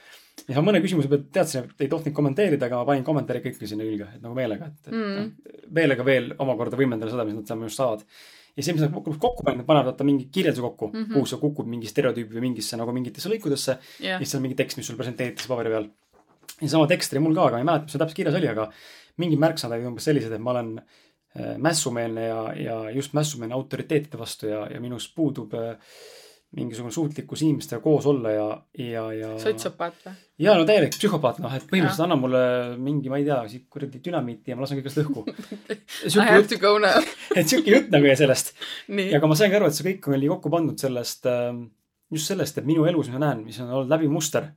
[0.48, 3.86] ja mõne küsimuse pealt teadsin, et ei tohtinud kommenteerida, aga ma panin kommentaari kõike sinna
[3.86, 5.16] külge, et nagu meelega, et, et mm.
[5.16, 8.06] noh, meelega veel omakorda võimendada seda, mis nad seal minust saavad
[8.56, 11.14] ja see, mis nad kokku, panevad, nad panevad vaata mingi kirjelduse kokku mm, -hmm.
[11.14, 14.18] kuhu sa kukud mingi stereotüübi või mingisse nagu mingitesse lõikudesse yeah..
[14.18, 15.88] ja siis on mingi tekst, mis sul presenteeritakse paberi peal.
[16.60, 18.50] ja sama tekst oli mul ka, aga ma ei mäleta, mis seal täpselt kirjas oli,
[18.50, 18.66] aga
[19.18, 24.20] mingid märksõnad olid umbes sellised, et ma olen äh, mässumeelne ja, ja just mässumeelne autoriteetide
[24.20, 25.76] vastu ja, ja minus puudub äh,
[26.56, 28.46] mingisugune suutlikkus inimestega koos olla ja,
[28.78, 29.28] ja, ja.
[29.38, 30.14] sotsiopaat või?
[30.42, 32.40] jaa, no täielik psühhopaat, noh, et põhimõtteliselt anna mulle
[32.82, 35.22] mingi, ma ei tea, siit kuradi dünamiiti ja ma lasen kõigest õhku
[36.10, 36.98] I have to go now
[37.38, 38.50] et sihuke jutt nagu jäi sellest.
[38.90, 41.68] ja aga ma saingi aru, et see kõik oli kokku pandud sellest, ähm,
[42.10, 44.50] just sellest, et minu elus, ma näen, mis on olnud läbi muster,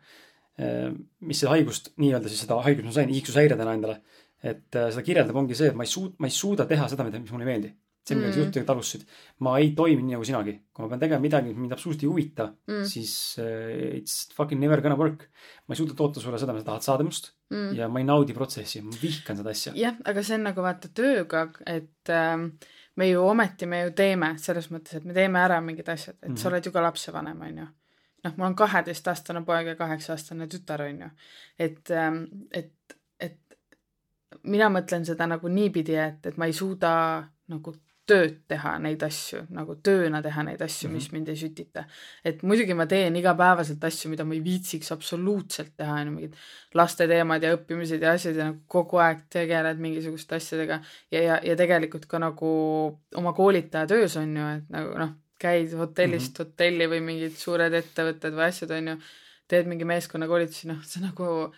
[0.57, 0.89] äh,
[1.21, 4.01] mis seda haigust, nii-öelda siis seda haigust ma sain, iiksushäiredena endale
[4.43, 7.05] et äh, seda kirjeldab, ongi see, et ma ei suut-, ma ei suuda teha seda,
[7.07, 7.73] mida, mis mulle ei meeldi.
[8.03, 8.35] see, millega mm.
[8.35, 9.03] sa jutt tegelikult alustasid.
[9.47, 10.57] ma ei toimi nii nagu sinagi.
[10.75, 14.59] kui ma pean tegema midagi, mis mind absoluutselt ei huvita mm., siis uh, it's fucking
[14.59, 15.29] never gonna work.
[15.67, 17.69] ma ei suuda toota sulle seda, mida sa tahad saada minust mm.
[17.79, 19.75] ja ma ei naudi protsessi, ma vihkan seda asja.
[19.79, 22.35] jah, aga see on nagu vaata tööga, et äh,
[22.99, 26.27] me ju ometi, me ju teeme selles mõttes, et me teeme ära mingid asjad, et
[26.27, 26.43] mm -hmm.
[26.43, 27.69] sa oled ju ka lapsevanem, on ju
[28.23, 31.09] noh, mul on kaheteistaastane poeg ja kaheksa-aastane tütar, on ju.
[31.59, 32.82] et, ähm, et, et
[34.43, 36.93] mina mõtlen seda nagu niipidi, et, et ma ei suuda
[37.51, 37.75] nagu
[38.09, 40.95] tööd teha neid asju, nagu tööna teha neid asju mm, -hmm.
[40.95, 41.15] mis mhm.
[41.15, 41.83] mind ei sütita.
[42.25, 46.35] et muidugi ma teen igapäevaselt asju, mida ma ei viitsiks absoluutselt teha, on ju, mingid
[46.73, 50.81] laste teemad ja õppimised ja asjad ja nagu kogu aeg tegeled mingisuguste asjadega
[51.11, 52.53] ja, ja, ja tegelikult ka nagu
[53.15, 56.51] oma koolitaja töös on ju, et nagu noh, käid hotellist mm -hmm.
[56.51, 58.97] hotelli või mingid suured ettevõtted või asjad on ju,
[59.47, 61.53] teed mingi meeskonnakoolitusi, noh, see nagu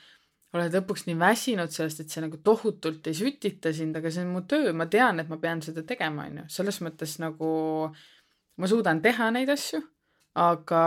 [0.56, 4.34] oled lõpuks nii väsinud sellest, et see nagu tohutult ei sütita sind, aga see on
[4.36, 7.49] mu töö, ma tean, et ma pean seda tegema, on ju, selles mõttes nagu
[8.61, 9.82] ma suudan teha neid asju,
[10.41, 10.84] aga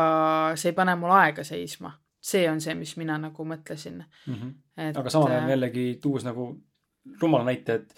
[0.60, 1.94] see ei pane mul aega seisma.
[2.28, 4.34] see on see, mis mina nagu mõtlesin mm.
[4.34, 4.54] -hmm.
[4.76, 6.48] Et, aga samal ajal äh, jällegi tuues nagu
[7.20, 7.94] rumala näite, et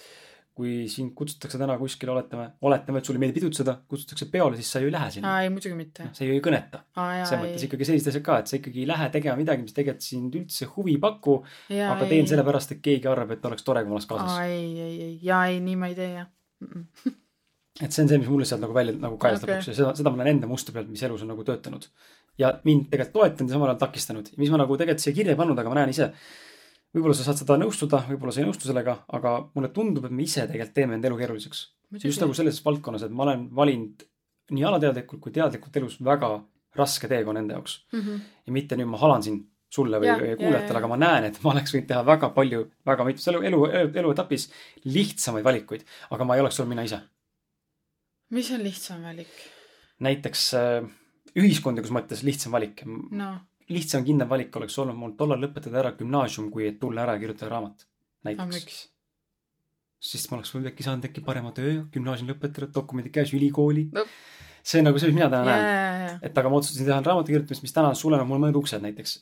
[0.56, 4.82] kui sind kutsutakse täna kuskile, oletame, oletame, et sulle meeldib pidutseda, kutsutakse peole, siis sa
[4.82, 5.30] ju ei lähe sinna.
[5.32, 6.08] aa, ei muidugi mitte.
[6.16, 6.82] see ju ei kõneta.
[6.96, 10.04] selles mõttes ikkagi sellised asjad ka, et sa ikkagi ei lähe tegema midagi, mis tegelikult
[10.04, 11.38] sind üldse huvi ei paku,
[11.70, 12.32] aga teen ei.
[12.34, 14.36] sellepärast, et keegi arvab, et oleks tore, kui ma oleks kaasas.
[14.36, 16.28] aa, ei, ei, ei, jaa, ei, nii ma ei tee, jah
[17.84, 19.54] et see on see, mis mulle sealt nagu välja nagu kajas okay.
[19.54, 21.86] lõpuks ja seda, seda ma näen enda mustri pealt, mis elus on nagu töötanud.
[22.40, 25.40] ja mind tegelikult toetanud ja samal ajal takistanud, mis ma nagu tegelikult siia kirja ei
[25.40, 26.10] pannud, aga ma näen ise
[26.94, 30.24] võib-olla sa saad seda nõustuda, võib-olla sa ei nõustu sellega, aga mulle tundub, et me
[30.26, 31.60] ise tegelikult teeme enda elu keeruliseks.
[32.04, 34.04] just nagu selles valdkonnas, et ma olen valinud
[34.54, 36.32] nii alateadlikult kui teadlikult elus väga
[36.78, 38.00] raske teekonna enda jaoks mm.
[38.00, 38.20] -hmm.
[38.46, 39.40] ja mitte nüüd ma halan siin
[39.70, 43.04] sulle või, või kuulajatele, aga ma näen, et ma oleks võinud teha väga palju, väga
[43.06, 43.60] mitmes elu, elu,
[44.02, 44.48] eluetapis
[44.84, 46.98] lihtsamaid valikuid, aga ma ei oleks olnud mina ise.
[48.30, 49.30] mis on lihtsam valik?
[50.00, 50.90] näiteks äh,
[51.38, 53.30] ühiskondlikus mõttes lihtsam valik no
[53.70, 57.22] lihtsam, kindlam valik oleks olnud mul tollal lõpetada ära gümnaasium, kui et tulla ära ja
[57.22, 57.86] kirjutada raamat.
[58.26, 58.80] näiteks.
[60.10, 64.04] sest ma oleks võib-olla äkki saanud äkki parema töö, gümnaasiumi lõpetada, dokumendid käes, ülikooli no..
[64.62, 66.22] see on nagu see, mis mina täna yeah, näen yeah..
[66.28, 69.18] et aga ma otsustasin teha raamatu kirjutamist, mis täna sulenud mulle mõned uksed näiteks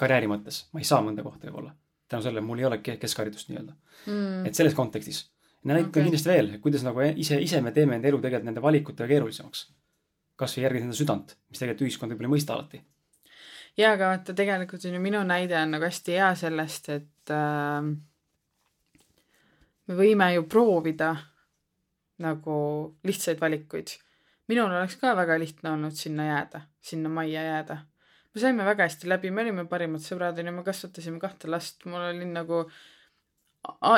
[0.00, 0.66] karjääri mõttes.
[0.72, 1.72] ma ei saa mõnda kohta võib-olla.
[2.08, 4.44] tänu sellele mul ei ole keskharidust nii-öelda mm..
[4.48, 5.24] et selles kontekstis.
[5.64, 6.04] näitan okay.
[6.04, 9.64] kindlasti veel, kuidas nagu ise, ise me teeme enda elu tegelikult nende valikutega keerulisemaks.
[10.36, 12.84] kasvõi järgides enda südant, mis tegelikult ühiskond võib-olla ei mõista alati
[13.78, 17.88] jaa, aga vaata, tegelikult on ju minu näide on nagu hästi hea sellest, et äh,
[19.88, 21.14] me võime ju proovida
[22.22, 22.58] nagu
[23.06, 23.94] lihtsaid valikuid.
[24.48, 27.78] minul oleks ka väga lihtne olnud sinna jääda, sinna majja jääda.
[28.34, 32.10] me saime väga hästi läbi, me olime parimad sõbrad, onju, me kasvatasime kahte last, mul
[32.10, 32.64] oli nagu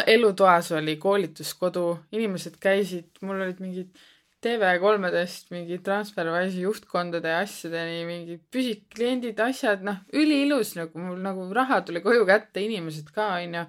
[0.07, 3.97] elutoas oli koolituskodu, inimesed käisid, mul olid mingid
[4.41, 12.01] TV3-dest mingi Transferwise'i juhtkondade asjadeni, mingid püsikliendid, asjad, noh, üliilus nagu mul nagu raha tuli
[12.05, 13.67] koju kätte, inimesed ka onju.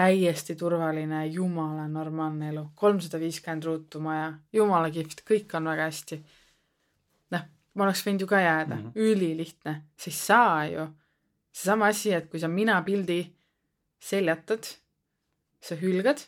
[0.00, 6.20] täiesti turvaline, jumala normaalne elu, kolmsada viiskümmend ruutu maja, jumala kihvt, kõik on väga hästi.
[7.34, 7.44] noh,
[7.74, 8.92] ma oleks võinud ju ka jääda mm, -hmm.
[8.94, 10.88] ülilihtne, sa ei saa ju.
[11.52, 13.20] seesama asi, et kui sa mina pildi
[14.00, 14.64] seljatad,
[15.60, 16.24] sa hülgad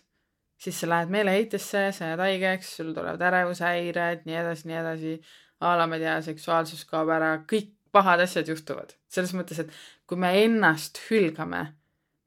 [0.62, 5.14] siis sa lähed meeleheitesse, sa jääd haigeks, sul tulevad ärevushäired, nii edasi, nii edasi.
[5.62, 8.94] a la ma ei tea, seksuaalsus kaob ära, kõik pahad asjad juhtuvad.
[9.12, 9.72] selles mõttes, et
[10.08, 11.66] kui me ennast hülgame,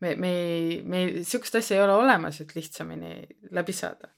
[0.02, 3.16] me, me ei, me ei, sihukest asja ei ole olemas, et lihtsamini
[3.52, 4.12] läbi saada.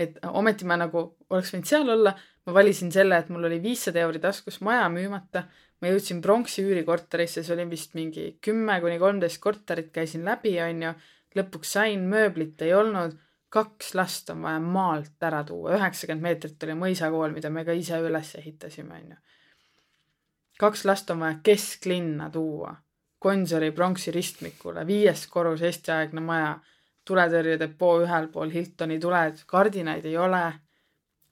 [0.00, 2.14] et ometi ma nagu oleks võinud seal olla,
[2.46, 5.44] ma valisin selle, et mul oli viissada euri taskus, maja müümata,
[5.80, 10.94] ma jõudsin pronksi üürikorterisse, see oli vist mingi kümme kuni kolmteist korterit, käisin läbi, onju
[11.36, 13.16] lõpuks sain, mööblit ei olnud,
[13.50, 17.98] kaks last on vaja maalt ära tuua, üheksakümmend meetrit oli mõisakool, mida me ka ise
[18.02, 19.18] üles ehitasime, onju.
[20.60, 22.74] kaks last on vaja kesklinna tuua,
[23.20, 26.54] Gonsiori pronksi ristmikule, viies korrus Eesti-aegne maja,
[27.04, 30.44] tuletõrjedepoo ühel pool, Hiltoni tuled, kardinaid ei ole,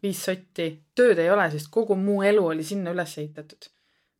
[0.02, 3.70] viis sotti, tööd ei ole, sest kogu muu elu oli sinna üles ehitatud.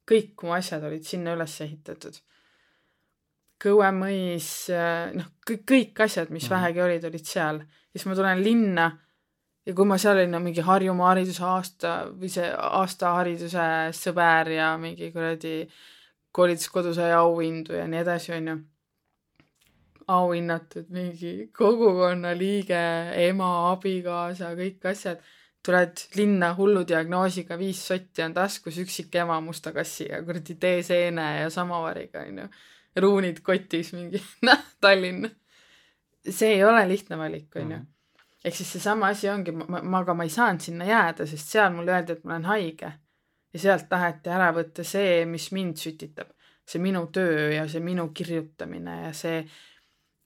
[0.09, 2.17] kõik mu asjad olid sinna üles ehitatud
[3.59, 6.55] Kõuemõis, äh, noh, kõik, kõik asjad, mis mm.
[6.55, 7.63] vähegi olid, olid seal.
[7.93, 8.91] siis ma tulen linna
[9.69, 14.73] ja kui ma seal olin no, mingi Harjumaa hariduse aasta või see aastahariduse sõber ja
[14.81, 15.61] mingi kuradi
[16.33, 18.57] koolituskodu sai auhindu ja nii edasi, onju.
[20.09, 22.81] auhinnatud mingi kogukonna liige,
[23.27, 25.21] ema, abikaasa, kõik asjad.
[25.67, 31.51] tuled linna hullu diagnoosiga, viis sotti on taskus, üksik ema musta kassiga, kuradi teeseene ja
[31.53, 32.47] samavariga, onju
[33.01, 35.29] ruunid kotis mingi, noh, Tallinn.
[36.29, 37.77] see ei ole lihtne valik, onju.
[37.77, 37.87] Mhm.
[38.45, 41.73] ehk siis seesama asi ongi, ma, ma, aga ma ei saanud sinna jääda, sest seal
[41.75, 42.93] mulle öeldi, et ma olen haige.
[43.53, 46.35] ja sealt taheti ära võtta see, mis mind sütitab.
[46.69, 49.41] see minu töö ja see minu kirjutamine ja see,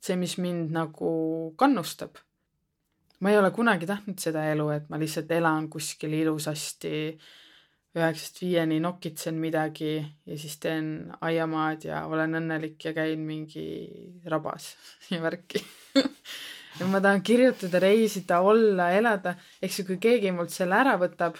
[0.02, 2.18] see, mis mind nagu kannustab.
[3.20, 6.92] ma ei ole kunagi tahtnud seda elu, et ma lihtsalt elan kuskil ilusasti
[7.92, 10.86] üheksast viieni nokitsen midagi ja siis teen
[11.20, 13.64] aiamaad ja olen õnnelik ja käin mingi
[14.32, 14.70] rabas
[15.12, 15.60] ja värki
[16.80, 21.36] ja ma tahan kirjutada, reisida, olla, elada, eks ju, kui keegi mult selle ära võtab,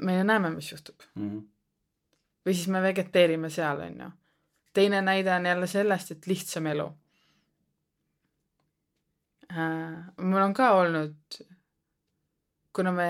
[0.00, 1.26] me näeme, mis juhtub mm.
[1.28, 1.42] -hmm.
[2.46, 4.08] või siis me vegeteerime seal, onju.
[4.72, 6.88] teine näide on jälle sellest, et lihtsam elu
[9.52, 10.16] äh,.
[10.16, 11.44] mul on ka olnud
[12.76, 13.08] kuna me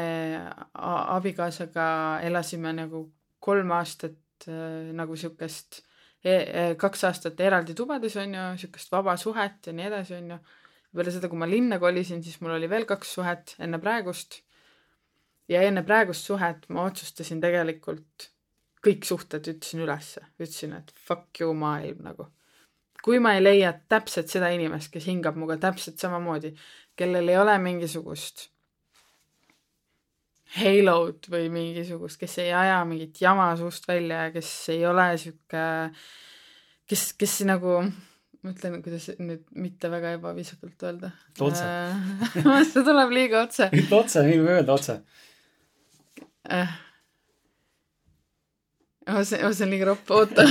[1.16, 1.86] abikaasaga
[2.26, 3.02] elasime nagu
[3.42, 5.80] kolm aastat äh, nagu siukest
[6.22, 10.38] e, e, kaks aastat eraldi tubades onju, siukest vaba suhet ja nii edasi onju.
[10.96, 14.40] peale seda, kui ma linna kolisin, siis mul oli veel kaks suhet enne praegust.
[15.48, 18.30] ja enne praegust suhet ma otsustasin tegelikult
[18.86, 22.30] kõik suhted ütlesin ülesse, ütlesin, et fuck you maailm nagu.
[23.02, 26.54] kui ma ei leia täpselt seda inimest, kes hingab minuga täpselt samamoodi,
[26.98, 28.52] kellel ei ole mingisugust
[30.54, 35.62] Halo't või mingisugust, kes ei aja mingit jama suust välja ja kes ei ole sihuke,
[36.86, 41.10] kes, kes nagu, ma ütlen, kuidas nüüd mitte väga ebaviisakalt öelda.
[41.40, 43.68] otse äh, see tuleb liiga otse.
[43.80, 44.96] ütle otse, nii võib öelda otse
[46.46, 46.78] äh..
[49.10, 50.46] oh, see, oh, see on liiga ropp, oota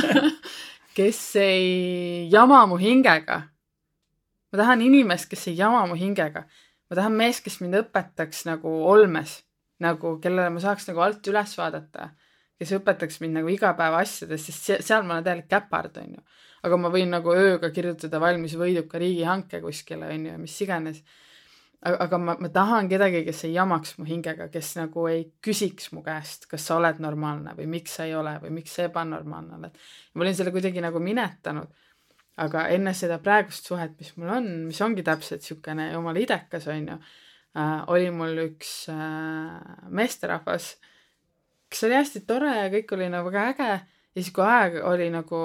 [0.99, 3.41] kes ei jama mu hingega.
[4.51, 6.43] ma tahan inimest, kes ei jama mu hingega.
[6.91, 9.44] ma tahan meest, kes mind õpetaks nagu olmes
[9.83, 12.09] nagu, kellele ma saaks nagu alt üles vaadata,
[12.59, 16.23] kes õpetaks mind nagu igapäevaasjades, sest seal ma olen täielik käpard, onju.
[16.65, 21.03] aga ma võin nagu ööga kirjutada valmis võiduka riigihanke kuskile, onju, mis iganes.
[21.85, 26.01] aga, ma, ma tahan kedagi, kes ei jamaks mu hingega, kes nagu ei küsiks mu
[26.05, 29.83] käest, kas sa oled normaalne või miks sa ei ole või miks sa ebanormaalne oled.
[30.13, 31.67] ma olin selle kuidagi nagu minetanud.
[32.37, 36.97] aga enne seda praegust suhet, mis mul on, mis ongi täpselt siukene jumala idekas, onju
[37.87, 40.73] oli mul üks äh, meesterahvas,
[41.71, 43.79] kes oli hästi tore ja kõik oli nagu väga äge ja
[44.19, 45.41] siis, kui aeg oli nagu,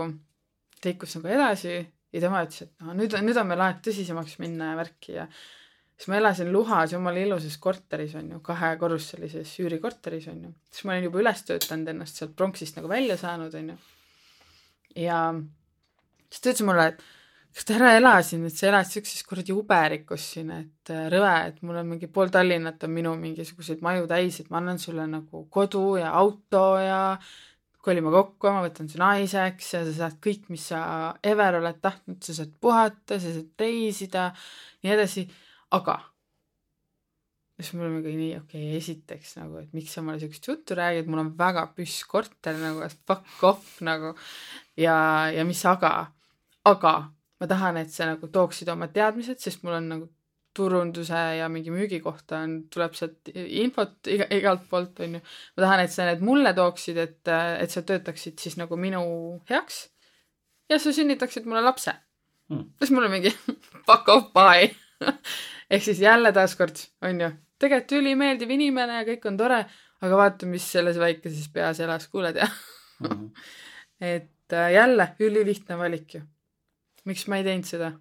[0.84, 4.72] liikus nagu edasi ja tema ütles, et noh, nüüd nüüd on meil aeg tõsisemaks minna
[4.72, 5.28] ja värki ja
[6.00, 10.96] siis ma elasin Luhas jumala ilusas korteris on ju, kahekorruselises üürikorteris on ju, siis ma
[10.96, 13.78] olin juba üles töötanud ennast sealt pronksist nagu välja saanud on ju.
[15.04, 15.22] ja
[16.30, 17.04] siis ta ütles mulle, et
[17.54, 21.32] kas ta ära ela siin, et sa elad siukses kuradi uberikus siin, et äh, rõve,
[21.50, 25.06] et mul on mingi pool Tallinnat on minu mingisuguseid maju täis, et ma annan sulle
[25.10, 27.00] nagu kodu ja auto ja
[27.80, 30.82] kolime kokku, ma võtan su naiseks ja sa saad kõik, mis sa
[31.26, 34.28] ever oled tahtnud, sa saad puhata, sa saad reisida,
[34.84, 35.26] nii edasi,
[35.76, 35.98] aga
[37.60, 40.76] siis mul on mingi nii, okei okay,, esiteks nagu, et miks sa mulle siukest juttu
[40.78, 44.14] räägid, mul on väga püss korter nagu, fuck off nagu.
[44.80, 44.96] Ja,
[45.34, 45.92] ja mis aga,
[46.68, 46.94] aga
[47.40, 50.08] ma tahan, et sa nagu tooksid oma teadmised, sest mul on nagu
[50.56, 55.20] turunduse ja mingi müügi kohta on, tuleb sealt infot iga, igalt poolt, on ju.
[55.56, 59.02] ma tahan, et sa need mulle tooksid, et, et sa töötaksid siis nagu minu
[59.50, 59.84] heaks
[60.70, 61.94] ja sa sünnitaksid mulle lapse.
[62.50, 62.66] Hmm..
[62.82, 63.30] siis mul on mingi
[63.86, 64.72] fuck off, bye.
[65.70, 67.30] Ehk siis jälle taaskord, on ju,
[67.62, 69.60] tegelikult ülimeeldiv inimene ja kõik on tore,
[70.02, 72.58] aga vaata, mis selles väikeses peas elas, kuuled jah?
[72.98, 73.30] Hmm.
[74.16, 76.26] et äh, jälle ülilihtne valik ju
[77.08, 77.92] miks ma ei teinud seda?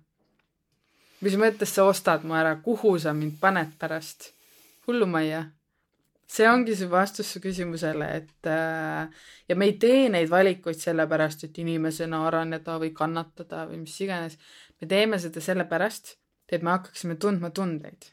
[1.25, 4.31] mis mõttes sa ostad mu ära, kuhu sa mind paned pärast?
[4.87, 5.43] hullumajja.
[6.29, 9.09] see ongi see vastus su küsimusele, et äh,
[9.49, 14.37] ja me ei tee neid valikuid sellepärast, et inimesena areneda või kannatada või mis iganes.
[14.81, 16.15] me teeme seda sellepärast,
[16.51, 18.11] et me hakkaksime tundma tundeid.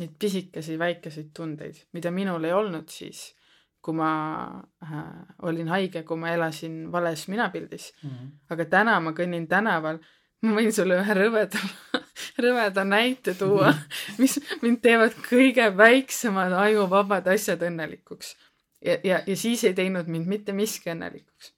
[0.00, 3.30] Neid pisikesi väikeseid tundeid, mida minul ei olnud siis
[3.80, 4.12] kui ma
[4.84, 4.96] äh,
[5.48, 8.10] olin haige, kui ma elasin vales minapildis mm.
[8.10, 8.32] -hmm.
[8.50, 9.98] aga täna ma kõnnin tänaval,
[10.42, 11.62] ma võin sulle ühe rõveda
[12.44, 13.72] rõveda näite tuua,
[14.18, 18.36] mis mind teevad kõige väiksemad ajuvabad asjad õnnelikuks.
[18.84, 21.54] ja, ja, ja siis ei teinud mind mitte miski õnnelikuks.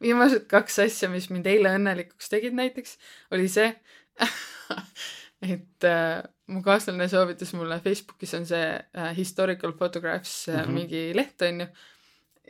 [0.00, 2.98] viimased kaks asja, mis mind eile õnnelikuks tegid näiteks,
[3.30, 3.74] oli see
[5.54, 10.74] et äh, mu kaaslane soovitas mulle, Facebookis on see äh, historical photographs äh, mm -hmm.
[10.74, 11.66] mingi leht onju.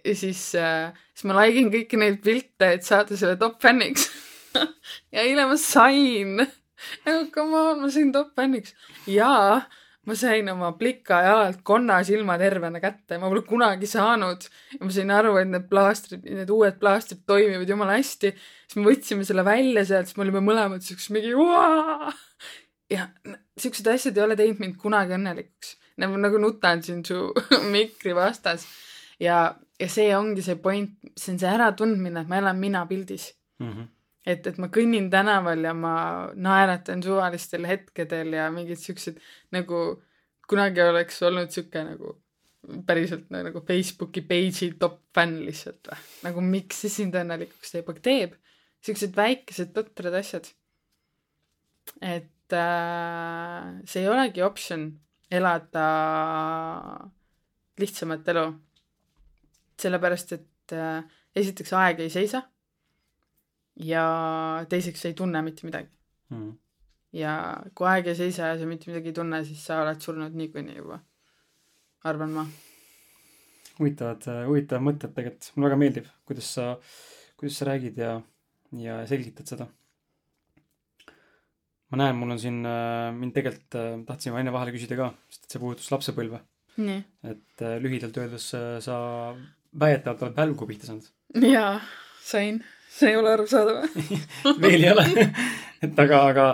[0.05, 4.09] ja siis äh,, siis ma like in kõiki neid pilte, et saada selle top fänniks
[5.13, 6.41] ja eile ma sain
[7.05, 8.75] nagu come on, ma sain top fänniks
[9.07, 9.61] ja
[10.09, 14.47] ma sain oma plika jalalt konnasilma tervena kätte, ma pole kunagi saanud.
[14.75, 18.33] ja ma sain aru, et need plaastrid, need uued plaastrid toimivad jumala hästi.
[18.67, 21.35] siis me võtsime selle välja sealt, siis me olime mõlemad siuksed mingi
[22.91, 23.07] ja
[23.59, 25.77] siuksed asjad ei ole teinud mind kunagi õnnelikuks.
[26.01, 27.31] nagu, nagu nutan siin su
[27.75, 28.67] mikri vastas.
[29.21, 33.33] ja, ja see ongi see point, see on see äratundmine, et ma elan mina pildis
[33.59, 33.73] mm.
[33.73, 33.89] -hmm.
[34.27, 35.95] et, et ma kõnnin tänaval ja ma
[36.35, 39.21] naeratan suvalistel hetkedel ja mingid siuksed
[39.53, 40.03] nagu
[40.49, 42.17] kunagi oleks olnud sihuke nagu
[42.87, 46.03] päriselt nagu Facebooki page'i top fänn lihtsalt või?
[46.27, 48.35] nagu miks see sind õnnelikuks teeb, aga teeb.
[48.85, 50.51] siuksed väikesed totrad asjad.
[52.01, 54.89] et see ei olegi optsioon
[55.31, 55.87] elada
[57.81, 58.47] lihtsamat elu.
[59.81, 61.05] sellepärast, et äh,
[61.37, 62.43] esiteks aeg ei seisa
[63.81, 64.03] ja
[64.69, 65.89] teiseks ei tunne mitte midagi
[66.35, 66.51] mm.
[67.17, 67.35] ja
[67.75, 70.77] kui aeg ei seisa ja sa mitte midagi ei tunne, siis sa oled surnud niikuinii
[70.77, 71.01] juba,
[72.11, 72.47] arvan ma.
[73.79, 76.71] huvitavad, huvitavad mõtted tegelikult, mulle väga meeldib, kuidas sa,
[77.41, 78.15] kuidas sa räägid ja,
[78.77, 79.71] ja selgitad seda.
[81.91, 85.47] Ma näen, mul on siin, äh, mind tegelikult äh, tahtsin enne vahele küsida ka, sest
[85.47, 86.43] et see puudutas lapsepõlve.
[87.27, 88.51] et äh, lühidalt öeldes
[88.85, 88.99] sa
[89.79, 91.09] väidetavalt oled välgu pihta saanud.
[91.51, 91.81] jaa,
[92.25, 93.85] sain see ei ole arusaadav
[94.63, 95.07] veel ei ole
[95.87, 96.47] et aga, aga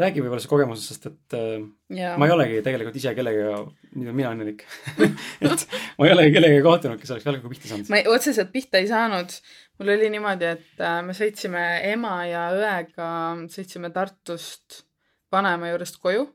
[0.00, 2.14] räägi võib-olla sellest kogemusest, sest et äh, ja.
[2.18, 4.64] ma ei olegi tegelikult ise kellegagi, nüüd olen mina õnnelik
[5.46, 5.66] et
[5.98, 7.90] ma ei olegi kellegagi kohtunud, kes oleks jalgaga pihta saanud.
[7.92, 9.36] ma ei, otseselt pihta ei saanud.
[9.78, 13.10] mul oli niimoodi, et äh, me sõitsime ema ja õega,
[13.54, 14.82] sõitsime Tartust
[15.34, 16.26] vanaema juurest koju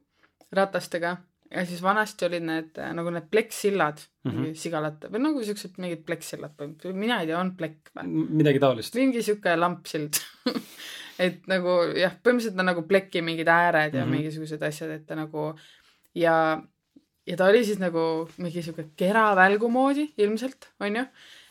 [0.56, 1.18] ratastega
[1.50, 4.56] ja siis vanasti olid need äh, nagu need plekksillad mm -hmm.
[4.56, 8.08] sigalate või nagu siuksed mingid plekksillad põhimõtteliselt, mina ei tea, on plekk või?
[8.42, 8.96] midagi taolist.
[8.96, 10.22] mingi sihuke lampsild
[11.20, 14.16] et nagu jah, põhimõtteliselt on nagu pleki mingid ääred ja mm -hmm.
[14.16, 15.52] mingisugused asjad, et ta nagu
[16.16, 16.62] ja,
[17.28, 21.06] ja ta oli siis nagu mingi sihuke keravälgu moodi ilmselt, onju.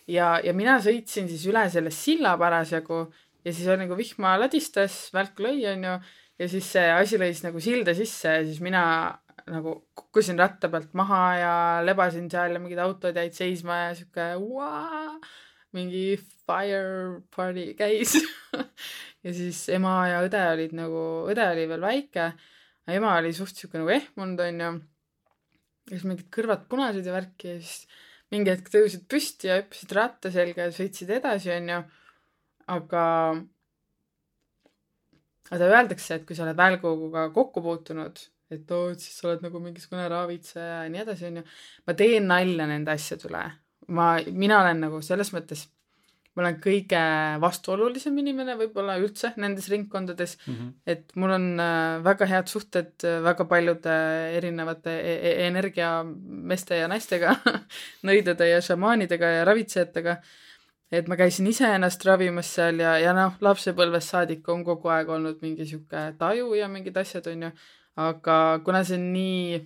[0.09, 3.07] ja, ja mina sõitsin siis üle selle silla parasjagu
[3.45, 5.95] ja siis oli nagu vihma ladistas, välk lõi, onju.
[6.39, 9.19] ja siis see asi lõi siis nagu silda sisse ja siis mina
[9.49, 11.53] nagu kukkusin ratta pealt maha ja
[11.85, 14.35] lebasin seal ja mingid autod jäid seisma ja sihuke
[15.77, 18.15] mingi fire party käis
[19.25, 22.31] ja siis ema ja õde olid nagu, õde oli veel väike,
[22.95, 24.71] ema oli suht sihuke nagu ehmunud onju.
[25.91, 28.01] ja siis mingid kõrvad punased ja värki ja siis
[28.33, 31.83] mingi hetk tõusid püsti ja hüppasid ratta selga ja sõitsid edasi onju.
[32.79, 33.05] aga
[35.49, 38.21] aga öeldakse, et kui sa oled välguga kokku puutunud
[38.53, 41.45] et oo, et siis sa oled nagu mingisugune raavitseja ja nii edasi, onju.
[41.87, 43.45] ma teen nalja nende asjade üle.
[43.95, 45.67] Ma, mina olen nagu selles mõttes,
[46.37, 47.03] ma olen kõige
[47.43, 50.37] vastuolulisem inimene võib-olla üldse nendes ringkondades.
[50.47, 50.75] Mm, -hmm.
[50.87, 53.95] et mul on äh, väga head suhted äh, väga paljude
[54.39, 57.35] erinevate e e energiameeste ja naistega
[58.09, 60.21] nõidade ja šamaanidega ja ravitsejatega.
[60.91, 65.09] Et ma käisin ise ennast ravimas seal ja, ja noh, lapsepõlvest saadik on kogu aeg
[65.09, 67.51] olnud mingi sihuke taju ja mingid asjad, onju
[67.99, 69.59] aga kuna see on nii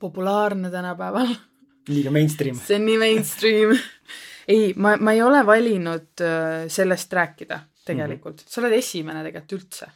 [0.00, 1.34] populaarne tänapäeval
[1.88, 2.56] liiga mainstream.
[2.56, 3.74] see on nii mainstream
[4.54, 8.54] ei, ma, ma ei ole valinud äh, sellest rääkida tegelikult mm, -hmm.
[8.54, 9.90] sa oled esimene tegelikult üldse.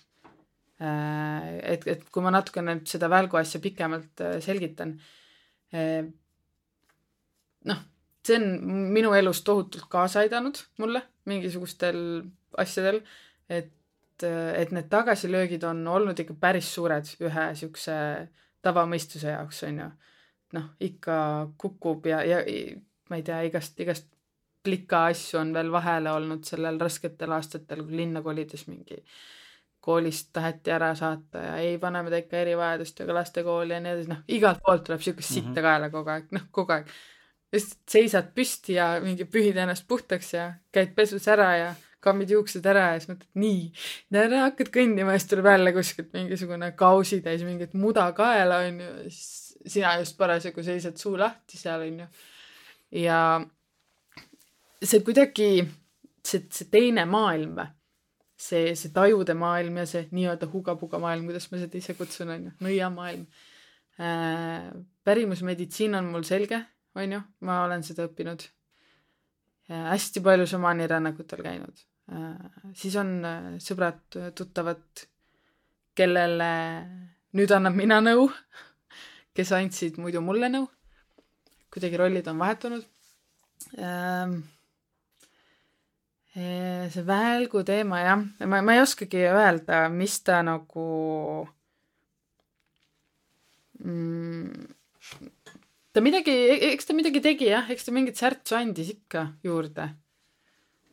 [0.85, 4.99] Äh, et, et kui ma natukene nüüd seda välgu asja pikemalt äh, selgitan.
[7.69, 7.81] noh,
[8.25, 8.45] see on
[8.95, 11.99] minu elus tohutult kaasa aidanud mulle mingisugustel
[12.57, 13.03] asjadel,
[13.49, 13.75] et
[14.25, 17.93] et need tagasilöögid on olnud ikka päris suured ühe siukse
[18.67, 19.91] tavamõistuse jaoks, on ju.
[20.57, 21.17] Noh, ikka
[21.61, 22.43] kukub ja, ja
[23.11, 24.09] ma ei tea, igast, igast
[24.65, 29.01] plika asju on veel vahele olnud sellel rasketel aastatel, kui linna kolides mingi
[29.89, 34.25] koolist taheti ära saata ja ei, paneme ta ikka erivajadustega lastekooli ja nii edasi, noh,
[34.37, 35.69] igalt poolt tuleb siukest sitta mm -hmm.
[35.69, 36.91] kaela kogu aeg, noh, kogu aeg.
[37.53, 41.69] lihtsalt seisad püsti ja mingi pühid ennast puhtaks ja käid pesus ära ja
[42.05, 43.73] kammid juuksed ära ja siis mõtled nii,
[44.43, 49.97] hakkad kõndima ja siis tuleb jälle kuskilt mingisugune kausitäis mingit muda kaela onju, siis sina
[50.01, 52.07] just parasjagu seisad suu lahti seal onju.
[53.03, 53.19] ja
[54.83, 55.51] see kuidagi,
[56.25, 57.59] see, see teine maailm
[58.39, 62.55] see, see tajude maailm ja see nii-öelda hugapuga maailm, kuidas ma seda ise kutsun onju,
[62.65, 63.27] nõiamaailm
[63.99, 64.71] äh,.
[65.05, 66.63] pärimusmeditsiin on mul selge,
[66.95, 68.47] onju, ma olen seda õppinud
[69.69, 71.85] hästi palju šamaanirännakutel käinud.
[72.13, 72.37] Äh,
[72.75, 75.05] siis on äh, sõbrad-tuttavad,
[75.99, 76.53] kellele
[77.37, 78.29] nüüd annan mina nõu,
[79.39, 80.67] kes andsid muidu mulle nõu.
[81.71, 82.85] kuidagi rollid on vahetunud.
[83.79, 84.33] Ähm,
[86.35, 90.87] äh, see välgu teema jah, ma, ma ei oskagi öelda, mis ta nagu
[93.85, 94.65] mm,
[95.93, 99.91] ta midagi, e-, eks ta midagi tegi jah, eks ta mingit särtsu andis ikka juurde.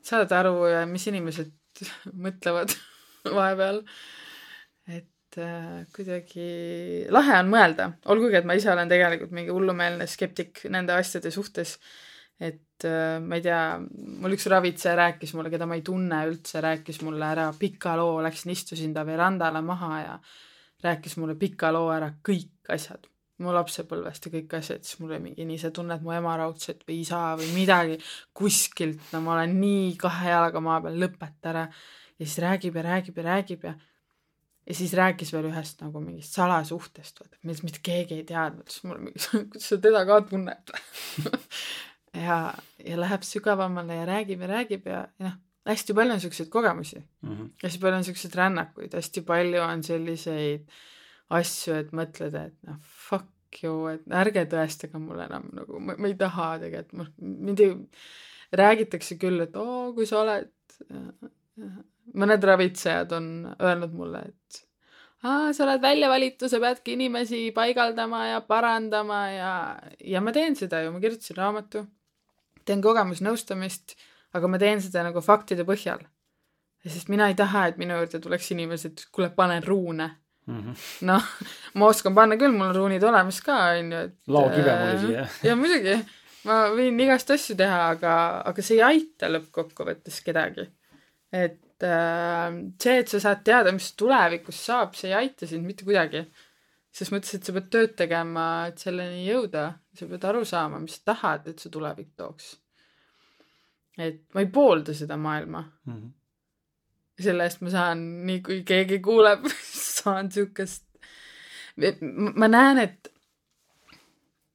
[0.05, 0.57] saad aru,
[0.91, 1.53] mis inimesed
[2.27, 2.77] mõtlevad
[3.39, 3.81] vahepeal.
[4.85, 5.09] et
[5.41, 6.47] äh, kuidagi
[7.13, 11.77] lahe on mõelda, olgugi et ma ise olen tegelikult mingi hullumeelne skeptik nende asjade suhtes.
[12.39, 13.61] et äh, ma ei tea,
[14.19, 18.19] mul üks ravitseja rääkis mulle, keda ma ei tunne üldse, rääkis mulle ära pika loo,
[18.23, 20.19] läksin istusin ta verandale maha ja
[20.83, 23.07] rääkis mulle pika loo ära kõik asjad
[23.43, 26.85] mu lapsepõlvest ja kõik asjad, siis mul oli mingi nii, sa tunned mu ema raudselt
[26.87, 27.97] või isa või midagi
[28.35, 31.65] kuskilt, no ma olen nii kahe jalaga maa peal, lõpeta ära.
[32.15, 33.73] ja siis räägib ja räägib ja räägib ja
[34.65, 38.85] ja siis rääkis veel ühest nagu mingist salasuhtest, vaata, millest mitte keegi ei teadnud, siis
[38.89, 40.73] mul mingi, kuidas sa teda ka tunned
[42.25, 42.39] ja,
[42.85, 45.37] ja läheb sügavamale ja räägib ja räägib ja, ja noh,
[45.69, 47.29] hästi palju on siukseid kogemusi mm.
[47.29, 47.53] -hmm.
[47.63, 50.75] hästi palju on siukseid rännakuid, hästi palju on selliseid
[51.29, 56.17] asju, et mõtled, et noh, fuck you, et ärge tõestage mulle enam nagu, ma, ei
[56.19, 57.73] taha tegelikult, mind ei,
[58.53, 60.51] räägitakse küll, et oo, kui sa oled
[62.15, 63.27] mõned ravitsejad on
[63.59, 64.61] öelnud mulle, et
[65.25, 69.53] aa, sa oled välja valitud, sa peadki inimesi paigaldama ja parandama ja,
[69.99, 71.85] ja ma teen seda ju, ma kirjutasin raamatu,
[72.65, 73.95] teen kogemusnõustamist,
[74.35, 76.03] aga ma teen seda nagu faktide põhjal.
[76.85, 80.11] sest mina ei taha, et minu juurde tuleks inimesed, kuule, panen ruune
[80.45, 80.75] mm -hmm..
[81.09, 81.23] noh,
[81.73, 85.27] ma oskan panna küll, mul on ruunid olemas ka, onju, et laokive mulle siia.
[85.43, 85.97] ja muidugi,
[86.45, 88.15] ma võin igast asju teha, aga,
[88.45, 90.69] aga see ei aita lõppkokkuvõttes kedagi.
[91.33, 95.67] et et äh, see, et sa saad teada, mis tulevikus saab, see ei aita sind
[95.67, 96.23] mitte kuidagi.
[96.95, 99.65] ses mõttes, et sa pead tööd tegema, et selleni jõuda,
[99.99, 102.53] sa pead aru saama, mis sa tahad, et see tulevik tooks.
[103.99, 105.93] et ma ei poolda seda maailma mm.
[105.93, 106.11] -hmm.
[107.23, 109.43] selle eest ma saan, nii kui keegi kuuleb
[109.99, 110.85] saan siukest,
[112.35, 113.11] ma näen, et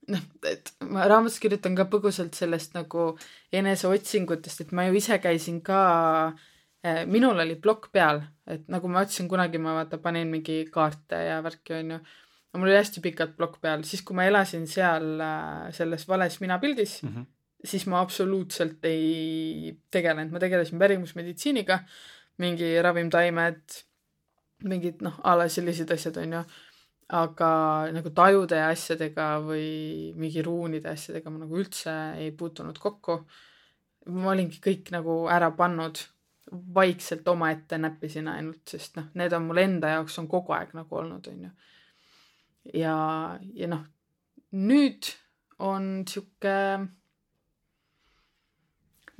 [0.08, 3.18] noh, et ma raamatus kirjutan ka põgusalt sellest nagu
[3.52, 5.80] eneseotsingutest, et ma ju ise käisin ka
[6.32, 6.49] Äh,
[6.82, 11.40] minul oli plokk peal, et nagu ma ütlesin, kunagi ma vaata panin mingi kaarte ja
[11.44, 11.98] värki onju.
[12.56, 17.02] mul oli hästi pikalt plokk peal, siis kui ma elasin seal äh, selles vales minapildis
[17.02, 17.26] mm, -hmm.
[17.64, 21.78] siis ma absoluutselt ei tegelenud, ma tegelesin pärimusmeditsiiniga,
[22.38, 23.62] mingi ravimtaimed,
[24.64, 26.42] mingid noh, a la sellised asjad onju.
[27.10, 27.50] aga
[27.92, 33.26] nagu tajude ja asjadega või mingi ruunide asjadega ma nagu üldse ei puutunud kokku.
[34.06, 35.98] ma olingi kõik nagu ära pannud
[36.74, 41.00] vaikselt omaette näppisin ainult, sest noh, need on mul enda jaoks on kogu aeg nagu
[41.02, 41.50] olnud, onju.
[42.74, 42.94] ja,
[43.56, 43.84] ja noh,
[44.56, 45.12] nüüd
[45.60, 46.54] on sihuke,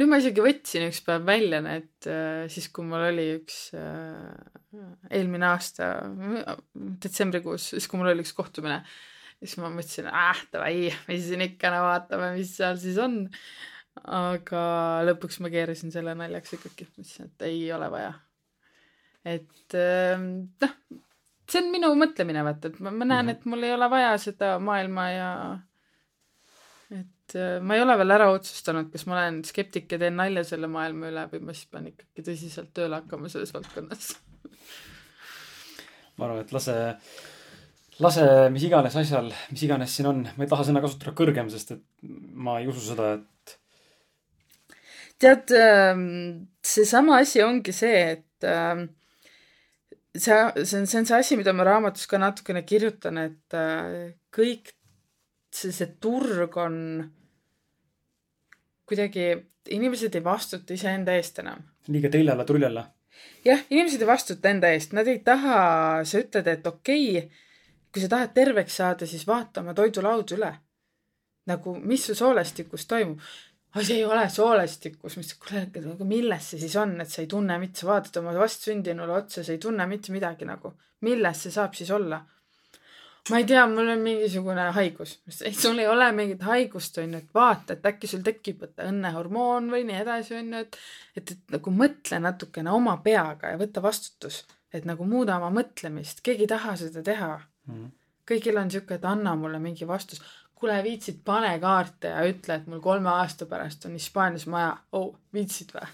[0.00, 4.32] nüüd ma isegi võtsin üks päev välja need äh, siis, kui mul oli üks äh,
[5.12, 5.92] eelmine aasta
[6.74, 8.80] detsembrikuus, siis kui mul oli üks kohtumine,
[9.40, 13.22] siis ma mõtlesin, ah davai, mis siin ikka, no vaatame, mis seal siis on
[14.00, 14.64] aga
[15.08, 18.12] lõpuks ma keerasin selle naljaks ikkagi, mõtlesin, et ei ole vaja.
[19.24, 20.28] et ähm,
[20.62, 20.76] noh,
[21.50, 23.34] see on minu mõtlemine, vaata, et ma, ma näen, mhm.
[23.36, 25.32] et mul ei ole vaja seda maailma ja
[26.90, 30.46] et äh, ma ei ole veel ära otsustanud, kas ma olen skeptik ja teen nalja
[30.46, 34.14] selle maailma üle või ma siis pean ikkagi tõsiselt tööle hakkama selles valdkonnas
[36.20, 36.76] ma arvan, et lase,
[38.04, 41.74] lase mis iganes asjal, mis iganes siin on, ma ei taha sõna kasutada kõrgem, sest
[41.76, 41.82] et
[42.36, 43.56] ma ei usu seda, et
[45.20, 48.86] tead, ähm, seesama asi ongi see, et ähm,
[50.16, 50.34] see,
[50.64, 54.72] see on, see on see asi, mida ma raamatus ka natukene kirjutan, et äh, kõik
[55.54, 56.78] see, see turg on
[58.90, 59.26] kuidagi,
[59.70, 61.62] inimesed ei vastuta iseenda eest enam.
[61.92, 62.88] liiga teljala truljala.
[63.44, 65.60] jah, inimesed ei vastuta enda eest, nad ei taha,
[66.04, 67.46] sa ütled, et okei okay,,
[67.90, 70.54] kui sa tahad terveks saada, siis vaata oma toidulaud üle.
[71.50, 73.22] nagu, mis su soolestikus toimub
[73.78, 77.58] see ei ole soolestikus, ütlesin, kuule, aga milles see siis on, et sa ei tunne
[77.62, 80.74] mitte, sa vaatad oma vastsündinule otsa, sa ei tunne mitte midagi nagu.
[81.06, 82.20] milles see saab siis olla?
[83.30, 85.18] ma ei tea, mul on mingisugune haigus.
[85.44, 88.88] ei, sul ei ole mingit haigust, on ju, et vaata, et äkki sul tekib, võta
[88.90, 90.80] õnnehormoon või nii edasi, on ju, et
[91.16, 94.44] et, et nagu mõtle natukene oma peaga ja võta vastutus.
[94.72, 97.74] et nagu muuda oma mõtlemist, keegi ei taha seda teha mm.
[97.74, 97.88] -hmm.
[98.30, 100.22] kõigil on sihuke, et anna mulle mingi vastus
[100.60, 104.76] kuule, viitsid, pane kaarte ja ütle, et mul kolme aasta pärast on Hispaanias maja.
[104.92, 105.88] oh, viitsid või?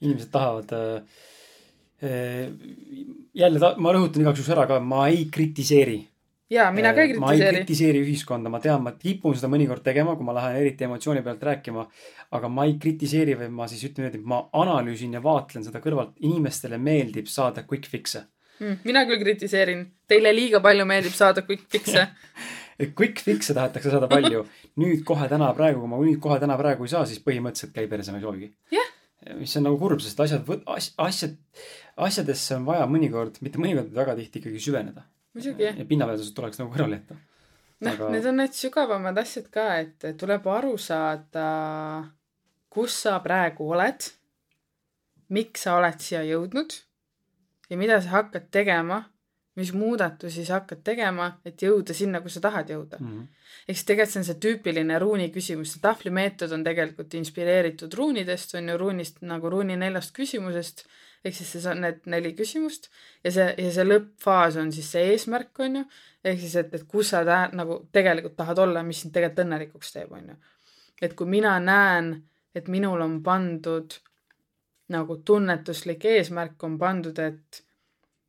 [0.00, 1.02] inimesed tahavad äh,
[2.02, 2.50] äh,
[3.34, 5.96] jälle ta, ma rõhutan igaks juhuks ära ka, ma ei kritiseeri.
[6.52, 7.24] jaa, mina ka ei kritiseeri.
[7.24, 10.88] ma ei kritiseeri ühiskonda, ma tean, ma kipun seda mõnikord tegema, kui ma lähen eriti
[10.88, 11.86] emotsiooni pealt rääkima.
[12.36, 15.80] aga ma ei kritiseeri, vaid ma siis ütlen niimoodi, et ma analüüsin ja vaatlen seda
[15.84, 16.16] kõrvalt.
[16.20, 18.26] inimestele meeldib saada quick fix'e
[18.60, 18.78] mm,.
[18.84, 22.08] mina küll kritiseerin, teile liiga palju meeldib saada quick fix'e
[22.78, 24.44] et quick fix'e tahetakse saada palju.
[24.82, 27.88] nüüd kohe täna praegu, kui ma nüüd kohe täna praegu ei saa, siis põhimõtteliselt käi
[27.90, 28.90] perse, ma ei soovigi yeah..
[29.40, 30.50] mis on nagu kurb, sest asjad,
[31.02, 31.38] asjad,
[32.08, 35.06] asjadesse on vaja mõnikord, mitte mõnikord, väga tihti ikkagi süveneda.
[35.36, 37.18] ja pinnapealsused tuleks nagu kõrvale jätta.
[37.86, 41.48] noh Aga..., need on need sügavamad asjad ka, et tuleb aru saada,
[42.72, 44.10] kus sa praegu oled,
[45.32, 46.76] miks sa oled siia jõudnud
[47.70, 49.06] ja mida sa hakkad tegema
[49.56, 53.08] mis muudatusi sa hakkad tegema, et jõuda sinna, kus sa tahad jõuda mm.
[53.08, 53.26] -hmm.
[53.68, 58.54] ehk siis tegelikult see on see tüüpiline ruuni küsimus, see tahvlimeetod on tegelikult inspireeritud ruunidest,
[58.54, 60.84] on ju, ruunist nagu ruuni neljast küsimusest,
[61.24, 62.90] ehk siis see on need neli küsimust
[63.24, 65.84] ja see, ja see lõppfaas on siis see eesmärk, on ju,
[66.24, 69.96] ehk siis, et, et kus sa tä-, nagu tegelikult tahad olla, mis sind tegelikult õnnelikuks
[69.96, 70.36] teeb, on ju.
[71.02, 72.12] et kui mina näen,
[72.54, 73.98] et minul on pandud
[74.92, 77.62] nagu tunnetuslik eesmärk on pandud, et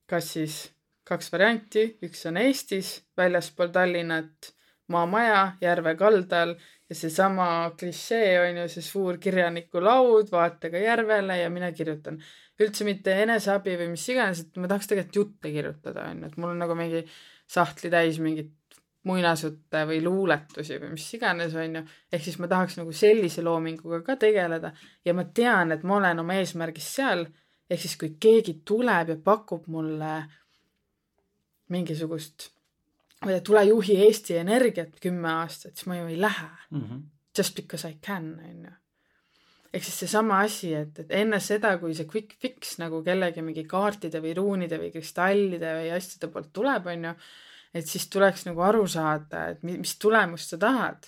[0.10, 0.58] kas siis
[1.08, 4.52] kaks varianti, üks on Eestis, väljaspool Tallinnat,
[4.92, 6.56] maamaja järve kaldal
[6.90, 7.48] ja seesama
[7.80, 12.22] klišee on ju see suur kirjaniku laud vaatega järvele ja mina kirjutan.
[12.60, 16.38] üldse mitte eneseabi või mis iganes, et ma tahaks tegelikult jutte kirjutada, on ju, et
[16.42, 17.04] mul on nagu mingi
[17.48, 21.84] sahtli täis mingit muinasjutte või luuletusi või mis iganes, on ju.
[22.12, 24.74] ehk siis ma tahaks nagu sellise loominguga ka tegeleda
[25.06, 27.28] ja ma tean, et ma olen oma eesmärgis seal.
[27.70, 30.14] ehk siis, kui keegi tuleb ja pakub mulle
[31.74, 32.50] mingisugust,
[33.22, 36.82] ma ei tea, tule juhi Eesti Energiat kümme aastat, siis ma ju ei lähe mm.
[36.82, 37.06] -hmm.
[37.38, 38.72] Just because I can, on ju.
[39.74, 43.64] ehk siis seesama asi, et, et enne seda, kui see quick fix nagu kellegi mingi
[43.64, 47.14] kaartide või ruunide või kristallide või asjade poolt tuleb, on ju,
[47.74, 51.08] et siis tuleks nagu aru saada, et mis, tulemust sa tahad.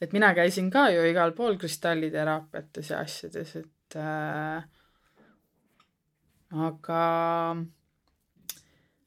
[0.00, 4.64] et mina käisin ka ju igal pool kristalliteraapiates ja asjades, et äh,
[6.52, 7.02] aga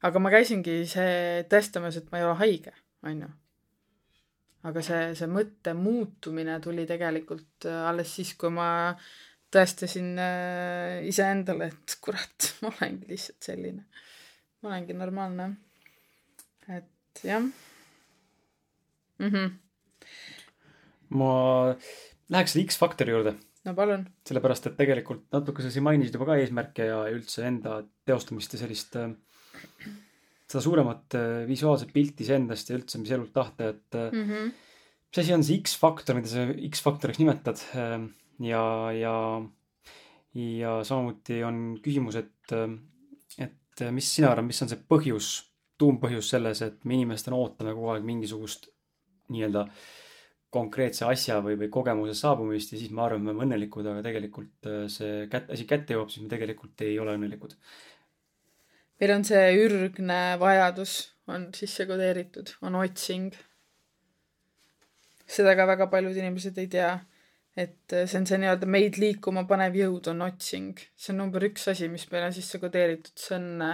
[0.06, 2.72] aga ma käisingi see tõestamas, et ma ei ole haige,
[3.06, 3.30] on ju.
[4.66, 8.68] aga see, see mõtte muutumine tuli tegelikult äh, alles siis, kui ma
[9.54, 13.86] tõestasin äh, iseendale, et kurat, ma olengi lihtsalt selline.
[14.62, 15.52] ma olengi normaalne.
[16.68, 19.28] et jah mm.
[19.28, 19.50] -hmm.
[21.18, 21.30] ma
[22.28, 23.36] läheks selle X-faktori juurde.
[23.64, 24.06] no palun.
[24.26, 28.58] sellepärast, et tegelikult natuke sa siin mainisid juba ka eesmärke ja üldse enda teostamist ja
[28.58, 29.14] sellist äh,
[30.46, 34.52] seda suuremat äh, visuaalset pilti iseendast ja üldse, mis elult tahta, et mm -hmm.
[35.10, 38.06] mis asi on see X-faktor, mida sa X-faktoriks nimetad ähm,
[38.40, 39.16] ja, ja,
[40.34, 42.78] ja samuti on küsimus, et, äh,
[43.38, 47.90] et mis sina arvad, mis on see põhjus, tuumpõhjus selles, et me inimestena ootame kogu
[47.92, 48.70] aeg mingisugust
[49.28, 49.66] nii-öelda
[50.50, 54.68] konkreetse asja või, või kogemuse saabumist ja siis me arvame, me oleme õnnelikud, aga tegelikult
[54.88, 57.58] see kätt, asi kätte jõuab, siis me tegelikult ei ole õnnelikud
[59.00, 60.96] meil on see ürgne vajadus
[61.32, 63.34] on sisse kodeeritud, on otsing.
[65.26, 66.92] seda ka väga paljud inimesed ei tea,
[67.58, 71.66] et see on see nii-öelda meid liikuma panev jõud on otsing, see on number üks
[71.72, 73.64] asi, mis meil on sisse kodeeritud, see on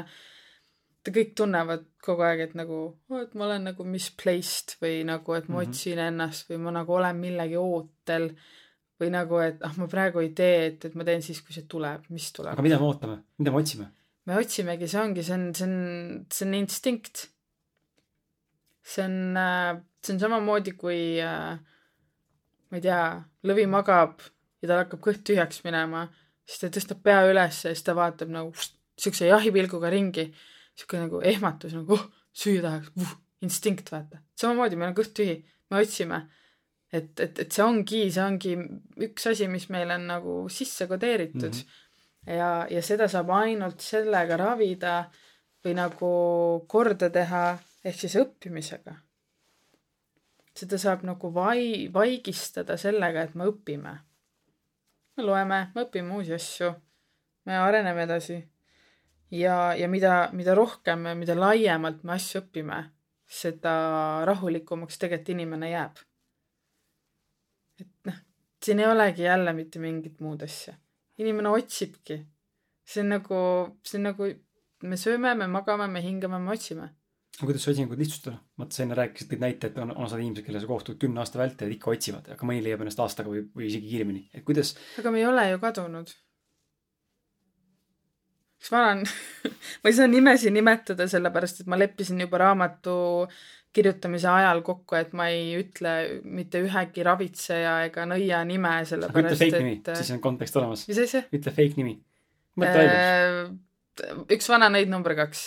[1.02, 2.80] te kõik tunnevad kogu aeg, et nagu
[3.20, 5.76] et ma olen nagu misplaced või nagu, et ma mm -hmm.
[5.76, 8.30] otsin ennast või ma nagu olen millegi ootel
[9.02, 11.66] või nagu, et ah, ma praegu ei tee, et, et ma teen siis, kui see
[11.68, 12.54] tuleb, mis tuleb.
[12.54, 13.90] aga mida me ootame, mida me otsime?
[14.28, 17.26] Me otsimegi, see ongi, see on, see on, see on instinkt.
[18.82, 21.58] see on, äh, see on samamoodi, kui äh,
[22.70, 23.02] ma ei tea,
[23.46, 24.22] lõvi magab
[24.62, 26.06] ja tal hakkab kõht tühjaks minema,
[26.46, 28.54] siis ta tõstab pea üles ja siis ta vaatab nagu
[28.98, 30.28] siukse jahipilguga ringi,
[30.78, 34.22] siuke nagu ehmatus nagu oh, süüa tahaks uh,, instinkt vaata.
[34.38, 35.40] samamoodi meil on kõht tühi,
[35.70, 36.24] me otsime.
[36.92, 38.56] et, et, et see ongi, see ongi
[39.06, 41.62] üks asi, mis meil on nagu sisse kodeeritud mm.
[41.62, 41.81] -hmm
[42.26, 44.96] ja, ja seda saab ainult sellega ravida
[45.62, 46.12] või nagu
[46.70, 47.44] korda teha,
[47.84, 48.96] ehk siis õppimisega.
[50.54, 53.98] seda saab nagu vai-, vaigistada sellega, et me õpime.
[55.16, 56.72] me loeme, me õpime uusi asju,
[57.46, 58.48] me areneme edasi.
[59.30, 62.84] ja, ja mida, mida rohkem mida laiemalt me asju õpime,
[63.26, 65.98] seda rahulikumaks tegelikult inimene jääb.
[67.80, 68.22] et noh,
[68.62, 70.74] siin ei olegi jälle mitte mingit muud asja
[71.22, 72.18] inimene otsibki.
[72.92, 73.36] see on nagu,
[73.86, 74.26] see on nagu,
[74.82, 76.88] me sööme, me magame, me hingame, me otsime.
[77.38, 78.36] aga kuidas otsingut lihtsustada?
[78.58, 81.40] vaata, sa enne rääkisid neid näiteid, on, on osad inimesed, kellega sa kohtud kümne aasta
[81.40, 84.74] vältel, ikka otsivad, aga mõni leiab ennast aastaga või, või isegi kiiremini, et kuidas.
[85.00, 86.12] aga me ei ole ju kadunud.
[88.60, 89.06] kas ma olen
[89.82, 92.94] ma ei saa nimesi nimetada, sellepärast et ma leppisin juba raamatu
[93.72, 95.92] kirjutamise ajal kokku, et ma ei ütle
[96.28, 100.86] mitte ühegi ravitseja ega nõia nime, sellepärast ütle fake nimi, siis on kontekst olemas.
[100.90, 101.24] mis asja?
[101.32, 101.96] ütle fake nimi.
[102.60, 103.54] mõtle välja äh,
[104.36, 105.42] üks vana nõid number kaks.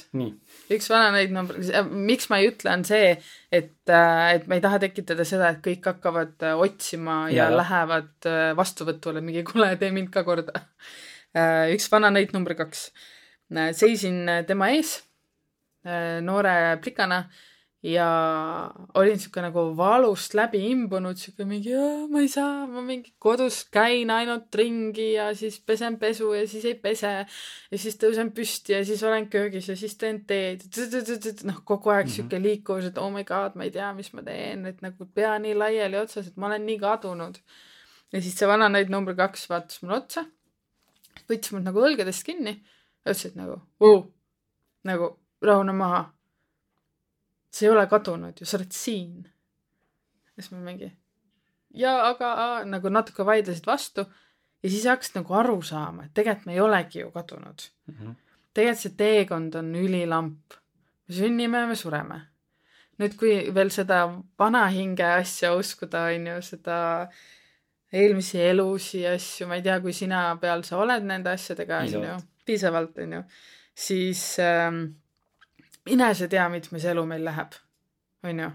[0.74, 1.62] üks vana nõid number,
[1.94, 3.14] miks ma ei ütle, on see,
[3.54, 7.50] et, äh, et ma ei taha tekitada seda, et kõik hakkavad äh, otsima ja, ja
[7.54, 10.66] lähevad vastuvõtule, mingi kuule, tee mind ka korda.
[11.76, 12.88] üks vana nõid number kaks.
[13.78, 15.02] seisin tema ees
[16.26, 17.28] noore plikana
[17.84, 18.08] ja
[18.98, 21.76] olin sihuke nagu valust läbi imbunud, sihuke mingi,
[22.10, 26.66] ma ei saa, ma mingi kodus käin ainult ringi ja siis pesen pesu ja siis
[26.66, 27.12] ei pese.
[27.72, 30.66] ja siis tõusen püsti ja siis olen köögis ja siis teen teed.
[31.44, 32.16] noh, kogu aeg mm -hmm.
[32.16, 35.38] sihuke liikuvus, et oh my god, ma ei tea, mis ma teen, et nagu pea
[35.40, 37.38] nii laiali otsas, et ma olen nii kadunud.
[38.14, 40.26] ja siis see vana näid number kaks vaatas mulle otsa,
[41.30, 42.64] võttis mul nagu õlgadest kinni,
[43.06, 43.62] ütles, et nagu
[44.84, 46.15] nagu rahune maha
[47.56, 49.24] see ei ole kadunud ju, sa oled siin.
[50.36, 50.92] siis ma mingi,
[51.76, 52.30] ja aga
[52.68, 54.06] nagu natuke vaidlesid vastu
[54.64, 57.96] ja siis hakkasid nagu aru saama, et tegelikult me ei olegi ju kadunud mm.
[57.96, 58.16] -hmm.
[58.54, 60.58] tegelikult see teekond on ülilamp.
[61.08, 62.22] me sünnime ja me sureme.
[63.00, 63.98] nüüd, kui veel seda
[64.40, 66.76] vana hinge asja uskuda, on ju, seda
[67.92, 72.14] eelmisi elusi asju, ma ei tea, kui sina peal sa oled nende asjadega, on ju,
[72.46, 73.24] piisavalt, on ju,
[73.76, 74.80] siis ähm,
[75.86, 77.56] mine sa tea, mitmes elu meil läheb,
[78.26, 78.50] on ju,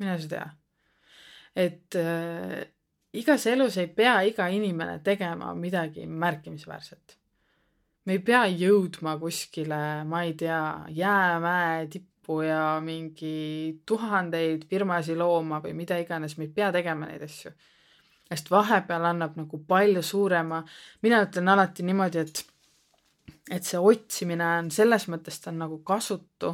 [0.00, 0.48] mine sa tea.
[1.58, 2.64] et äh,
[3.12, 7.16] igas elus ei pea iga inimene tegema midagi märkimisväärset.
[8.04, 15.60] me ei pea jõudma kuskile, ma ei tea, jäämäe tippu ja mingi tuhandeid firmasid looma
[15.64, 17.52] või mida iganes, me ei pea tegema neid asju.
[18.28, 20.62] sest vahepeal annab nagu palju suurema,
[21.02, 22.44] mina ütlen alati niimoodi, et
[23.50, 26.52] et see otsimine on selles mõttes, ta on nagu kasutu,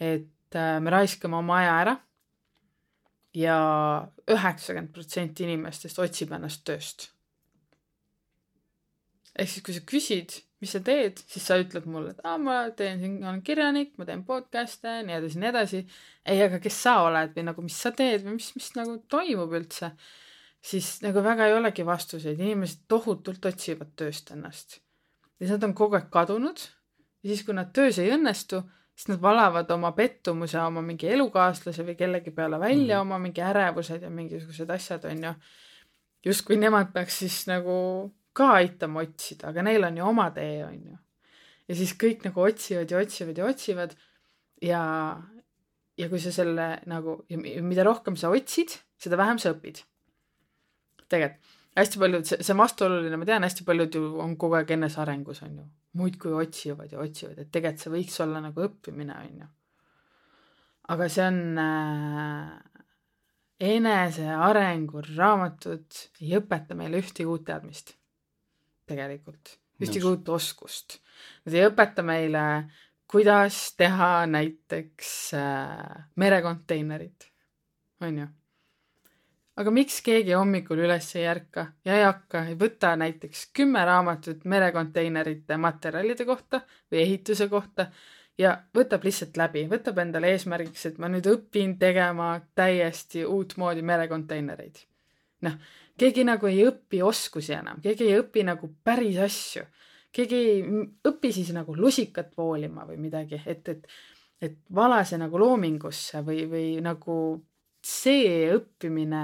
[0.00, 1.96] et äh, me raiskame oma aja ära
[3.36, 3.56] ja
[4.30, 7.10] üheksakümmend protsenti inimestest otsib ennast tööst.
[9.38, 12.56] ehk siis, kui sa küsid, mis sa teed, siis sa ütled mulle, et aa, ma
[12.76, 15.84] teen olen kirjanik, ma teen podcast'e, nii edasi, nii edasi.
[16.26, 19.54] ei, aga kes sa oled või nagu, mis sa teed või mis, mis nagu toimub
[19.56, 19.94] üldse,
[20.60, 24.80] siis nagu väga ei olegi vastuseid, inimesed tohutult otsivad tööst ennast
[25.40, 26.60] ja nad on kogu aeg kadunud
[27.22, 28.60] ja siis, kui nad töös ei õnnestu,
[28.94, 33.08] siis nad valavad oma pettumuse oma mingi elukaaslase või kellegi peale välja mm, -hmm.
[33.08, 35.34] oma mingi ärevused ja mingisugused asjad, on ju.
[36.24, 37.74] justkui nemad peaks siis nagu
[38.32, 40.98] ka aitama otsida, aga neil on ju oma tee, on ju.
[41.68, 43.94] ja siis kõik nagu otsivad ja otsivad ja otsivad
[44.62, 44.82] ja,
[45.96, 47.24] ja kui sa selle nagu,
[47.62, 49.84] mida rohkem sa otsid, seda vähem sa õpid.
[51.08, 54.72] tegelikult hästi paljud, see, see on vastuoluline, ma tean, hästi paljud ju on kogu aeg
[54.76, 55.68] enesearengus, on ju.
[55.98, 59.48] muudkui otsivad ja otsivad, et tegelikult see võiks olla nagu õppimine, on ju.
[60.94, 62.52] aga see on äh,
[63.70, 67.94] enesearengu raamatud ei õpeta meile ühtegi uut teadmist.
[68.90, 70.98] tegelikult, ühtegi uut oskust.
[71.46, 72.42] Nad ei õpeta meile,
[73.10, 77.30] kuidas teha näiteks äh, merekonteinerit,
[78.02, 78.28] on ju
[79.60, 84.46] aga miks keegi hommikul üles ei ärka ja ei hakka, ei võta näiteks kümme raamatut
[84.48, 87.90] merekonteinerite materjalide kohta või ehituse kohta
[88.40, 94.86] ja võtab lihtsalt läbi, võtab endale eesmärgiks, et ma nüüd õpin tegema täiesti uutmoodi merekonteinereid.
[95.44, 95.58] noh,
[96.00, 99.66] keegi nagu ei õpi oskusi enam, keegi ei õpi nagu päris asju,
[100.12, 100.62] keegi ei
[101.08, 103.86] õpi siis nagu lusikat voolima või midagi, et, et
[104.40, 107.14] et vala see nagu loomingusse või, või nagu
[107.84, 109.22] see õppimine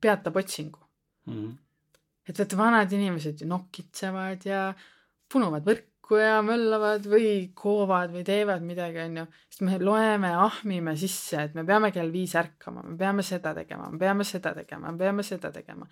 [0.00, 0.80] peatab otsingu
[1.28, 1.34] mm.
[1.34, 1.52] -hmm.
[2.28, 4.62] et vaata, vanad inimesed ju nokitsevad ja
[5.28, 9.26] punuvad võrku ja möllavad või koovad või teevad midagi, onju.
[9.50, 13.90] siis me loeme, ahmime sisse, et me peame kell viis ärkama, me peame seda tegema,
[13.92, 15.88] me peame seda tegema, me peame seda tegema.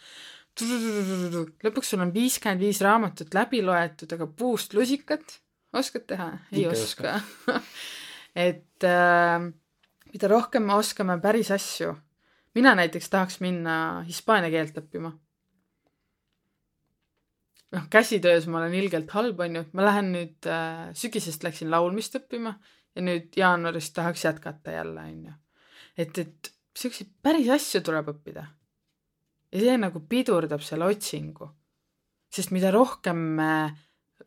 [0.56, 5.40] lõpuks sul on viiskümmend viis raamatut läbi loetud, aga puust lusikat
[5.76, 6.30] oskad teha?
[6.52, 7.60] ei Ikka oska, oska.
[8.48, 9.52] et äh,
[10.12, 11.92] mida rohkem me oskame päris asju
[12.56, 13.76] mina näiteks tahaks minna
[14.08, 15.12] hispaania keelt õppima.
[17.76, 22.54] noh, käsitöös ma olen ilgelt halb, onju, ma lähen nüüd äh,, sügisest läksin laulmist õppima
[22.96, 25.34] ja nüüd jaanuarist tahaks jätkata jälle, onju.
[25.98, 28.46] et, et siukseid päris asju tuleb õppida.
[29.52, 31.50] ja see nagu pidurdab selle otsingu.
[32.32, 33.50] sest mida rohkem me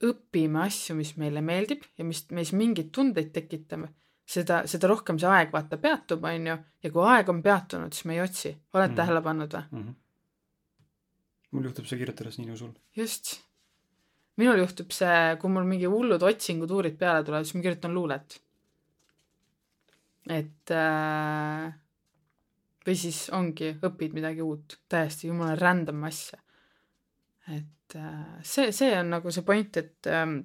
[0.06, 3.90] õpime asju, mis meile meeldib ja mis meis mingeid tundeid tekitame
[4.30, 8.08] seda, seda rohkem see aeg vaata peatub, on ju, ja kui aeg on peatunud, siis
[8.10, 8.52] me ei otsi.
[8.74, 8.96] oled mm -hmm.
[9.02, 9.84] tähele pannud või mm?
[9.84, 9.96] -hmm.
[11.52, 12.74] mul juhtub see kirjutades nii nagu sul.
[12.96, 13.40] just.
[14.38, 18.42] minul juhtub see, kui mul mingi hullud otsingutuurid peale tulevad, siis ma kirjutan luulet.
[20.30, 21.74] et äh,
[22.86, 26.40] või siis ongi, õpid midagi uut, täiesti jumala random asja.
[27.48, 30.40] et äh, see, see on nagu see point, et ähm,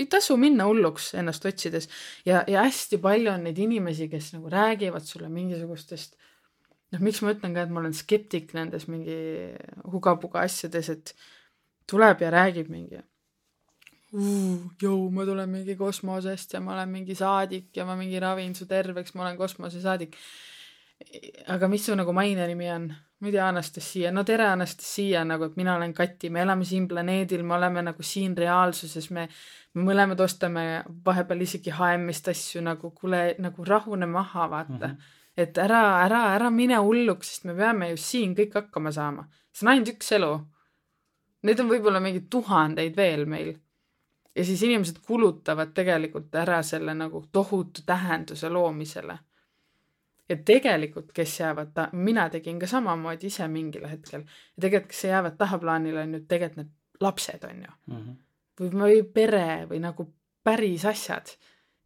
[0.00, 1.88] ei tasu minna hulluks ennast otsides
[2.26, 6.18] ja, ja hästi palju on neid inimesi, kes nagu räägivad sulle mingisugustest
[6.94, 9.16] noh, miks ma ütlen ka, et ma olen skeptik nendes mingi
[9.90, 11.14] hugapuga asjades, et
[11.90, 13.02] tuleb ja räägib mingi
[14.14, 18.66] jõu, ma tulen mingi kosmosest ja ma olen mingi saadik ja ma mingi ravin su
[18.70, 20.14] terveks, ma olen kosmosesaadik.
[21.50, 22.92] aga mis su nagu maine nimi on?
[23.24, 26.84] Ma ei tea, Anastasia, no tere, Anastasia, nagu, et mina olen Kati, me elame siin
[26.90, 29.24] planeedil, me oleme nagu siin reaalsuses, me,
[29.72, 30.64] me mõlemad ostame
[31.06, 34.90] vahepeal isegi HM-ist asju nagu, kuule, nagu rahune maha, vaata mm.
[34.90, 35.12] -hmm.
[35.36, 39.28] et ära, ära, ära mine hulluks, sest me peame ju siin kõik hakkama saama.
[39.52, 40.32] see on ainult üks elu.
[41.44, 43.54] Neid on võib-olla mingi tuhandeid veel meil
[44.36, 49.18] ja siis inimesed kulutavad tegelikult ära selle nagu tohutu tähenduse loomisele.
[50.28, 55.04] Ja tegelikult, kes jäävad ta-, mina tegin ka samamoodi ise mingil hetkel ja tegelikult, kes
[55.10, 57.96] jäävad tahaplaanile, on ju tegelikult need lapsed, on ju mm.
[57.96, 58.16] -hmm.
[58.60, 60.08] või, või pere või nagu
[60.44, 61.36] päris asjad.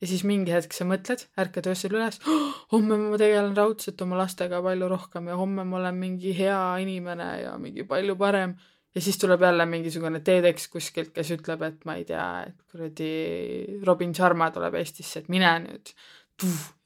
[0.00, 4.18] ja siis mingi hetk sa mõtled, ärkad öösel üles oh,, homme ma tegelen raudselt oma
[4.18, 8.54] lastega palju rohkem ja homme ma olen mingi hea inimene ja mingi palju parem
[8.94, 13.10] ja siis tuleb jälle mingisugune TEDx kuskilt, kes ütleb, et ma ei tea, et kuradi
[13.86, 15.92] Robin Sharma tuleb Eestisse, et mine nüüd.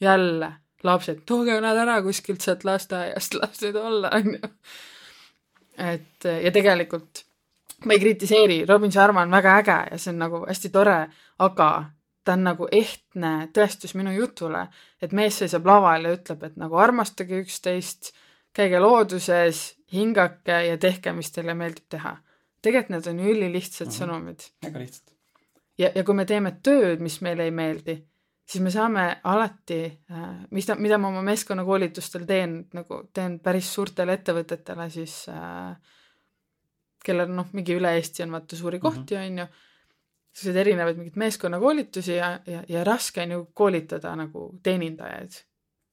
[0.00, 0.52] jälle
[0.84, 4.54] lapsed, tooge nad ära kuskilt sealt lasteaiast, las neid olla, onju.
[5.78, 7.24] et ja tegelikult
[7.84, 10.96] ma ei kritiseeri, Robin Sharma on väga äge ja see on nagu hästi tore,
[11.38, 11.68] aga
[12.24, 14.66] ta on nagu ehtne tõestus minu jutule,
[15.02, 18.12] et mees seisab laval ja ütleb, et nagu armastage üksteist,
[18.54, 22.16] käige looduses hingake ja tehke, mis teile meeldib teha.
[22.62, 23.98] tegelikult need on ülilihtsad mm -hmm.
[23.98, 24.40] sõnumid.
[24.62, 25.14] väga lihtsad.
[25.78, 28.04] ja, ja kui me teeme tööd, mis meile ei meeldi,
[28.52, 29.80] siis me saame alati
[30.12, 35.72] äh,, mis mida ma oma meeskonnakoolitustel teen, nagu teen päris suurtele ettevõtetele siis äh,,
[37.04, 38.84] kellel noh, mingi üle Eesti on vaata suuri mhm.
[38.86, 39.46] kohti, on ju,
[40.32, 45.42] selliseid erinevaid mingeid meeskonnakoolitusi ja, ja, ja raske on ju koolitada nagu teenindajaid.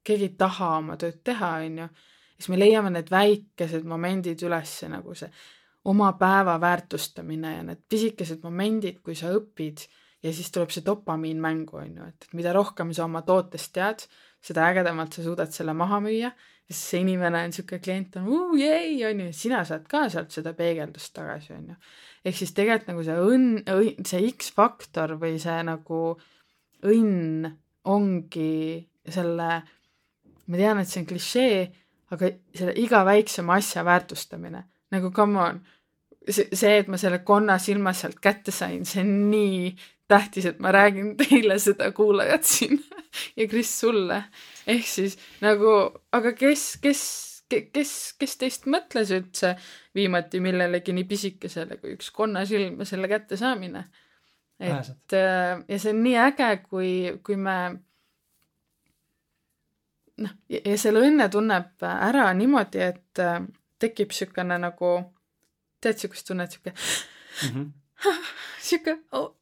[0.03, 1.89] keegi ei taha oma tööd teha, on ju
[2.39, 5.27] siis me leiame need väikesed momendid üles, nagu see
[5.91, 9.83] oma päeva väärtustamine ja need pisikesed momendid, kui sa õpid
[10.23, 14.05] ja siis tuleb see dopamiin mängu, on ju, et, mida rohkem sa oma tootest tead,
[14.43, 16.29] seda ägedamalt sa suudad selle maha müüa
[16.69, 20.05] ja siis see inimene on niisugune klient on uh, jäi, on ju, sina saad ka
[20.11, 21.77] sealt seda peegeldust tagasi, on ju.
[22.25, 26.03] ehk siis tegelikult nagu see õnn, see X-faktor või see nagu
[26.87, 27.49] õnn
[27.89, 28.53] ongi
[29.09, 29.49] selle,
[30.45, 31.59] ma tean, et see on klišee,
[32.13, 35.61] aga selle iga väiksema asja väärtustamine, nagu come on,
[36.29, 39.71] see, et ma selle konna silma sealt kätte sain, see on nii
[40.09, 42.79] tähtis, et ma räägin teile seda, kuulajad siin
[43.37, 44.23] ja Kris sulle.
[44.67, 45.75] ehk siis nagu,
[46.11, 47.01] aga kes, kes,
[47.49, 49.55] kes, kes teist mõtles üldse
[49.95, 53.85] viimati millelegi nii pisikesele kui üks konnasilm ja selle kättesaamine?
[54.59, 56.91] et äh, ja see on nii äge, kui,
[57.23, 57.59] kui me
[60.19, 63.39] noh, ja selle õnne tunneb ära niimoodi, et äh,
[63.79, 64.93] tekib niisugune nagu,
[65.79, 69.05] tead niisugust tunnet, niisugune mm -hmm.
[69.11, 69.35] oh,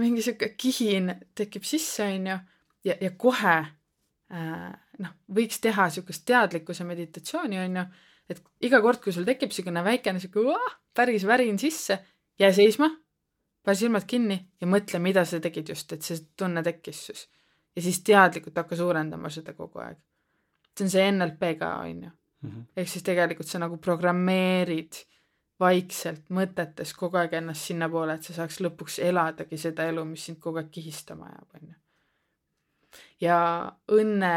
[0.00, 2.36] mingi sihuke kihin tekib sisse, onju,
[2.86, 7.86] ja, ja kohe äh, noh, võiks teha siukest teadlikkuse meditatsiooni, onju,
[8.30, 11.98] et iga kord, kui sul tekib siukene väikene siuke uh, päris värin sisse,
[12.40, 12.90] jää seisma,
[13.64, 17.26] pane silmad kinni ja mõtle, mida sa tegid just, et see tunne tekkis siis.
[17.76, 19.98] ja siis teadlikult hakka suurendama seda kogu aeg
[20.80, 22.10] see on see NLP ka, on ju.
[22.40, 22.60] Mhm.
[22.76, 24.96] ehk siis tegelikult sa nagu programmeerid
[25.60, 30.40] vaikselt mõtetes kogu aeg ennast sinnapoole, et sa saaks lõpuks eladagi seda elu, mis sind
[30.40, 31.76] kogu aeg kihistama ajab, on ju.
[33.26, 33.40] ja
[33.96, 34.34] õnne,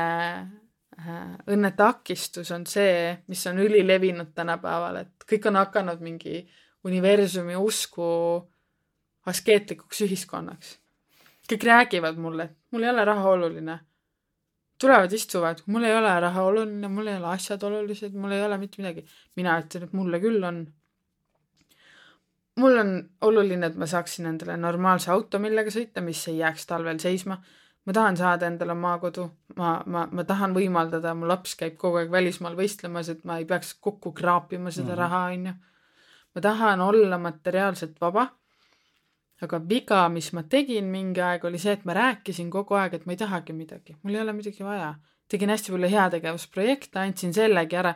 [1.00, 1.22] äh,
[1.56, 6.44] õnne takistus on see, mis on ülilevinud tänapäeval, et kõik on hakanud mingi
[6.84, 8.06] universumi usku
[9.26, 10.78] askeetlikuks ühiskonnaks.
[11.50, 13.80] kõik räägivad mulle, et mul ei ole raha oluline
[14.84, 18.58] tulevad, istuvad, mul ei ole raha oluline, mul ei ole asjad olulised, mul ei ole
[18.58, 19.06] mitte midagi.
[19.36, 20.66] mina ütlen, et mulle küll on.
[22.60, 27.00] Mul on oluline, et ma saaksin endale normaalse auto, millega sõita, mis ei jääks talvel
[27.00, 27.38] seisma.
[27.86, 29.26] ma tahan saada endale maakodu,
[29.58, 33.46] ma, ma, ma tahan võimaldada, mu laps käib kogu aeg välismaal võistlemas, et ma ei
[33.46, 34.98] peaks kokku kraapima seda mm -hmm.
[34.98, 35.54] raha, onju.
[36.36, 38.30] ma tahan olla materiaalselt vaba
[39.44, 43.08] aga viga, mis ma tegin mingi aeg, oli see, et ma rääkisin kogu aeg, et
[43.08, 44.94] ma ei tahagi midagi, mul ei ole midagi vaja.
[45.32, 47.94] tegin hästi palju heategevusprojekte, andsin sellegi ära,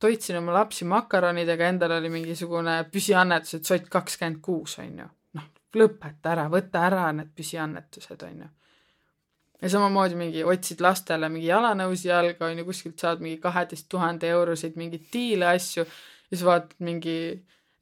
[0.00, 5.08] toitsin oma lapsi makaronidega, endal oli mingisugune püsiannetus, et sott kakskümmend kuus, on ju.
[5.38, 8.48] noh, lõpeta ära, võta ära need püsiannetused, on ju.
[9.60, 14.30] ja samamoodi mingi otsid lastele mingi jalanõusi jalga, on ju, kuskilt saad mingi kaheteist tuhande
[14.32, 17.18] euroseid mingeid diile, asju, ja siis vaatad mingi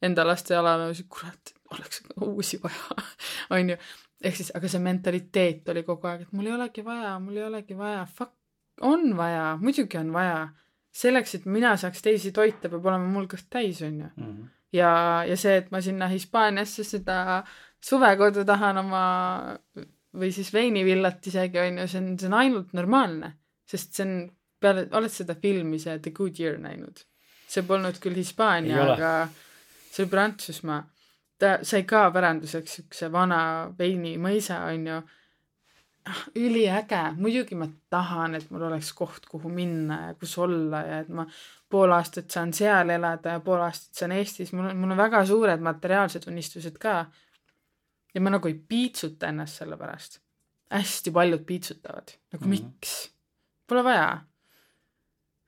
[0.03, 2.99] enda laste jalanõusid, kurat oleks uusi vaja
[3.55, 3.77] on ju.
[4.23, 7.45] ehk siis, aga see mentaliteet oli kogu aeg, et mul ei olegi vaja, mul ei
[7.47, 8.35] olegi vaja, fuck,
[8.81, 10.49] on vaja, muidugi on vaja.
[10.91, 14.09] Selleks, et mina saaks teisi toita, peab olema mul kõht täis, on ju.
[14.17, 14.47] Mhm.
[14.73, 14.91] ja,
[15.27, 17.43] ja see, et ma sinna Hispaaniasse seda
[17.81, 19.03] suvekodu tahan oma
[20.19, 23.33] või siis veinivillat isegi onju, see on, see on ainult normaalne,
[23.65, 24.15] sest see on
[24.59, 27.05] peale, oled seda filmi, see The Good Year näinud?
[27.49, 29.11] see polnud küll Hispaania, aga
[29.89, 30.83] see oli Prantsusmaa.
[31.39, 33.39] ta sai ka päranduseks siukse vana
[33.77, 35.13] veinimõisa onju ah,
[36.35, 41.09] üliäge, muidugi ma tahan, et mul oleks koht, kuhu minna ja kus olla ja et
[41.13, 41.25] ma
[41.69, 45.21] pool aastat saan seal elada ja pool aastat saan Eestis, mul on, mul on väga
[45.29, 47.05] suured materiaalsed unistused ka.
[48.13, 50.19] ja ma nagu ei piitsuta ennast selle pärast.
[50.73, 52.71] hästi paljud piitsutavad, nagu mm -hmm.
[52.73, 53.11] miks?
[53.67, 54.21] Pole vaja.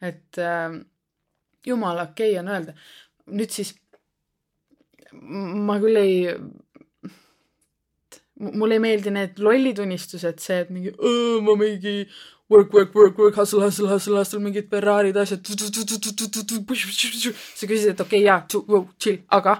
[0.01, 0.85] et äh,
[1.65, 2.73] jumala okei okay on öelda.
[3.27, 3.75] nüüd siis
[5.67, 6.15] ma küll ei
[8.41, 10.89] mulle ei meeldi need lollid unistused, see, et mingi
[11.45, 11.95] ma mingi
[12.51, 15.45] work, work, work, work, hustle, hustle, hustle, hustle, mingid Ferrari'd, asjad.
[15.45, 15.53] sa
[17.67, 18.39] küsisid, et okei okay,, jaa,
[18.99, 19.53] chill, aga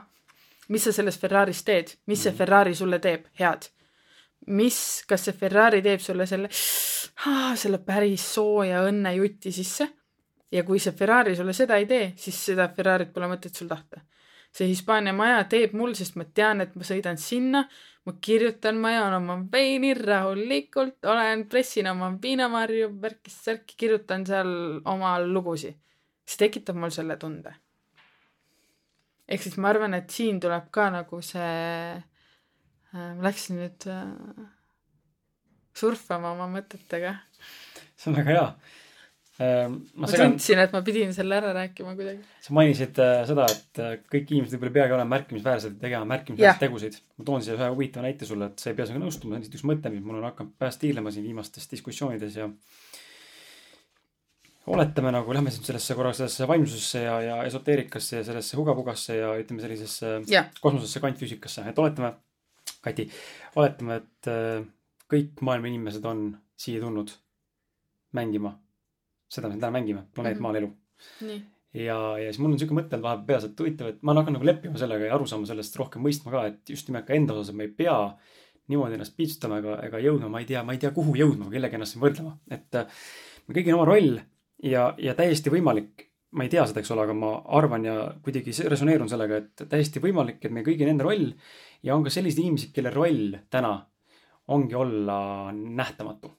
[0.72, 3.62] mis sa selles Ferraris teed, mis see Ferrari sulle teeb head?
[4.58, 9.86] mis, kas see Ferrari teeb sulle selle, selle päris sooja õnnejuti sisse?
[10.52, 14.02] ja kui see Ferrari sulle seda ei tee, siis seda Ferrarit pole mõtet sul tahta.
[14.52, 17.66] See Hispaania maja teeb mul, sest ma tean, et ma sõidan sinna
[18.06, 24.54] ma kirjutan, ma joon oma veini rahulikult, olen, pressin oma viinamarju, värkist-särki, kirjutan seal
[24.90, 25.78] oma lugusid.
[26.26, 27.54] see tekitab mul selle tunde.
[29.28, 31.94] ehk siis ma arvan, et siin tuleb ka nagu see
[32.96, 34.46] äh,, läksin nüüd äh,
[35.78, 37.16] surfama oma mõtetega.
[37.96, 38.48] see on väga hea
[39.42, 40.34] ma, ma segan...
[40.34, 42.22] tundsin, et ma pidin selle ära rääkima kuidagi.
[42.46, 46.10] sa mainisid äh, seda, et äh, kõik inimesed võib-olla ei peagi olema märkimisväärsed ja tegema
[46.12, 46.98] märkimisväärseid tegusid.
[47.18, 49.46] ma toon siia ühe huvitava näite sulle, et sa ei pea sinuga nõustuma, see on
[49.46, 52.50] lihtsalt üks mõte, mis mul on hakanud pärast tiirlema siin viimastes diskussioonides ja
[54.76, 59.32] oletame nagu, lähme siis sellesse korra sellesse vaimsusesse ja, ja esoteerikasse ja sellesse hugapugasse ja
[59.42, 60.20] ütleme sellisesse
[60.60, 62.14] kosmosesse kvantfüüsikasse, et oletame,
[62.82, 63.04] Kati,
[63.62, 64.62] oletame, et äh,
[65.12, 66.28] kõik maailma inimesed on
[66.58, 67.14] siia tulnud
[68.18, 68.56] mängima
[69.32, 70.44] seda me täna mängime, planeet mm -hmm.
[70.44, 70.72] Maal elu.
[71.74, 74.36] ja, ja siis mul on siuke mõte olnud vahepeal peas, et huvitav, et ma hakkan
[74.38, 77.34] nagu leppima sellega ja aru saama sellest rohkem mõistma ka, et just nimelt ka enda
[77.34, 77.98] osas me ei pea
[78.72, 81.78] niimoodi ennast piitsutama ega, ega jõudma, ma ei tea, ma ei tea, kuhu jõudma, kellega
[81.80, 83.02] ennast siin võrdlema, et äh,
[83.48, 84.20] meil kõigil on oma roll
[84.64, 88.54] ja, ja täiesti võimalik, ma ei tea seda, eks ole, aga ma arvan ja kuidagi
[88.74, 91.32] resoneerun sellega, et täiesti võimalik, et meil kõigil enda roll
[91.84, 93.74] ja on ka selliseid inimesi, kelle roll täna
[94.52, 95.18] ongi olla
[95.52, 96.32] nähtamatu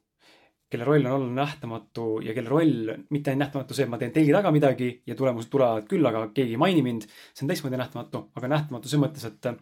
[0.72, 4.14] kelle roll on olla nähtamatu ja kelle roll, mitte ainult nähtamatu see, et ma teen
[4.14, 7.04] telgi taga midagi ja tulemused tulevad küll, aga keegi ei maini mind.
[7.34, 9.52] see on teistmoodi nähtamatu, aga nähtamatu selles mõttes, et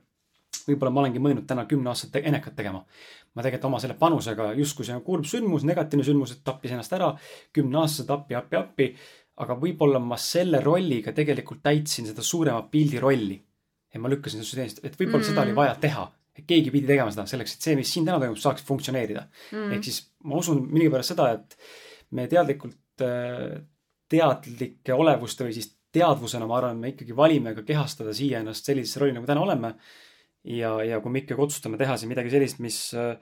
[0.68, 2.84] võib-olla ma olengi mõelnud täna kümme aastat enekat tegema.
[3.34, 6.92] ma tegelikult oma selle panusega justkui see on kurb sündmus, negatiivne sündmus, et tappis ennast
[6.92, 7.10] ära.
[7.52, 8.88] kümneaastaselt appi, appi, appi.
[9.40, 13.42] aga võib-olla ma selle rolliga tegelikult täitsin seda suurema pildi rolli.
[13.94, 15.30] ja ma lükkasin seda süsteemist, et võib-olla mm.
[15.32, 18.20] seda oli vaja teha et keegi pidi tegema seda selleks, et see, mis siin täna
[18.22, 19.74] toimub, saaks funktsioneerida mm..
[19.76, 21.56] ehk siis ma usun millegipärast seda, et
[22.16, 23.60] me teadlikult, äh,
[24.10, 29.02] teadlike olevuste või siis teadvusena, ma arvan, me ikkagi valime ka kehastada siia ennast sellisesse
[29.02, 29.74] rolli, nagu täna oleme.
[30.46, 33.16] ja, ja kui me ikkagi otsustame teha siin midagi sellist, mis äh,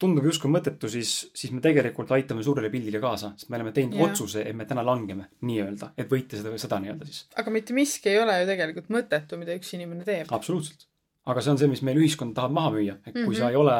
[0.00, 3.98] tundub justkui mõttetu, siis, siis me tegelikult aitame suurele pildile kaasa, sest me oleme teinud
[3.98, 4.10] yeah.
[4.10, 7.26] otsuse, et me täna langeme nii-öelda, et võita seda seda nii-öelda siis.
[7.40, 10.32] aga mitte miski ei ole ju tegelikult mõttetu, mida üks inimene teeb.
[10.36, 10.89] absoluutselt
[11.28, 13.38] aga see on see, mis meil ühiskond tahab maha müüa, et kui mm -hmm.
[13.38, 13.76] sa ei ole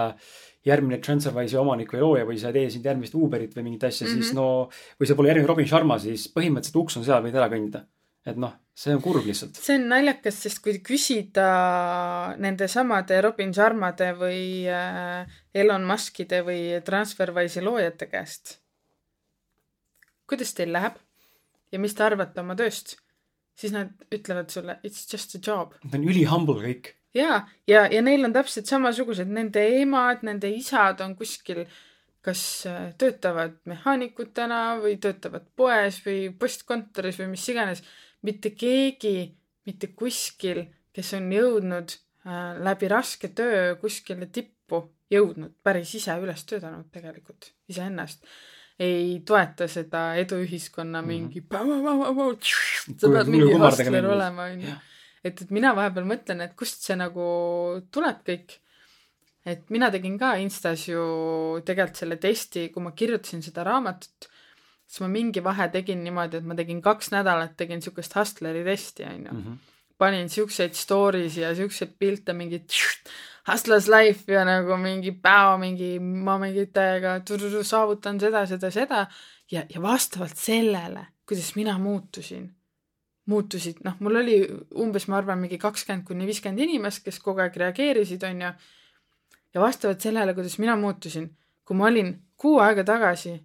[0.66, 4.06] järgmine Transferwise'i omanik või looja või sa ei tee siin järgmist Uberit või mingit asja
[4.06, 4.22] mm, -hmm.
[4.22, 4.36] siis mhm.
[4.36, 4.68] no,
[5.00, 7.86] või sa pole järgmine Robin Sharma, siis põhimõtteliselt uks on seal, võid ära kõndida.
[8.26, 9.56] et noh, see on kurb lihtsalt.
[9.56, 16.82] see on naljakas, sest kui küsida nende samade Robin Sharmade või äh, Elon Muskide või
[16.84, 18.58] Transferwise'i loojate käest,
[20.28, 21.00] kuidas teil läheb
[21.72, 22.98] ja mis te arvate oma tööst,
[23.56, 25.74] siis nad ütlevad sulle it's just a job.
[25.84, 30.50] Nad on üli humble kõik ja, ja, ja neil on täpselt samasugused, nende emad, nende
[30.54, 31.64] isad on kuskil,
[32.24, 37.82] kas äh, töötavad mehaanikutena või töötavad poes või postkontoris või mis iganes.
[38.22, 39.32] mitte keegi
[39.66, 41.92] mitte kuskil, kes on jõudnud
[42.26, 48.24] äh, läbi raske töö kuskile tippu, jõudnud päris ise üles töötanud tegelikult iseennast
[48.80, 52.98] ei toeta seda eduühiskonna mingi mm -hmm.
[52.98, 54.76] sa pead mingi hustler olema onju
[55.24, 57.24] et, et mina vahepeal mõtlen, et kust see nagu
[57.92, 58.58] tuleb kõik.
[59.50, 61.02] et mina tegin ka Instas ju
[61.64, 64.28] tegelikult selle testi, kui ma kirjutasin seda raamatut,
[64.84, 69.08] siis ma mingi vahe tegin niimoodi, et ma tegin kaks nädalat, tegin siukest hustleri testi,
[69.08, 69.32] onju.
[69.32, 69.58] Mhm.
[70.00, 72.62] panin siukseid story si ja siukseid pilte, mingi
[73.48, 77.18] hustlers life ja nagu mingi päo, mingi ma mingi täiega
[77.62, 79.02] saavutan seda, seda, seda
[79.52, 82.48] ja, ja vastavalt sellele, kuidas mina muutusin
[83.30, 84.38] muutusid, noh, mul oli
[84.82, 88.50] umbes, ma arvan, mingi kakskümmend kuni viiskümmend inimest, kes kogu aeg reageerisid, onju.
[89.54, 91.30] ja vastavalt sellele, kuidas mina muutusin,
[91.66, 93.38] kui ma olin kuu aega tagasi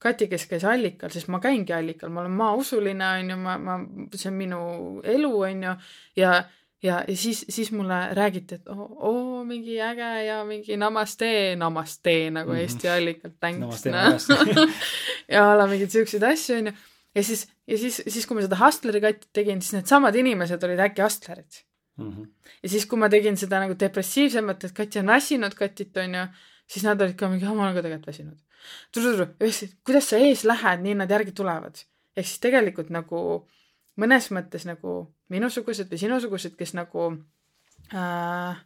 [0.00, 3.74] Kati, kes käis allikal, sest ma käingi allikal, ma olen maausuline, onju, ma, ma,
[4.14, 4.60] see on minu
[5.04, 5.74] elu, onju,
[6.16, 6.30] ja
[6.82, 11.56] ja, ja siis, siis mulle räägiti, et oo oh, oh, mingi äge ja mingi namaste,
[11.56, 12.60] namaste nagu mm -hmm.
[12.60, 14.66] Eesti allikalt thanks no.
[15.34, 16.72] ja ala mingeid siukseid asju onju.
[17.14, 20.84] Ja siis, ja siis, siis kui ma seda Hustleri katit tegin, siis needsamad inimesed olid
[20.86, 21.62] äkki Hustlerid
[21.98, 22.10] mm.
[22.10, 22.28] -hmm.
[22.62, 26.26] ja siis, kui ma tegin seda nagu depressiivsemat, et Kati on väsinud katit onju,
[26.66, 28.38] siis nad olid ka mingi, ma olen ka tegelikult väsinud
[29.84, 31.84] kuidas sa ees lähed, nii nad järgi tulevad.
[32.16, 33.20] ehk siis tegelikult nagu
[34.00, 37.12] mõnes mõttes nagu minusugused või sinusugused, kes nagu
[37.94, 38.56] äh,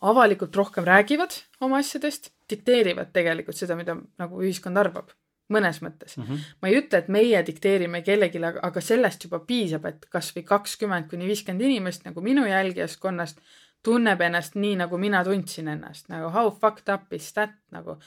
[0.00, 5.10] avalikult rohkem räägivad oma asjadest, dikteerivad tegelikult seda, mida nagu ühiskond arvab
[5.54, 6.24] mõnes mõttes mm.
[6.24, 6.44] -hmm.
[6.60, 11.26] ma ei ütle, et meie dikteerime kellelegi, aga sellest juba piisab, et kasvõi kakskümmend kuni
[11.30, 13.40] viiskümmend inimest nagu minu jälgijaskonnast
[13.82, 17.98] tunneb ennast nii, nagu mina tundsin ennast, nagu how fucked up is that nagu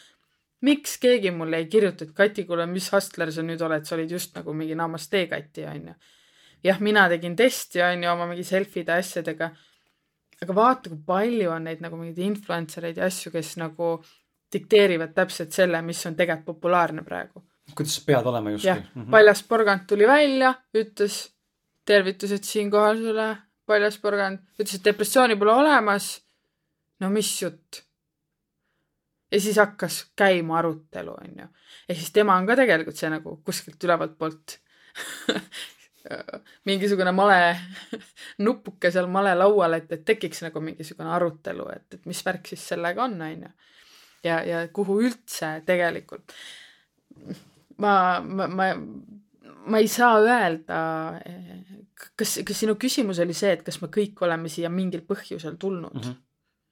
[0.61, 4.11] miks keegi mulle ei kirjuta, et Kati, kuule, mis hustler sa nüüd oled, sa olid
[4.13, 5.95] just nagu mingi namaste Kati, onju.
[6.63, 9.51] jah, mina tegin testi, onju, oma mingi selfide asjadega.
[10.41, 13.99] aga vaata, kui palju on neid nagu mingeid influencer eid ja asju, kes nagu
[14.53, 17.43] dikteerivad täpselt selle, mis on tegelikult populaarne praegu.
[17.75, 18.69] kuidas sa pead olema justkui.
[18.69, 21.29] jah mm -hmm., Paljas porgand tuli välja, ütles
[21.85, 26.21] tervitused siinkohal sulle, Paljas porgand, ütles, et depressiooni pole olemas.
[26.99, 27.83] no mis jutt
[29.31, 31.47] ja siis hakkas käima arutelu, onju.
[31.89, 34.57] ja siis tema on ka tegelikult see nagu kuskilt ülevalt poolt
[36.69, 37.57] mingisugune male
[38.45, 42.67] nupuke seal male laual, et, et tekiks nagu mingisugune arutelu, et, et mis värk siis
[42.73, 43.51] sellega on, onju.
[44.23, 46.35] Ja, ja kuhu üldse tegelikult
[47.81, 48.71] ma, ma, ma,
[49.65, 50.81] ma ei saa öelda,
[52.15, 55.95] kas, kas sinu küsimus oli see, et kas me kõik oleme siia mingil põhjusel tulnud
[55.95, 56.09] mm?
[56.09, 56.19] -hmm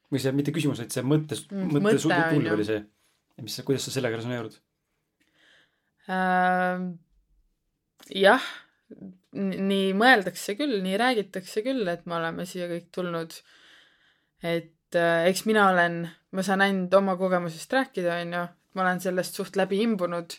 [0.10, 2.80] või see mitte küsimus, vaid see mõttes mm,, mõtte, mõtte tulv oli see.
[3.46, 4.56] mis, kuidas sa sellega resoneerud
[6.10, 6.88] äh,?
[8.18, 8.50] jah,
[9.36, 13.36] nii mõeldakse küll, nii räägitakse küll, et me oleme siia kõik tulnud.
[14.42, 16.02] et eks mina olen,
[16.32, 18.46] ma saan ainult oma kogemusest rääkida, onju,
[18.76, 20.38] ma olen sellest suht läbi imbunud.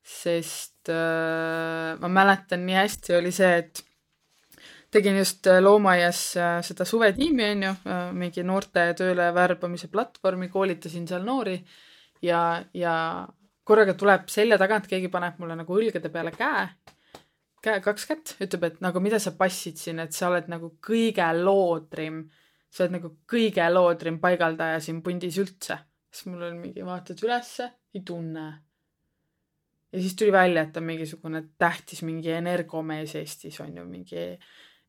[0.00, 3.82] sest äh, ma mäletan nii hästi oli see, et
[4.90, 10.48] tegin just äh, loomaaias äh, seda suvetiimi, on ju, äh, mingi noorte tööle värbamise platvormi,
[10.50, 11.58] koolitasin seal noori
[12.26, 12.40] ja,
[12.74, 12.94] ja
[13.64, 16.66] korraga tuleb selja tagant, keegi paneb mulle nagu õlgade peale käe,
[17.62, 21.28] käe, kaks kätt, ütleb, et nagu mida sa passid siin, et sa oled nagu kõige
[21.38, 22.24] loodrim,
[22.70, 25.78] sa oled nagu kõige loodrim paigaldaja siin pundis üldse.
[26.10, 28.46] siis mul oli mingi, vaatad ülesse, ei tunne.
[29.92, 34.26] ja siis tuli välja, et on mingisugune tähtis mingi energomees Eestis on ju, mingi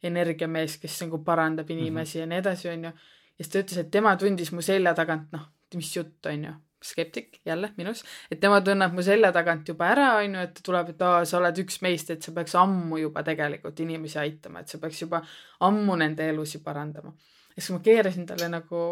[0.03, 1.79] energiamees, kes nagu parandab mhm.
[1.79, 2.23] inimesi mm -hmm.
[2.23, 2.89] ja nii edasi, onju.
[3.37, 6.53] ja siis ta ütles, et tema tundis mu selja tagant, noh, mis jutt, onju,
[6.83, 10.89] skeptik jälle minus, et tema tunneb mu selja tagant juba ära, onju, et ta tuleb,
[10.89, 14.67] et aa, sa oled üks meist, et sa peaks ammu juba tegelikult inimesi aitama, et
[14.67, 15.21] sa peaks juba
[15.59, 17.13] ammu nende elusid parandama.
[17.61, 18.83] Ja siis ma keerasin talle nagu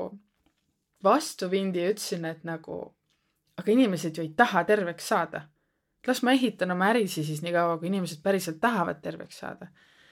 [1.04, 2.82] vastupidi ja ütlesin, et nagu,
[3.58, 5.48] aga inimesed ju ei taha terveks saada.
[6.08, 9.68] las ma ehitan oma ärisi siis nii kaua, kui inimesed päriselt tahavad terveks saada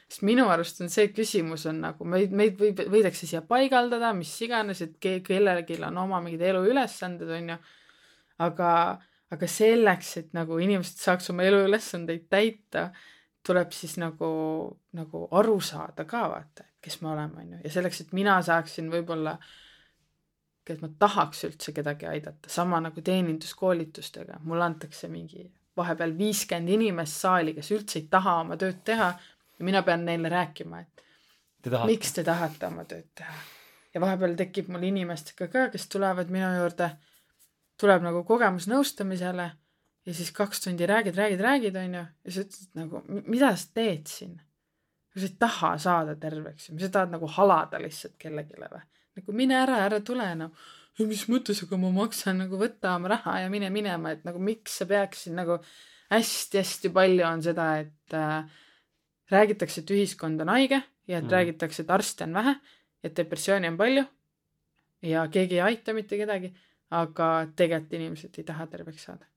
[0.08, 4.32] sest minu arust on see küsimus on nagu meid, meid võib, võidakse siia paigaldada, mis
[4.46, 7.58] iganes, et ke, kellelgi on oma mingid eluülesanded, on ju.
[8.48, 8.72] aga,
[9.34, 12.92] aga selleks, et nagu inimesed saaks oma eluülesandeid täita,
[13.48, 14.28] tuleb siis nagu,
[14.98, 18.42] nagu aru saada ka vaata, et kes me oleme, on ju, ja selleks, et mina
[18.44, 19.38] saaksin võib-olla
[20.74, 25.46] et ma tahaks üldse kedagi aidata, sama nagu teeninduskoolitustega, mulle antakse mingi
[25.78, 29.12] vahepeal viiskümmend inimest saali, kes üldse ei taha oma tööd teha,
[29.60, 31.06] ja mina pean neile rääkima, et
[31.64, 33.38] te miks te tahate oma tööd teha.
[33.94, 36.90] ja vahepeal tekib mul inimestega ka, kes tulevad minu juurde,
[37.80, 39.48] tuleb nagu kogemusnõustamisele
[40.08, 44.08] ja siis kaks tundi räägid, räägid, räägid, onju, ja sa ütled nagu, mida sa teed
[44.12, 44.38] siin?
[45.18, 48.84] sa ei taha saada terveks ja sa tahad nagu halada lihtsalt kellelegi või?
[49.18, 51.08] nagu mine ära, ära tule enam no..
[51.10, 54.80] mis mõttes, aga ma maksan nagu võta oma raha ja mine minema, et nagu miks
[54.82, 55.60] sa peaksid nagu
[56.14, 58.62] hästi-hästi palju on seda, et äh,
[59.34, 61.34] räägitakse, et ühiskond on haige ja et mm.
[61.34, 62.56] räägitakse, et arste on vähe,
[63.04, 64.06] et depressiooni on palju
[65.08, 66.54] ja keegi ei aita mitte kedagi,
[66.96, 69.28] aga tegelikult inimesed ei taha terveks saada.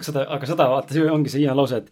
[0.00, 1.90] Seda, aga seda vaata, see ongi see Hiina lause, et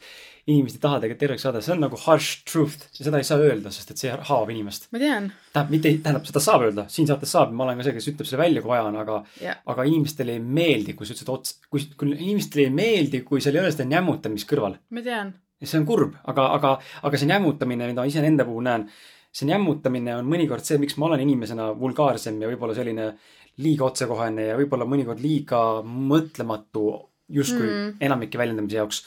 [0.48, 3.72] inimesed ei taha tegelikult terveks saada, see on nagu harsh truth, seda ei saa öelda,
[3.74, 4.88] sest et see haavab inimest.
[4.94, 5.28] ma tean.
[5.52, 8.28] tähendab, mitte, tähendab, seda saab öelda, siin saates saab, ma olen ka see, kes ütleb
[8.28, 11.58] selle välja, kui vaja on, aga yeah., aga inimestele ei meeldi, kui sa ütled ots-,
[11.68, 14.78] kui, kui inimestele ei meeldi, kui seal ei ole seda nämmutamist kõrval.
[14.96, 15.34] ma tean.
[15.60, 16.76] ja see on kurb, aga, aga,
[17.08, 18.88] aga see nämmutamine, mida ma iseenda puhul näen,
[19.30, 23.12] see nämmutamine on mõnikord see, miks ma olen inimesena vulgaarsem ja võib-olla selline
[23.60, 26.86] liiga otsekohene ja võib-olla mõnikord liiga mõtlematu
[27.30, 27.98] justkui mm.
[28.00, 29.02] enamike väljendamise jaoks.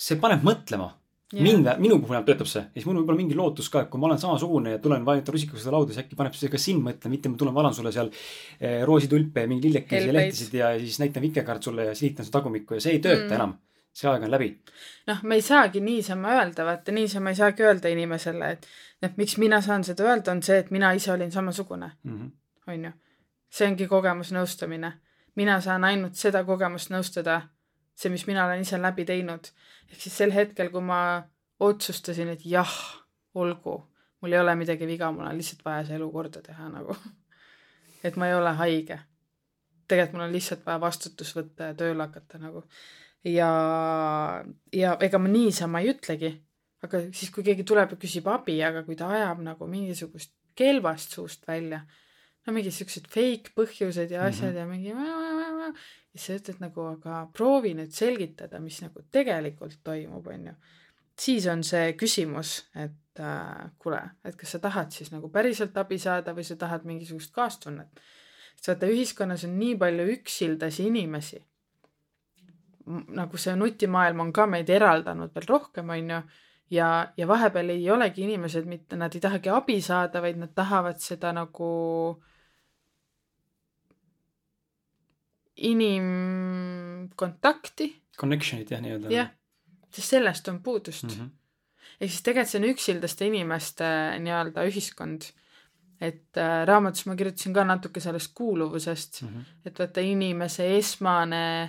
[0.00, 0.94] see paneb mõtlema
[1.30, 1.44] Yeah.
[1.46, 4.00] mind, minu puhul töötab see ja siis mul võib olla mingi lootus ka, et kui
[4.02, 6.82] ma olen samasugune ja tulen vajutan rusikaga seda lauda, siis äkki paneb see ka sind
[6.82, 10.70] mõtlema, mitte ma tulen valan sulle seal eh, roositulpe ja mingi lillekesi ja lehtesid ja
[10.80, 13.36] siis näitan vikekaart sulle ja silitan su tagumikku ja see ei tööta mm.
[13.36, 13.52] enam.
[13.94, 14.48] see aeg on läbi.
[15.06, 18.66] noh, me ei saagi niisama öelda, vaata niisama ei saagi öelda inimesele, et
[19.06, 22.16] noh, miks mina saan seda öelda, on see, et mina ise olin samasugune mm.
[22.18, 22.74] -hmm.
[22.74, 22.92] on ju.
[23.50, 24.92] see ongi kogemusnõustamine.
[25.40, 27.40] Mina saan ainult seda kogemust nõustada,
[27.96, 29.48] see, mis mina olen ise läbi teinud
[29.90, 31.00] ehk siis sel hetkel, kui ma
[31.60, 32.72] otsustasin, et jah,
[33.34, 33.76] olgu,
[34.22, 36.96] mul ei ole midagi viga, mul on lihtsalt vaja see elu korda teha nagu.
[38.06, 39.00] et ma ei ole haige.
[39.90, 42.62] tegelikult mul on lihtsalt vaja vastutus võtta ja tööle hakata nagu.
[43.26, 43.50] ja,
[44.72, 46.30] ja ega ma niisama ei ütlegi,
[46.86, 51.16] aga siis, kui keegi tuleb ja küsib abi, aga kui ta ajab nagu mingisugust kelvast
[51.16, 51.82] suust välja,
[52.46, 54.84] no mingid siuksed fake põhjused ja asjad mm -hmm.
[54.86, 54.94] ja mingi
[56.14, 60.54] ja sa ütled nagu, aga proovi nüüd selgitada, mis nagu tegelikult toimub, on ju.
[61.20, 65.98] siis on see küsimus, et äh, kuule, et kas sa tahad siis nagu päriselt abi
[65.98, 68.00] saada või sa tahad mingisugust kaastunnet.
[68.56, 71.44] sest vaata, ühiskonnas on nii palju üksildasi inimesi.
[73.08, 76.22] nagu see nutimaailm on ka meid eraldanud veel rohkem, on ju
[76.70, 80.98] ja, ja vahepeal ei olegi inimesed mitte, nad ei tahagi abi saada, vaid nad tahavad
[80.98, 81.70] seda nagu
[85.60, 88.02] inimkontakti.
[88.20, 89.08] Connection'it jah, nii-öelda.
[89.12, 89.28] jah,
[89.92, 91.10] sest sellest on puudust mm.
[91.10, 91.28] -hmm.
[92.00, 93.84] ehk siis tegelikult see on üksildaste inimeste
[94.20, 95.22] nii-öelda ühiskond.
[96.00, 99.42] et äh, raamatus ma kirjutasin ka natuke sellest kuuluvusest mm, -hmm.
[99.66, 101.62] et vaata inimese esmane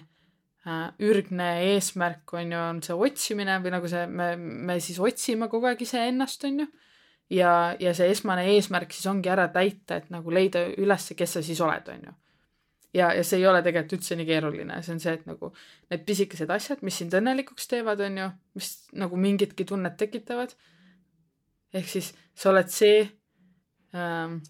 [0.67, 5.47] äh, ürgne eesmärk on ju, on see otsimine või nagu see, me, me siis otsime
[5.47, 6.67] kogu aeg iseennast, on ju
[7.29, 11.41] ja, ja see esmane eesmärk siis ongi ära täita, et nagu leida üles, kes sa
[11.43, 12.11] siis oled, on ju
[12.93, 15.51] ja, ja see ei ole tegelikult üldse nii keeruline, see on see, et nagu
[15.91, 18.71] need pisikesed asjad, mis sind õnnelikuks teevad, on ju, mis
[19.03, 20.55] nagu mingitki tunnet tekitavad.
[21.73, 23.05] ehk siis sa oled see
[23.95, 24.41] ähm,,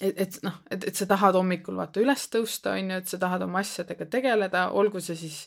[0.00, 3.18] et, et noh, et, et sa tahad hommikul vaata üles tõusta, on ju, et sa
[3.18, 5.46] tahad oma asjadega tegeleda, olgu see siis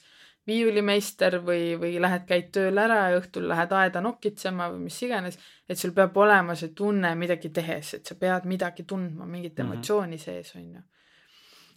[0.50, 5.38] viiulimeister või, või lähed, käid tööl ära ja õhtul lähed aeda nokitsema või mis iganes,
[5.70, 9.64] et sul peab olema see tunne midagi tehes, et sa pead midagi tundma, mingit mm
[9.64, 9.76] -hmm.
[9.76, 10.88] emotsiooni sees, on ju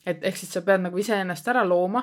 [0.07, 2.03] et ehk siis sa pead nagu iseennast ära looma.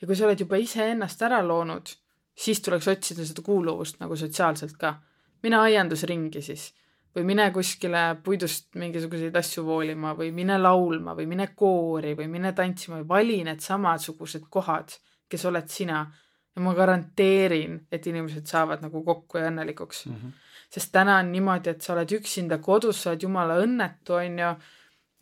[0.00, 1.92] ja kui sa oled juba iseennast ära loonud,
[2.34, 4.94] siis tuleks otsida seda kuuluvust nagu sotsiaalselt ka.
[5.42, 6.72] mine aiandusringi siis
[7.16, 12.52] või mine kuskile puidust mingisuguseid asju voolima või mine laulma või mine koori või mine
[12.56, 14.94] tantsima või vali need samasugused kohad,
[15.28, 16.06] kes oled sina.
[16.52, 20.14] ja ma garanteerin, et inimesed saavad nagu kokku ja õnnelikuks mm.
[20.14, 20.32] -hmm.
[20.70, 24.50] sest täna on niimoodi, et sa oled üksinda kodus, sa oled jumala õnnetu, onju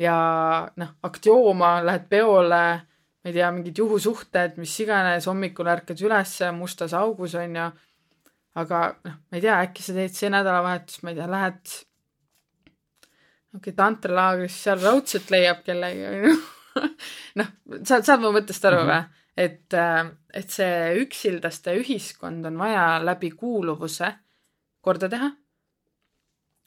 [0.01, 0.17] ja
[0.81, 2.63] noh, aktiooma, lähed peole,
[3.21, 7.69] ma ei tea, mingid juhusuhted, mis iganes, hommikul ärkad üles mustas augus, on ju.
[8.61, 11.61] aga noh, ma ei tea, äkki sa teed see nädalavahetus, ma ei tea, lähed
[13.51, 16.37] okei okay,, tantralaagrisse, seal raudselt leiab kellegi, on ju.
[17.41, 17.53] noh,
[17.83, 19.17] saad, saad mu mõttest aru või mm -hmm.?
[19.41, 24.15] et, äh, et see üksildaste ühiskond on vaja läbi kuuluvuse
[24.81, 25.31] korda teha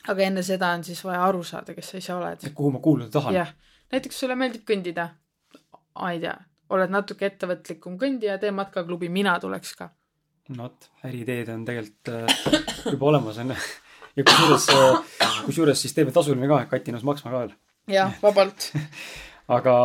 [0.10, 2.48] aga enne seda on siis vaja aru saada, kes sa ise oled.
[2.56, 3.36] kuhu ma kuuluda tahan.
[3.38, 3.54] jah,
[3.94, 5.10] näiteks sulle meeldib kõndida.
[6.00, 6.36] ma ei tea,
[6.76, 9.90] oled natuke ettevõtlikum kõndija, tee matkaklubi, mina tuleks ka.
[10.50, 13.58] no vot, äriideed on tegelikult äh, juba olemas onju.
[14.18, 17.58] ja kusjuures äh,, kusjuures siis teeme tasuline ka, Kati nõus maksma ka veel.
[17.96, 18.72] jah, vabalt
[19.58, 19.76] aga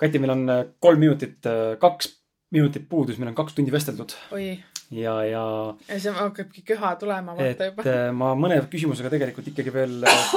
[0.00, 2.14] Kati, meil on äh, kolm minutit, äh, kaks
[2.54, 4.14] minutit puudus, meil on kaks tundi vesteldud.
[4.34, 4.46] oi
[4.94, 5.44] ja, ja.
[5.88, 7.86] ja see hakkabki köha tulema, vaata juba.
[7.88, 10.34] Äh, ma mõne küsimusega tegelikult ikkagi veel äh,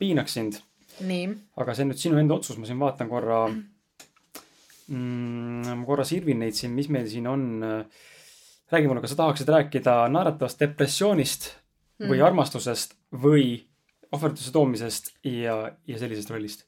[0.00, 0.60] piinaks sind.
[1.06, 1.30] nii.
[1.62, 5.70] aga see on nüüd sinu enda otsus, ma siin vaatan korra mm,.
[5.70, 7.48] ma korra sirvin neid siin, mis meil siin on.
[8.68, 11.42] räägi mulle, kas sa tahaksid rääkida naeratavast depressioonist
[12.02, 12.10] mm.
[12.10, 13.44] või armastusest või
[14.12, 16.66] ohverduse toomisest ja, ja sellisest rollist?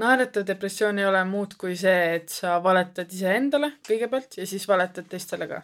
[0.00, 5.06] Naeratav depressioon ei ole muud kui see, et sa valetad iseendale kõigepealt ja siis valetad
[5.10, 5.62] teistele ka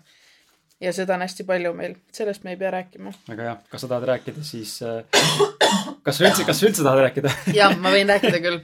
[0.81, 3.13] ja seda on hästi palju meil, sellest me ei pea rääkima.
[3.29, 5.03] väga hea, kas sa tahad rääkida siis äh,,
[6.07, 8.63] kas sa üldse, kas sa üldse tahad rääkida jah, ma võin rääkida küll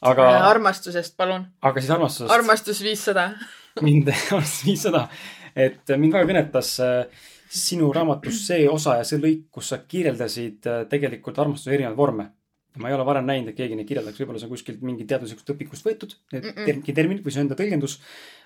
[0.00, 0.48] aga äh,.
[0.52, 1.48] armastusest, palun.
[1.62, 2.34] aga siis armastusest.
[2.34, 3.28] armastus viissada
[3.86, 5.08] mind, armastus viissada,
[5.56, 10.70] et mind väga kõnetas äh, sinu raamatus see osa ja see lõik, kus sa kirjeldasid
[10.70, 12.30] äh, tegelikult armastuse erinevaid vorme
[12.78, 15.52] ma ei ole varem näinud, et keegi neid kirjeldaks, võib-olla see on kuskilt mingi teaduslikust
[15.54, 16.94] õpikust võetud, mm -mm.
[16.94, 18.00] terminid või see enda tõlgendus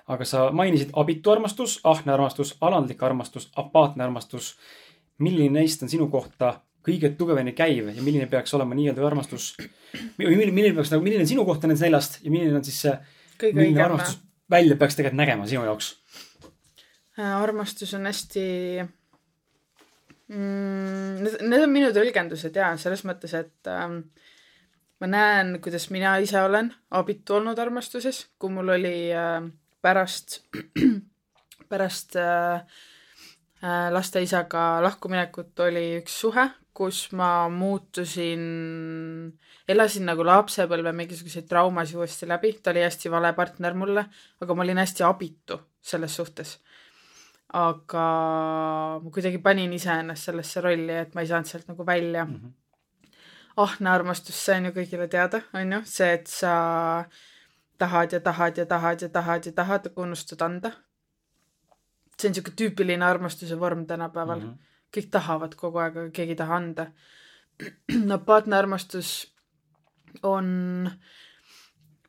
[0.09, 4.57] aga sa mainisid abitu armastus, ahne armastus, alandlik armastus, apaatne armastus.
[5.19, 9.57] milline neist on sinu kohta kõige tugevamini käiv ja milline peaks olema nii-öelda armastus.
[10.19, 12.95] milline, milline peaks nagu, milline on sinu koht nendest neljast ja milline on siis see,
[13.53, 15.97] milline armastus välja peaks tegelikult nägema sinu jaoks?
[17.19, 18.45] Äh, armastus on hästi
[20.29, 21.23] mm,.
[21.25, 24.01] Need, on minu tõlgendused ja selles mõttes, et ähm,
[25.01, 29.43] ma näen, kuidas mina ise olen abitu olnud armastuses, kui mul oli äh,
[29.85, 30.41] pärast,
[31.71, 32.63] pärast äh,
[33.91, 36.47] laste isaga lahkuminekut oli üks suhe,
[36.79, 38.43] kus ma muutusin,
[39.69, 44.05] elasin nagu lapsepõlve mingisuguseid traumasid uuesti läbi, ta oli hästi vale partner mulle,
[44.39, 46.59] aga ma olin hästi abitu selles suhtes.
[47.55, 48.07] Aga
[49.03, 52.35] ma kuidagi panin iseennast sellesse rolli, et ma ei saanud sealt nagu välja mm.
[52.35, 52.57] -hmm
[53.59, 56.53] ahne armastus, see on ju kõigile teada, on ju, see, et sa
[57.79, 60.73] tahad ja tahad ja tahad ja tahad ja tahad, aga unustad anda.
[62.19, 64.47] see on niisugune tüüpiline armastuse vorm tänapäeval mm.
[64.49, 64.79] -hmm.
[64.97, 66.87] kõik tahavad kogu aeg, aga keegi ei taha anda.
[68.11, 69.35] no paatnearmastus
[70.23, 70.91] on,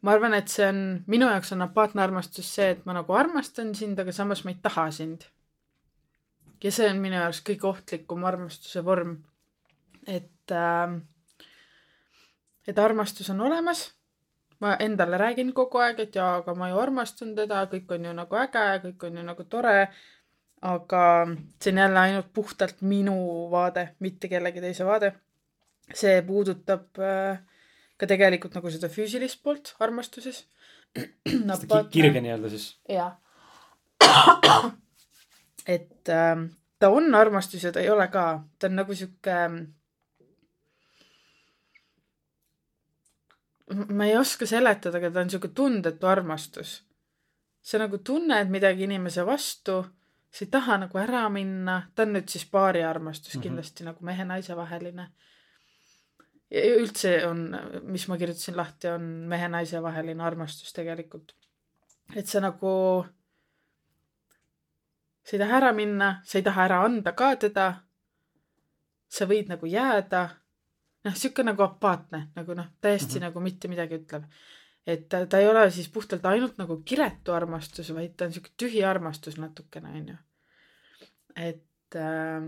[0.02, 0.80] ma arvan, et see on,
[1.12, 4.60] minu jaoks on apaatne armastus see, et ma nagu armastan sind, aga samas ma ei
[4.64, 5.26] taha sind.
[6.64, 9.18] ja see on minu jaoks kõige ohtlikum armastuse vorm.
[10.08, 11.00] et äh,
[12.70, 13.92] et armastus on olemas.
[14.60, 18.12] ma endale räägin kogu aeg, et jaa, aga ma ju armastan teda, kõik on ju
[18.14, 19.90] nagu äge, kõik on ju nagu tore.
[20.62, 21.04] aga
[21.62, 23.16] see on jälle ainult puhtalt minu
[23.52, 25.14] vaade, mitte kellegi teise vaade.
[25.94, 27.40] see puudutab äh,
[28.00, 30.46] ka tegelikult nagu seda füüsilist poolt armastuses
[30.96, 32.70] seda kirge nii-öelda siis?
[32.90, 33.18] jah.
[35.68, 36.46] et äh,
[36.80, 38.26] ta on armastus ja ta ei ole ka,
[38.60, 39.36] ta on nagu sihuke
[43.70, 46.84] ma ei oska seletada, aga ta on sihuke tundetu armastus.
[47.62, 49.84] sa nagu tunned midagi inimese vastu,
[50.32, 53.44] sa ei taha nagu ära minna, ta on nüüd siis paariarmastus mm -hmm.
[53.44, 55.10] kindlasti nagu mehe-naise vaheline.
[56.52, 57.46] Ja üldse on,
[57.92, 61.36] mis ma kirjutasin lahti, on mehe-naise vaheline armastus tegelikult.
[62.16, 63.06] et sa nagu,
[65.24, 67.70] sa ei taha ära minna, sa ei taha ära anda ka teda.
[69.10, 70.28] sa võid nagu jääda
[71.06, 73.28] noh, sihuke nagu apaatne, nagu noh, täiesti mm -hmm.
[73.28, 74.24] nagu mitte midagi ütlev.
[74.88, 78.50] et ta, ta ei ole siis puhtalt ainult nagu kiretu armastus, vaid ta on sihuke
[78.58, 80.18] tühi armastus natukene, onju.
[81.36, 82.42] et äh,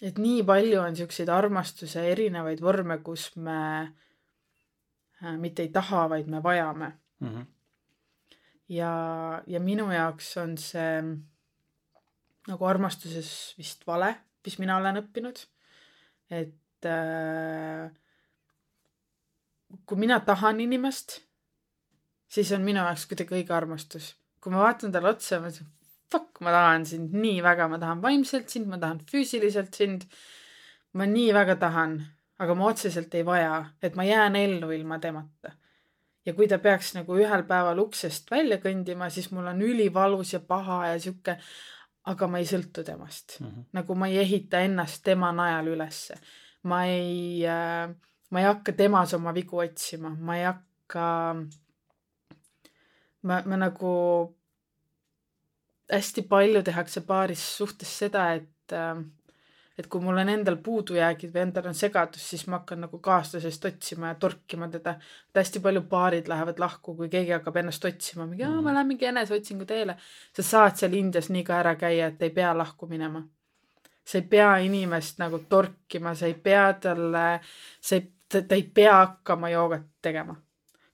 [0.00, 3.60] et nii palju on siukseid armastuse erinevaid vorme, kus me
[5.22, 7.28] äh, mitte ei taha, vaid me vajame mm.
[7.28, 7.46] -hmm.
[8.68, 8.92] ja,
[9.46, 11.02] ja minu jaoks on see
[12.48, 14.14] nagu armastuses vist vale,
[14.44, 15.46] mis mina olen õppinud.
[16.30, 17.90] et äh,
[19.86, 21.20] kui mina tahan inimest,
[22.28, 24.14] siis on minu jaoks kuidagi õige armastus.
[24.40, 25.68] kui ma vaatan talle otsa, ma mõtlen,
[26.12, 30.06] fuck, ma tahan sind nii väga, ma tahan vaimselt sind, ma tahan füüsiliselt sind.
[30.92, 32.00] ma nii väga tahan,
[32.42, 35.52] aga ma otseselt ei vaja, et ma jään ellu ilma temata.
[36.26, 40.40] ja kui ta peaks nagu ühel päeval uksest välja kõndima, siis mul on ülivalus ja
[40.40, 41.38] paha ja sihuke,
[42.10, 43.46] aga ma ei sõltu temast mm.
[43.46, 43.64] -hmm.
[43.72, 46.16] nagu ma ei ehita ennast tema najal ülesse
[46.62, 47.94] ma ei äh,,
[48.30, 51.06] ma ei hakka temas oma vigu otsima, ma ei hakka,
[53.22, 53.92] ma, ma nagu,
[55.92, 59.00] hästi palju tehakse paaris suhtes seda, et äh,
[59.80, 63.64] et kui mul on endal puudujäägid või endal on segadus, siis ma hakkan nagu kaaslasest
[63.64, 64.96] otsima ja torkima teda.
[65.36, 69.08] hästi palju paarid lähevad lahku, kui keegi hakkab ennast otsima, mingi, aa, ma lähen mingi
[69.08, 69.96] eneseotsingu teele.
[70.36, 73.24] sa saad seal Indias nii ka ära käia, et ei pea lahku minema
[74.04, 77.40] sa ei pea inimest nagu torkima, sa ei pea talle,
[77.80, 80.36] sa ei, ta ei pea hakkama joogat tegema.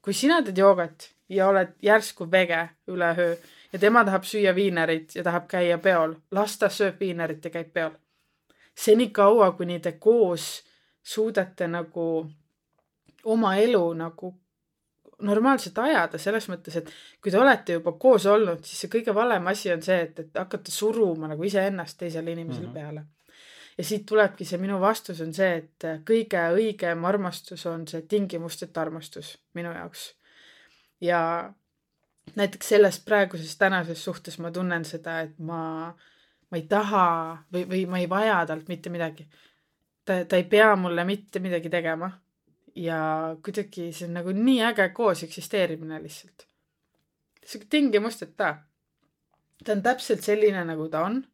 [0.02, 3.35] kui sina teed joogat ja oled järsku vege üleöö
[3.72, 7.72] ja tema tahab süüa viinerit ja tahab käia peol, las ta sööb viinerit ja käib
[7.72, 7.90] peol.
[8.76, 10.64] senikaua, kuni te koos
[11.02, 12.26] suudate nagu
[13.24, 14.34] oma elu nagu
[15.22, 16.90] normaalselt ajada, selles mõttes, et
[17.22, 20.40] kui te olete juba koos olnud, siis see kõige valem asi on see, et, et
[20.40, 22.74] hakata suruma nagu iseennast teisele inimesele mm -hmm.
[22.74, 23.05] peale.
[23.78, 28.80] ja siit tulebki see minu vastus on see, et kõige õigem armastus on see tingimusteta
[28.80, 30.14] armastus minu jaoks.
[31.01, 31.52] ja
[32.35, 35.94] näiteks selles praeguses tänases suhtes ma tunnen seda, et ma,
[36.51, 37.07] ma ei taha
[37.53, 39.28] või, või ma ei vaja talt mitte midagi.
[40.05, 42.11] ta, ta ei pea mulle mitte midagi tegema
[42.77, 42.98] ja
[43.44, 46.47] kuidagi see on nagu nii äge koos eksisteerimine lihtsalt.
[47.44, 48.57] sihuke tingimusteta.
[49.65, 51.24] ta on täpselt selline, nagu ta on.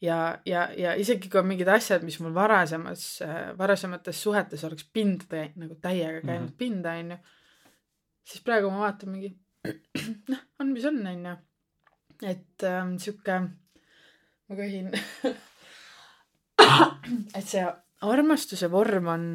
[0.00, 3.20] ja, ja, ja isegi kui on mingid asjad, mis mul varasemas,
[3.58, 6.58] varasemates suhetes oleks pinda nagu täiega käinud mm -hmm.
[6.58, 7.16] pinda, onju.
[8.24, 9.36] siis praegu ma vaatan mingi,
[10.32, 11.34] noh, on mis on, onju.
[12.22, 13.40] et ähm, sihuke,
[14.48, 14.92] ma köhin
[17.38, 17.64] et see
[18.06, 19.26] armastuse vorm on,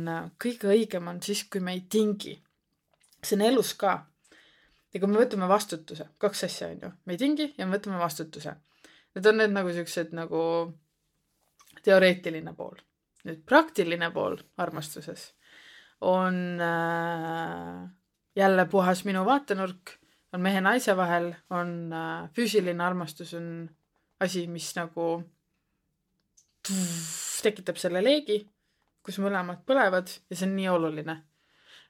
[0.42, 2.38] kõige õigem on siis, kui me ei tingi.
[3.22, 3.98] see on elus ka.
[4.94, 8.00] ja kui me võtame vastutuse, kaks asja on ju, me ei tingi ja me võtame
[8.02, 8.56] vastutuse.
[9.16, 10.42] Need on need nagu siuksed nagu
[11.84, 12.80] teoreetiline pool.
[13.28, 15.32] nüüd praktiline pool armastuses
[16.02, 17.90] on äh,
[18.36, 19.92] jälle puhas minu vaatenurk,
[20.34, 23.70] on mehe-naise vahel, on äh, füüsiline armastus on
[24.22, 25.14] asi, mis nagu
[27.42, 28.38] tekitab selle leegi,
[29.02, 31.16] kus mõlemad põlevad ja see on nii oluline.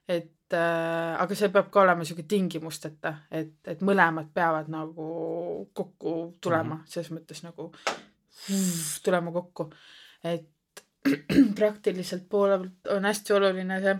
[0.08, 5.08] et äh, aga see peab ka olema sihuke tingimusteta, et, et mõlemad peavad nagu
[5.72, 6.88] kokku tulema mm, -hmm.
[6.88, 7.72] selles mõttes nagu
[9.04, 9.70] tulema kokku.
[10.24, 10.48] et
[11.58, 13.96] praktiliselt poolelt on hästi oluline see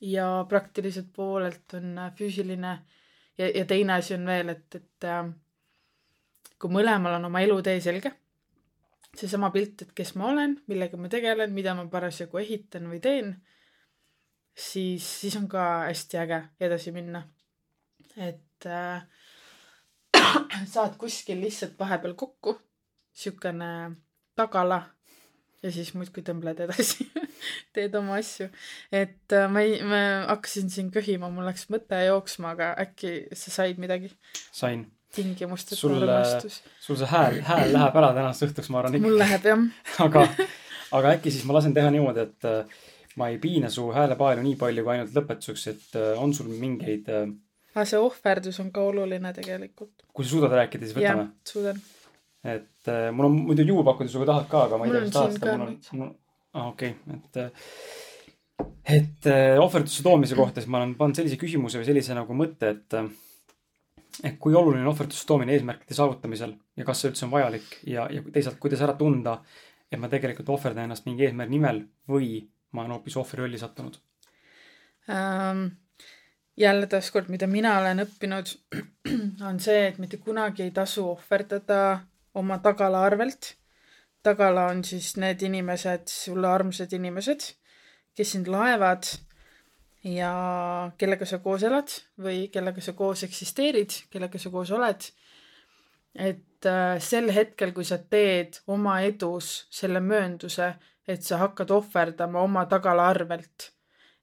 [0.00, 2.78] ja praktiliselt poolelt on füüsiline
[3.38, 5.26] ja, ja teine asi on veel, et, et äh,
[6.58, 8.12] kui mõlemal on oma elutee selge
[9.16, 13.32] seesama pilt, et kes ma olen, millega ma tegelen, mida ma parasjagu ehitan või teen,
[14.52, 17.22] siis, siis on ka hästi äge edasi minna.
[18.16, 19.04] et äh,
[20.74, 22.56] saad kuskil lihtsalt vahepeal kokku,
[23.12, 23.96] siukene
[24.36, 24.82] tagala
[25.62, 27.06] ja siis muudkui tõmbled edasi
[27.76, 28.48] teed oma asju.
[28.92, 30.02] et äh, ma ei, ma
[30.32, 34.12] hakkasin siin köhima, mul läks mõte jooksma, aga äkki sa said midagi?
[34.52, 36.04] sain tingimusteta sul,
[36.80, 39.00] sul see hääl, hääl läheb ära tänaseks õhtuks, ma arvan.
[39.04, 39.64] mul läheb jah
[40.06, 40.26] aga,
[40.98, 42.84] aga äkki siis ma lasen teha niimoodi, et äh,
[43.16, 47.08] ma ei piina su häälepaelu nii palju kui ainult lõpetuseks, et äh, on sul mingeid.
[47.08, 50.06] aga äh, see ohverdus on ka oluline tegelikult.
[50.12, 51.30] kui sa suudad rääkida, siis võtame.
[51.48, 51.80] suudan.
[52.46, 55.14] Et mul on muidu juua pakkuda, sa kui tahad ka, aga ma ei tea, kas
[55.16, 56.12] tahad seda, mul on, mul
[56.70, 57.42] okei okay., et
[58.86, 59.28] et
[59.60, 62.98] ohverdusse toomise kohta, siis ma olen pannud sellise küsimuse või sellise nagu mõtte, et
[64.24, 68.06] ehk kui oluline on ohverdusse toomine eesmärkide saavutamisel ja kas see üldse on vajalik ja,
[68.12, 69.40] ja teisalt, kuidas ära tunda,
[69.90, 72.30] et ma tegelikult ohverdan ennast mingi eesmärgi nimel või
[72.72, 73.98] ma olen hoopis ohvri rolli sattunud
[75.10, 75.66] ähm,?
[76.56, 78.54] jälle taaskord, mida mina olen õppinud,
[79.48, 81.98] on see, et mitte kunagi ei tasu ohverdada
[82.36, 83.54] oma tagala arvelt.
[84.22, 87.44] tagala on siis need inimesed, sulle armsad inimesed,
[88.16, 89.06] kes sind laevad
[90.06, 90.32] ja
[90.98, 91.92] kellega sa koos elad
[92.22, 95.08] või kellega sa koos eksisteerid, kellega sa koos oled.
[96.16, 100.72] et äh, sel hetkel, kui sa teed oma edus selle möönduse,
[101.06, 103.70] et sa hakkad ohverdama oma tagala arvelt,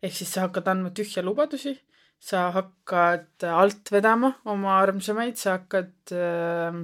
[0.01, 1.75] ehk siis sa hakkad andma tühja lubadusi,
[2.19, 6.81] sa hakkad alt vedama oma armsamaid, sa hakkad äh,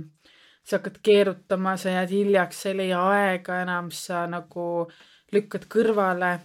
[0.70, 4.66] sa hakkad keerutama, sa jääd hiljaks, sa ei leia aega enam, sa nagu
[5.34, 6.36] lükkad kõrvale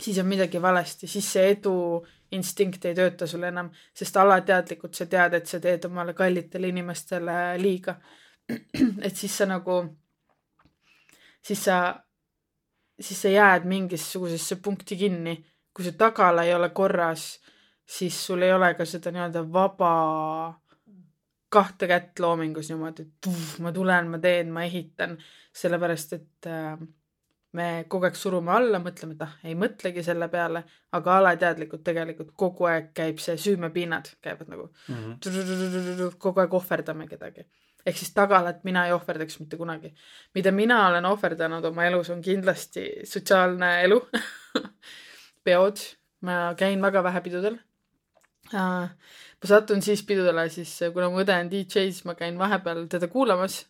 [0.00, 1.74] siis on midagi valesti, siis see edu
[2.36, 7.56] instinkt ei tööta sul enam, sest alateadlikult sa tead, et sa teed omale kallitele inimestele
[7.62, 7.96] liiga.
[9.06, 9.80] et siis sa nagu,
[11.42, 11.78] siis sa,
[13.00, 15.36] siis sa jääd mingisugusesse punkti kinni.
[15.76, 17.40] kui su tagala ei ole korras,
[17.84, 19.90] siis sul ei ole ka seda nii-öelda vaba
[21.56, 25.16] kahte kätt loomingus niimoodi, et uff, ma tulen, ma teen, ma ehitan,
[25.56, 26.76] sellepärast et äh,
[27.56, 30.62] me kogu aeg surume alla, mõtleme, et ah, ei mõtlegi selle peale,
[30.96, 36.18] aga alateadlikult tegelikult kogu aeg käib see süümepinnad käivad nagu mm -hmm.
[36.18, 37.46] kogu aeg ohverdame kedagi.
[37.86, 39.94] ehk siis tagalat mina ei ohverdaks mitte kunagi.
[40.34, 44.00] mida mina olen ohverdanud oma elus, on kindlasti sotsiaalne elu
[45.44, 45.76] peod,
[46.20, 47.58] ma käin väga vähe pidudel
[48.52, 53.08] ma satun siis pidudele, siis kuna mu õde on DJ, siis ma käin vahepeal teda
[53.08, 53.64] kuulamas.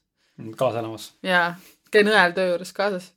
[0.57, 1.13] kaasa elamas.
[1.23, 1.55] jaa,
[1.91, 3.13] käin õel töö juures kaasas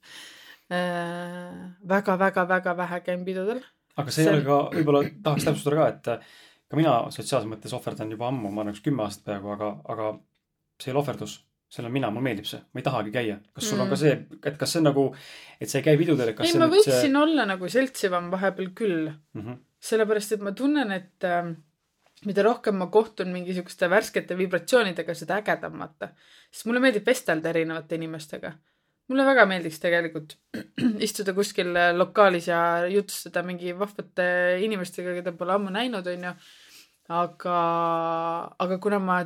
[0.69, 3.61] väga-väga-väga äh, vähe käin pidudel.
[3.97, 6.19] aga see ei ole ka, võib-olla tahaks täpsustada ka, et äh,
[6.69, 10.05] ka mina sotsiaalses mõttes ohverdan juba ammu, ma arvan, üks kümme aastat peaaegu, aga, aga
[10.79, 11.33] see ei ole ohverdus.
[11.69, 13.37] see olen mina, mulle meeldib see, ma ei tahagi käia.
[13.53, 13.81] kas sul mm.
[13.81, 14.01] on ka mm.
[14.03, 14.13] see,
[14.51, 15.03] et kas see on nagu,
[15.59, 17.17] et sa ei käi pidudel, et kas ei, ma võiksin see...
[17.23, 19.41] olla nagu seltsivam vahepeal küll mm.
[19.41, 19.55] -hmm.
[19.79, 21.53] Sellepärast, et ma tunnen, et äh,
[22.27, 26.13] mida rohkem ma kohtun mingisuguste värskete vibratsioonidega, seda ägedam vaata.
[26.51, 28.57] sest mulle meeldib vestelda erinevate inimestega
[29.09, 30.35] mulle väga meeldiks tegelikult
[31.07, 32.61] istuda kuskil lokaalis ja
[32.91, 34.29] jutustada mingi vahvate
[34.65, 36.35] inimestega, keda pole ammu näinud, onju.
[37.09, 37.57] aga,
[38.65, 39.19] aga kuna ma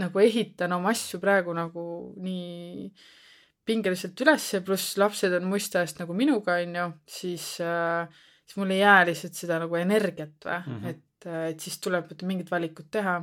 [0.00, 1.84] nagu ehitan oma asju praegu nagu
[2.24, 2.88] nii
[3.66, 8.06] pingeliselt ülesse, pluss lapsed on muist ajast nagu minuga, onju, siis äh,,
[8.46, 10.88] siis mul ei jää lihtsalt seda nagu energiat või mm, -hmm.
[10.94, 13.20] et, et siis tuleb mingid valikud teha.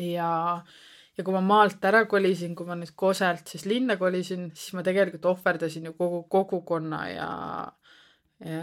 [0.00, 0.74] ja äh,
[1.14, 4.82] ja kui ma maalt ära kolisin, kui ma nüüd Koselt siis linna kolisin, siis ma
[4.86, 7.30] tegelikult ohverdasin ju kogu kogukonna ja,
[8.44, 8.62] ja,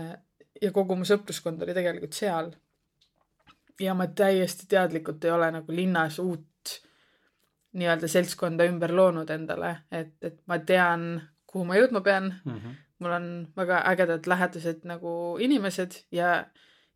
[0.62, 2.52] ja kogu mu sõpruskond oli tegelikult seal.
[3.82, 6.76] ja ma täiesti teadlikult ei ole nagu linnas uut
[7.80, 11.14] nii-öelda seltskonda ümber loonud endale, et, et ma tean,
[11.48, 12.58] kuhu ma jõudma pean mm.
[12.58, 12.76] -hmm.
[13.02, 15.12] Mul on väga ägedad lähedased nagu
[15.42, 16.32] inimesed ja,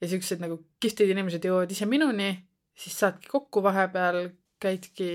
[0.02, 2.30] ja siuksed nagu kihvtid inimesed jõuavad ise minuni,
[2.77, 4.30] siis saadki kokku vahepeal,
[4.61, 5.10] käidki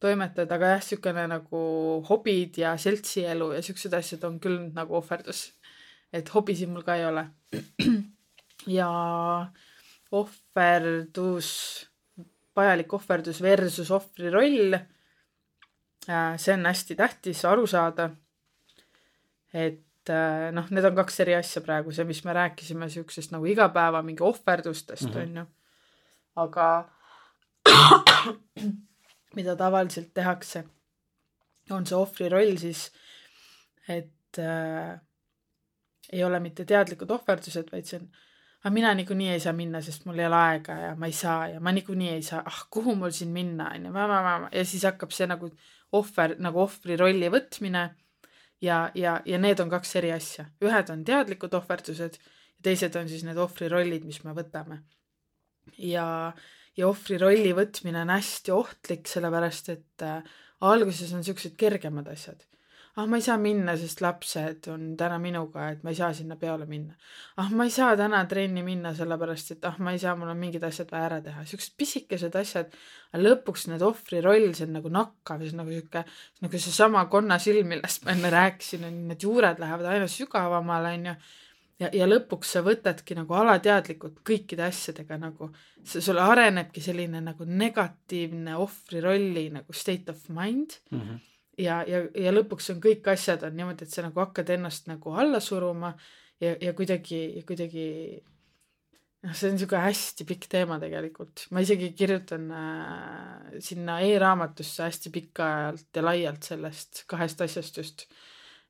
[0.00, 1.62] toimetad, aga jah, siukene nagu
[2.08, 5.50] hobid ja seltsielu ja siuksed asjad on küll nagu ohverdus.
[6.12, 7.26] et hobisid mul ka ei ole.
[8.78, 8.88] ja
[10.10, 11.50] ohverdus,
[12.56, 14.80] vajalik ohverdus versus ohvri roll
[16.08, 18.10] Äh, see on hästi tähtis aru saada.
[19.52, 23.48] Et äh, noh, need on kaks eri asja praegu, see, mis me rääkisime siuksest nagu
[23.50, 25.22] igapäeva mingi ohverdustest mm, -hmm.
[25.22, 25.46] on ju.
[26.36, 26.66] aga
[29.36, 30.64] mida tavaliselt tehakse,
[31.70, 32.90] on see ohvri roll siis,
[33.88, 34.98] et äh,
[36.12, 38.10] ei ole mitte teadlikud ohverdused, vaid see on
[38.60, 41.48] aga mina niikuinii ei saa minna, sest mul ei ole aega ja ma ei saa
[41.48, 43.92] ja ma niikuinii ei saa, ah kuhu mul siin minna on ju,
[44.52, 45.50] ja siis hakkab see nagu
[45.96, 47.88] ohver, nagu ohvri rolli võtmine
[48.60, 50.46] ja, ja, ja need on kaks eri asja.
[50.64, 54.82] ühed on teadlikud ohverdused ja teised on siis need ohvri rollid, mis me võtame.
[55.78, 56.32] ja,
[56.76, 60.22] ja ohvri rolli võtmine on hästi ohtlik, sellepärast et äh,
[60.60, 62.44] alguses on siuksed kergemad asjad
[62.96, 66.36] ah ma ei saa minna, sest lapsed on täna minuga, et ma ei saa sinna
[66.40, 66.94] peole minna.
[67.38, 70.40] ah ma ei saa täna trenni minna, sellepärast et ah ma ei saa, mul on
[70.40, 72.74] mingid asjad vaja ära teha, siuksed pisikesed asjad.
[73.12, 76.04] aga lõpuks need ohvri roll, see on nagu nakkav, see on nagu sihuke,
[76.46, 81.16] nagu seesama konnasilm, millest ma enne rääkisin, on need juured lähevad aina sügavamale, onju
[81.80, 85.50] ja, ja lõpuks sa võtadki nagu alateadlikult kõikide asjadega nagu,
[85.86, 91.00] sul arenebki selline nagu negatiivne ohvri rolli nagu state of mind mm.
[91.00, 91.26] -hmm
[91.60, 95.14] ja, ja, ja lõpuks on kõik asjad on niimoodi, et sa nagu hakkad ennast nagu
[95.18, 95.92] alla suruma
[96.40, 97.86] ja, ja kuidagi, ja kuidagi
[99.26, 101.46] noh, see on niisugune hästi pikk teema tegelikult.
[101.54, 108.06] ma isegi kirjutan äh, sinna e-raamatusse hästi pikalt ja laialt sellest kahest asjast just,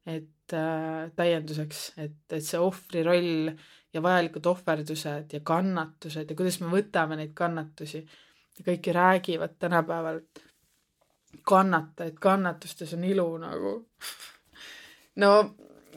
[0.08, 3.52] et äh, täienduseks, et, et see ohvri roll
[3.94, 9.58] ja vajalikud ohverdused ja kannatused ja kuidas me võtame neid kannatusi ja kõik ju räägivad
[9.62, 10.22] tänapäeval
[11.46, 13.74] kannata, et kannatustes on ilu nagu.
[15.16, 15.30] no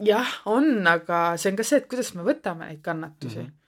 [0.02, 3.45] jah, on, aga see on ka see, et kuidas me võtame neid kannatusi mm.
[3.45, 3.60] -hmm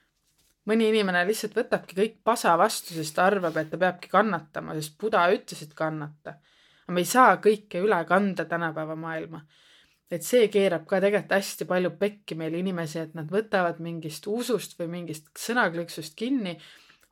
[0.70, 4.98] mõni inimene lihtsalt võtabki kõik pasa vastu, sest ta arvab, et ta peabki kannatama, sest
[5.02, 6.40] Buda ütles, et kannata.
[6.86, 9.46] aga me ei saa kõike üle kanda tänapäeva maailma.
[10.12, 14.78] et see keerab ka tegelikult hästi palju pekki meil inimesi, et nad võtavad mingist usust
[14.80, 16.58] või mingist sõnakõlksust kinni.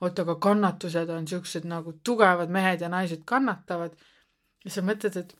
[0.02, 3.96] oot, aga kannatused on siuksed nagu tugevad mehed ja naised kannatavad
[4.64, 5.34] ja sa mõtled, et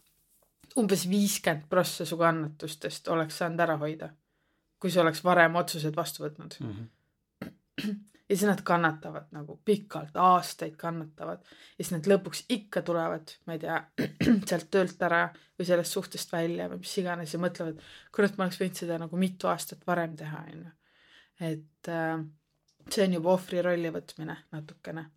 [0.80, 4.10] umbes viiskümmend prossa su kannatustest oleks saanud ära hoida,
[4.82, 6.74] kui sa oleks varem otsused vastu võtnud mm.
[6.74, 7.96] -hmm.
[8.30, 13.58] ja siis nad kannatavad nagu pikalt, aastaid kannatavad ja siis nad lõpuks ikka tulevad, ma
[13.58, 13.82] ei tea,
[14.50, 15.26] sealt töölt ära
[15.60, 17.82] või sellest suhtest välja või mis iganes ja mõtlevad,
[18.12, 20.72] kurat, ma oleks võinud seda nagu mitu aastat varem teha, onju.
[21.40, 22.24] et äh,
[22.90, 25.10] see on juba ohvri rolli võtmine natukene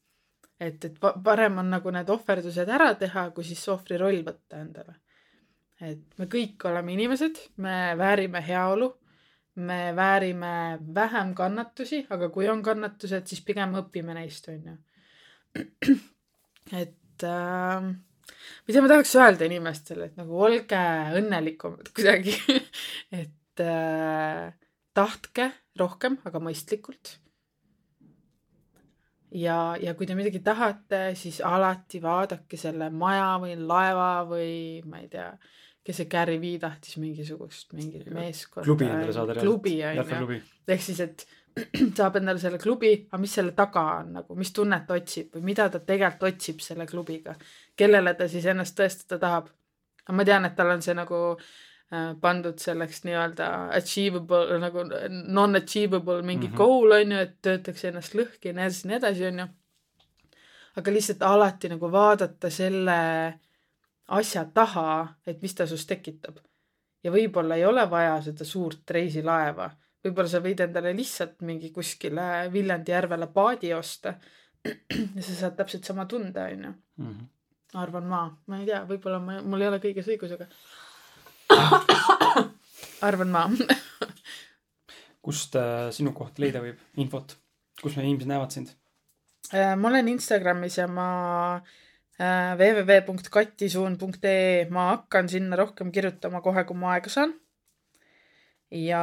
[0.61, 4.97] et, et parem on nagu need ohverdused ära teha, kui siis ohvri roll võtta endale.
[5.81, 8.89] et me kõik oleme inimesed, me väärime heaolu,
[9.57, 14.77] me väärime vähem kannatusi, aga kui on kannatused, siis pigem õpime neist, on ju.
[16.83, 17.91] et äh,
[18.69, 20.81] mida ma tahaks öelda inimestele, et nagu olge
[21.21, 22.35] õnnelikumad kuidagi
[23.23, 24.49] et äh,
[24.97, 27.19] tahtke rohkem, aga mõistlikult
[29.35, 34.51] ja, ja kui te midagi tahate, siis alati vaadake selle maja või laeva või
[34.87, 35.31] ma ei tea,
[35.87, 38.67] kes see Gary Vee tahtis mingisugust, mingit meeskonda.
[38.67, 39.39] klubi endale saada.
[39.41, 40.41] klubi on ju.
[40.69, 41.27] ehk siis, et
[41.99, 45.71] saab endale selle klubi, aga mis selle taga on nagu, mis tunnet otsib või mida
[45.73, 47.37] ta tegelikult otsib selle klubiga.
[47.77, 49.55] kellele ta siis ennast tõestada tahab.
[50.07, 51.66] aga ma tean, et tal on see nagu Äh,
[52.21, 54.83] pandud selleks nii-öelda achievable nagu
[55.37, 56.57] non-achievable mingi mm -hmm.
[56.57, 59.47] goal on ju, et töötakse ennast lõhki ja nii edasi, nii edasi on ju.
[60.77, 62.99] aga lihtsalt alati nagu vaadata selle
[64.09, 66.39] asja taha, et mis ta sinust tekitab.
[67.05, 69.71] ja võib-olla ei ole vaja seda suurt reisilaeva,
[70.05, 74.15] võib-olla sa võid endale lihtsalt mingi kuskile Viljandi järvele paadi osta
[75.17, 76.73] ja sa saad täpselt sama tunde, on ju.
[76.97, 77.25] Mhm.
[77.75, 80.47] arvan ma, ma ei tea, võib-olla ma, mul ei ole kõiges õigus, aga
[83.07, 83.47] arvan ma
[85.27, 87.37] kust äh, sinu kohta leida võib infot,
[87.83, 88.69] kus meie inimesed näevad sind
[89.53, 89.75] äh,?
[89.79, 91.09] ma olen Instagramis ja ma
[91.57, 97.35] äh, www.katisuun.ee, ma hakkan sinna rohkem kirjutama kohe, kui ma aega saan.
[98.71, 99.03] ja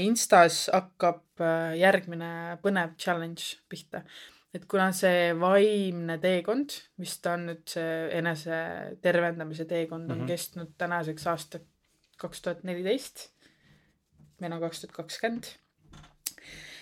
[0.00, 4.04] Instas hakkab äh, järgmine põnev challenge pihta
[4.54, 8.58] et kuna see vaimne teekond, mis ta on nüüd see enese
[9.02, 10.30] tervendamise teekond on mm -hmm.
[10.30, 11.58] kestnud tänaseks aasta
[12.18, 13.30] kaks tuhat neliteist.
[14.40, 15.44] meil on kaks tuhat kakskümmend.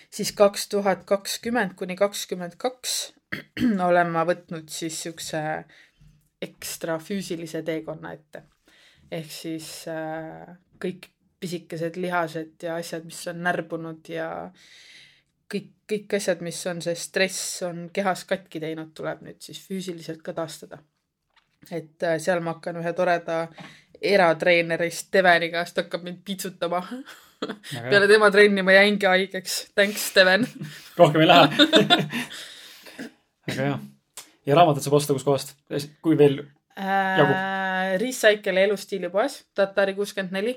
[0.09, 3.13] siis kaks tuhat kakskümmend kuni kakskümmend kaks
[3.87, 5.41] olen ma võtnud siis siukse
[6.41, 8.43] ekstra füüsilise teekonna ette.
[9.11, 11.09] ehk siis äh, kõik
[11.39, 14.27] pisikesed lihased ja asjad, mis on närbunud ja
[15.53, 20.23] kõik, kõik asjad, mis on see stress on kehas katki teinud, tuleb nüüd siis füüsiliselt
[20.25, 20.81] ka taastada.
[21.71, 23.47] et äh, seal ma hakkan ühe toreda
[24.03, 26.81] eratreenerist Steveni käest hakkab mind piitsutama
[27.91, 29.59] peale tema trenni ma jäingi haigeks.
[29.75, 30.47] Thanks, Steven
[30.97, 31.47] rohkem ei lähe
[33.47, 33.79] väga hea.
[34.45, 35.55] ja raamatut saab osta kuskohast,
[36.01, 37.95] kui veel jagub äh,?
[38.01, 40.55] Recycle elustiilipoes, Tatari kuuskümmend neli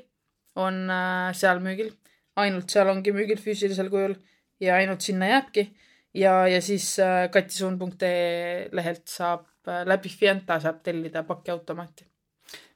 [0.56, 1.92] on äh, seal müügil.
[2.36, 4.16] ainult seal ongi müügil füüsilisel kujul
[4.60, 5.68] ja ainult sinna jääbki.
[6.14, 12.06] ja, ja siis äh, katisuun.ee lehelt saab äh, läbi Fienta saab tellida pakiautomaati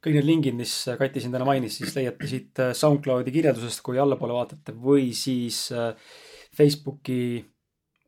[0.01, 4.01] kõik need lingid, mis Kati siin täna mainis, siis leiate siit äh, SoundCloudi kirjeldusest, kui
[4.01, 5.69] allapoole vaatate või siis
[6.57, 7.21] Facebooki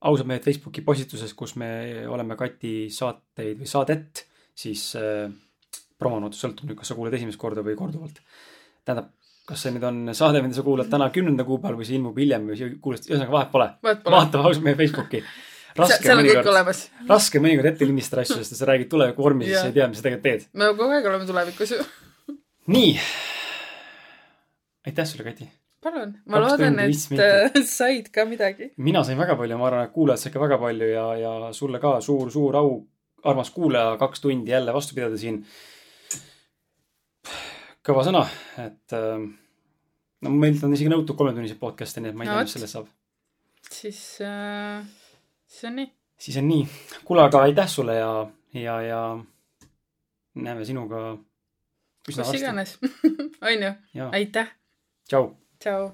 [0.03, 1.69] ausad mehed Facebooki postitusest, kus me
[2.11, 4.25] oleme Kati saateid või saadet
[4.59, 4.91] siis
[6.03, 8.19] promonud, sõltub nüüd, kas sa kuuled esimest korda või korduvalt.
[8.85, 9.13] tähendab,
[9.53, 12.51] kas see nüüd on saade, mida sa kuulad täna kümnenda kuupäeval või see ilmub hiljem
[12.51, 13.71] või kuulad, ühesõnaga vahet pole.
[13.85, 15.23] vaata ausalt mehe Facebooki.
[15.93, 16.85] seal on kõik olemas.
[17.09, 20.01] raske mõnikord ette lindistada asju, sest sa räägid tuleviku vormi, siis sa ei tea, mis
[20.01, 20.47] sa tegelikult teed.
[20.57, 21.81] me kogu aeg oleme tulevikus ju.
[22.77, 22.95] nii.
[24.89, 25.49] aitäh sulle, Kati
[25.83, 28.71] palun, ma loodan, et äh, said ka midagi.
[28.77, 31.81] mina sain väga palju, ma arvan, et kuulajad said ka väga palju ja, ja sulle
[31.83, 32.77] ka suur-suur au,
[33.27, 35.43] armas kuulaja, kaks tundi jälle vastu pidada siin.
[37.83, 38.27] kõva sõna,
[38.63, 39.25] et äh,
[40.23, 42.79] no meilt on isegi nõutud kolmetunniseid podcast'e, nii et ma ei no, tea, mis sellest
[42.79, 42.89] saab.
[43.73, 44.87] siis äh,,
[45.47, 45.93] siis on nii.
[46.29, 46.65] siis on nii.
[47.05, 48.11] kuule, aga aitäh sulle ja,
[48.59, 49.03] ja, ja
[50.35, 51.05] näeme sinuga.
[52.07, 52.79] kus iganes,
[53.49, 54.11] on ju.
[54.11, 54.55] aitäh.
[55.09, 55.33] tšau
[55.63, 55.93] Ciao.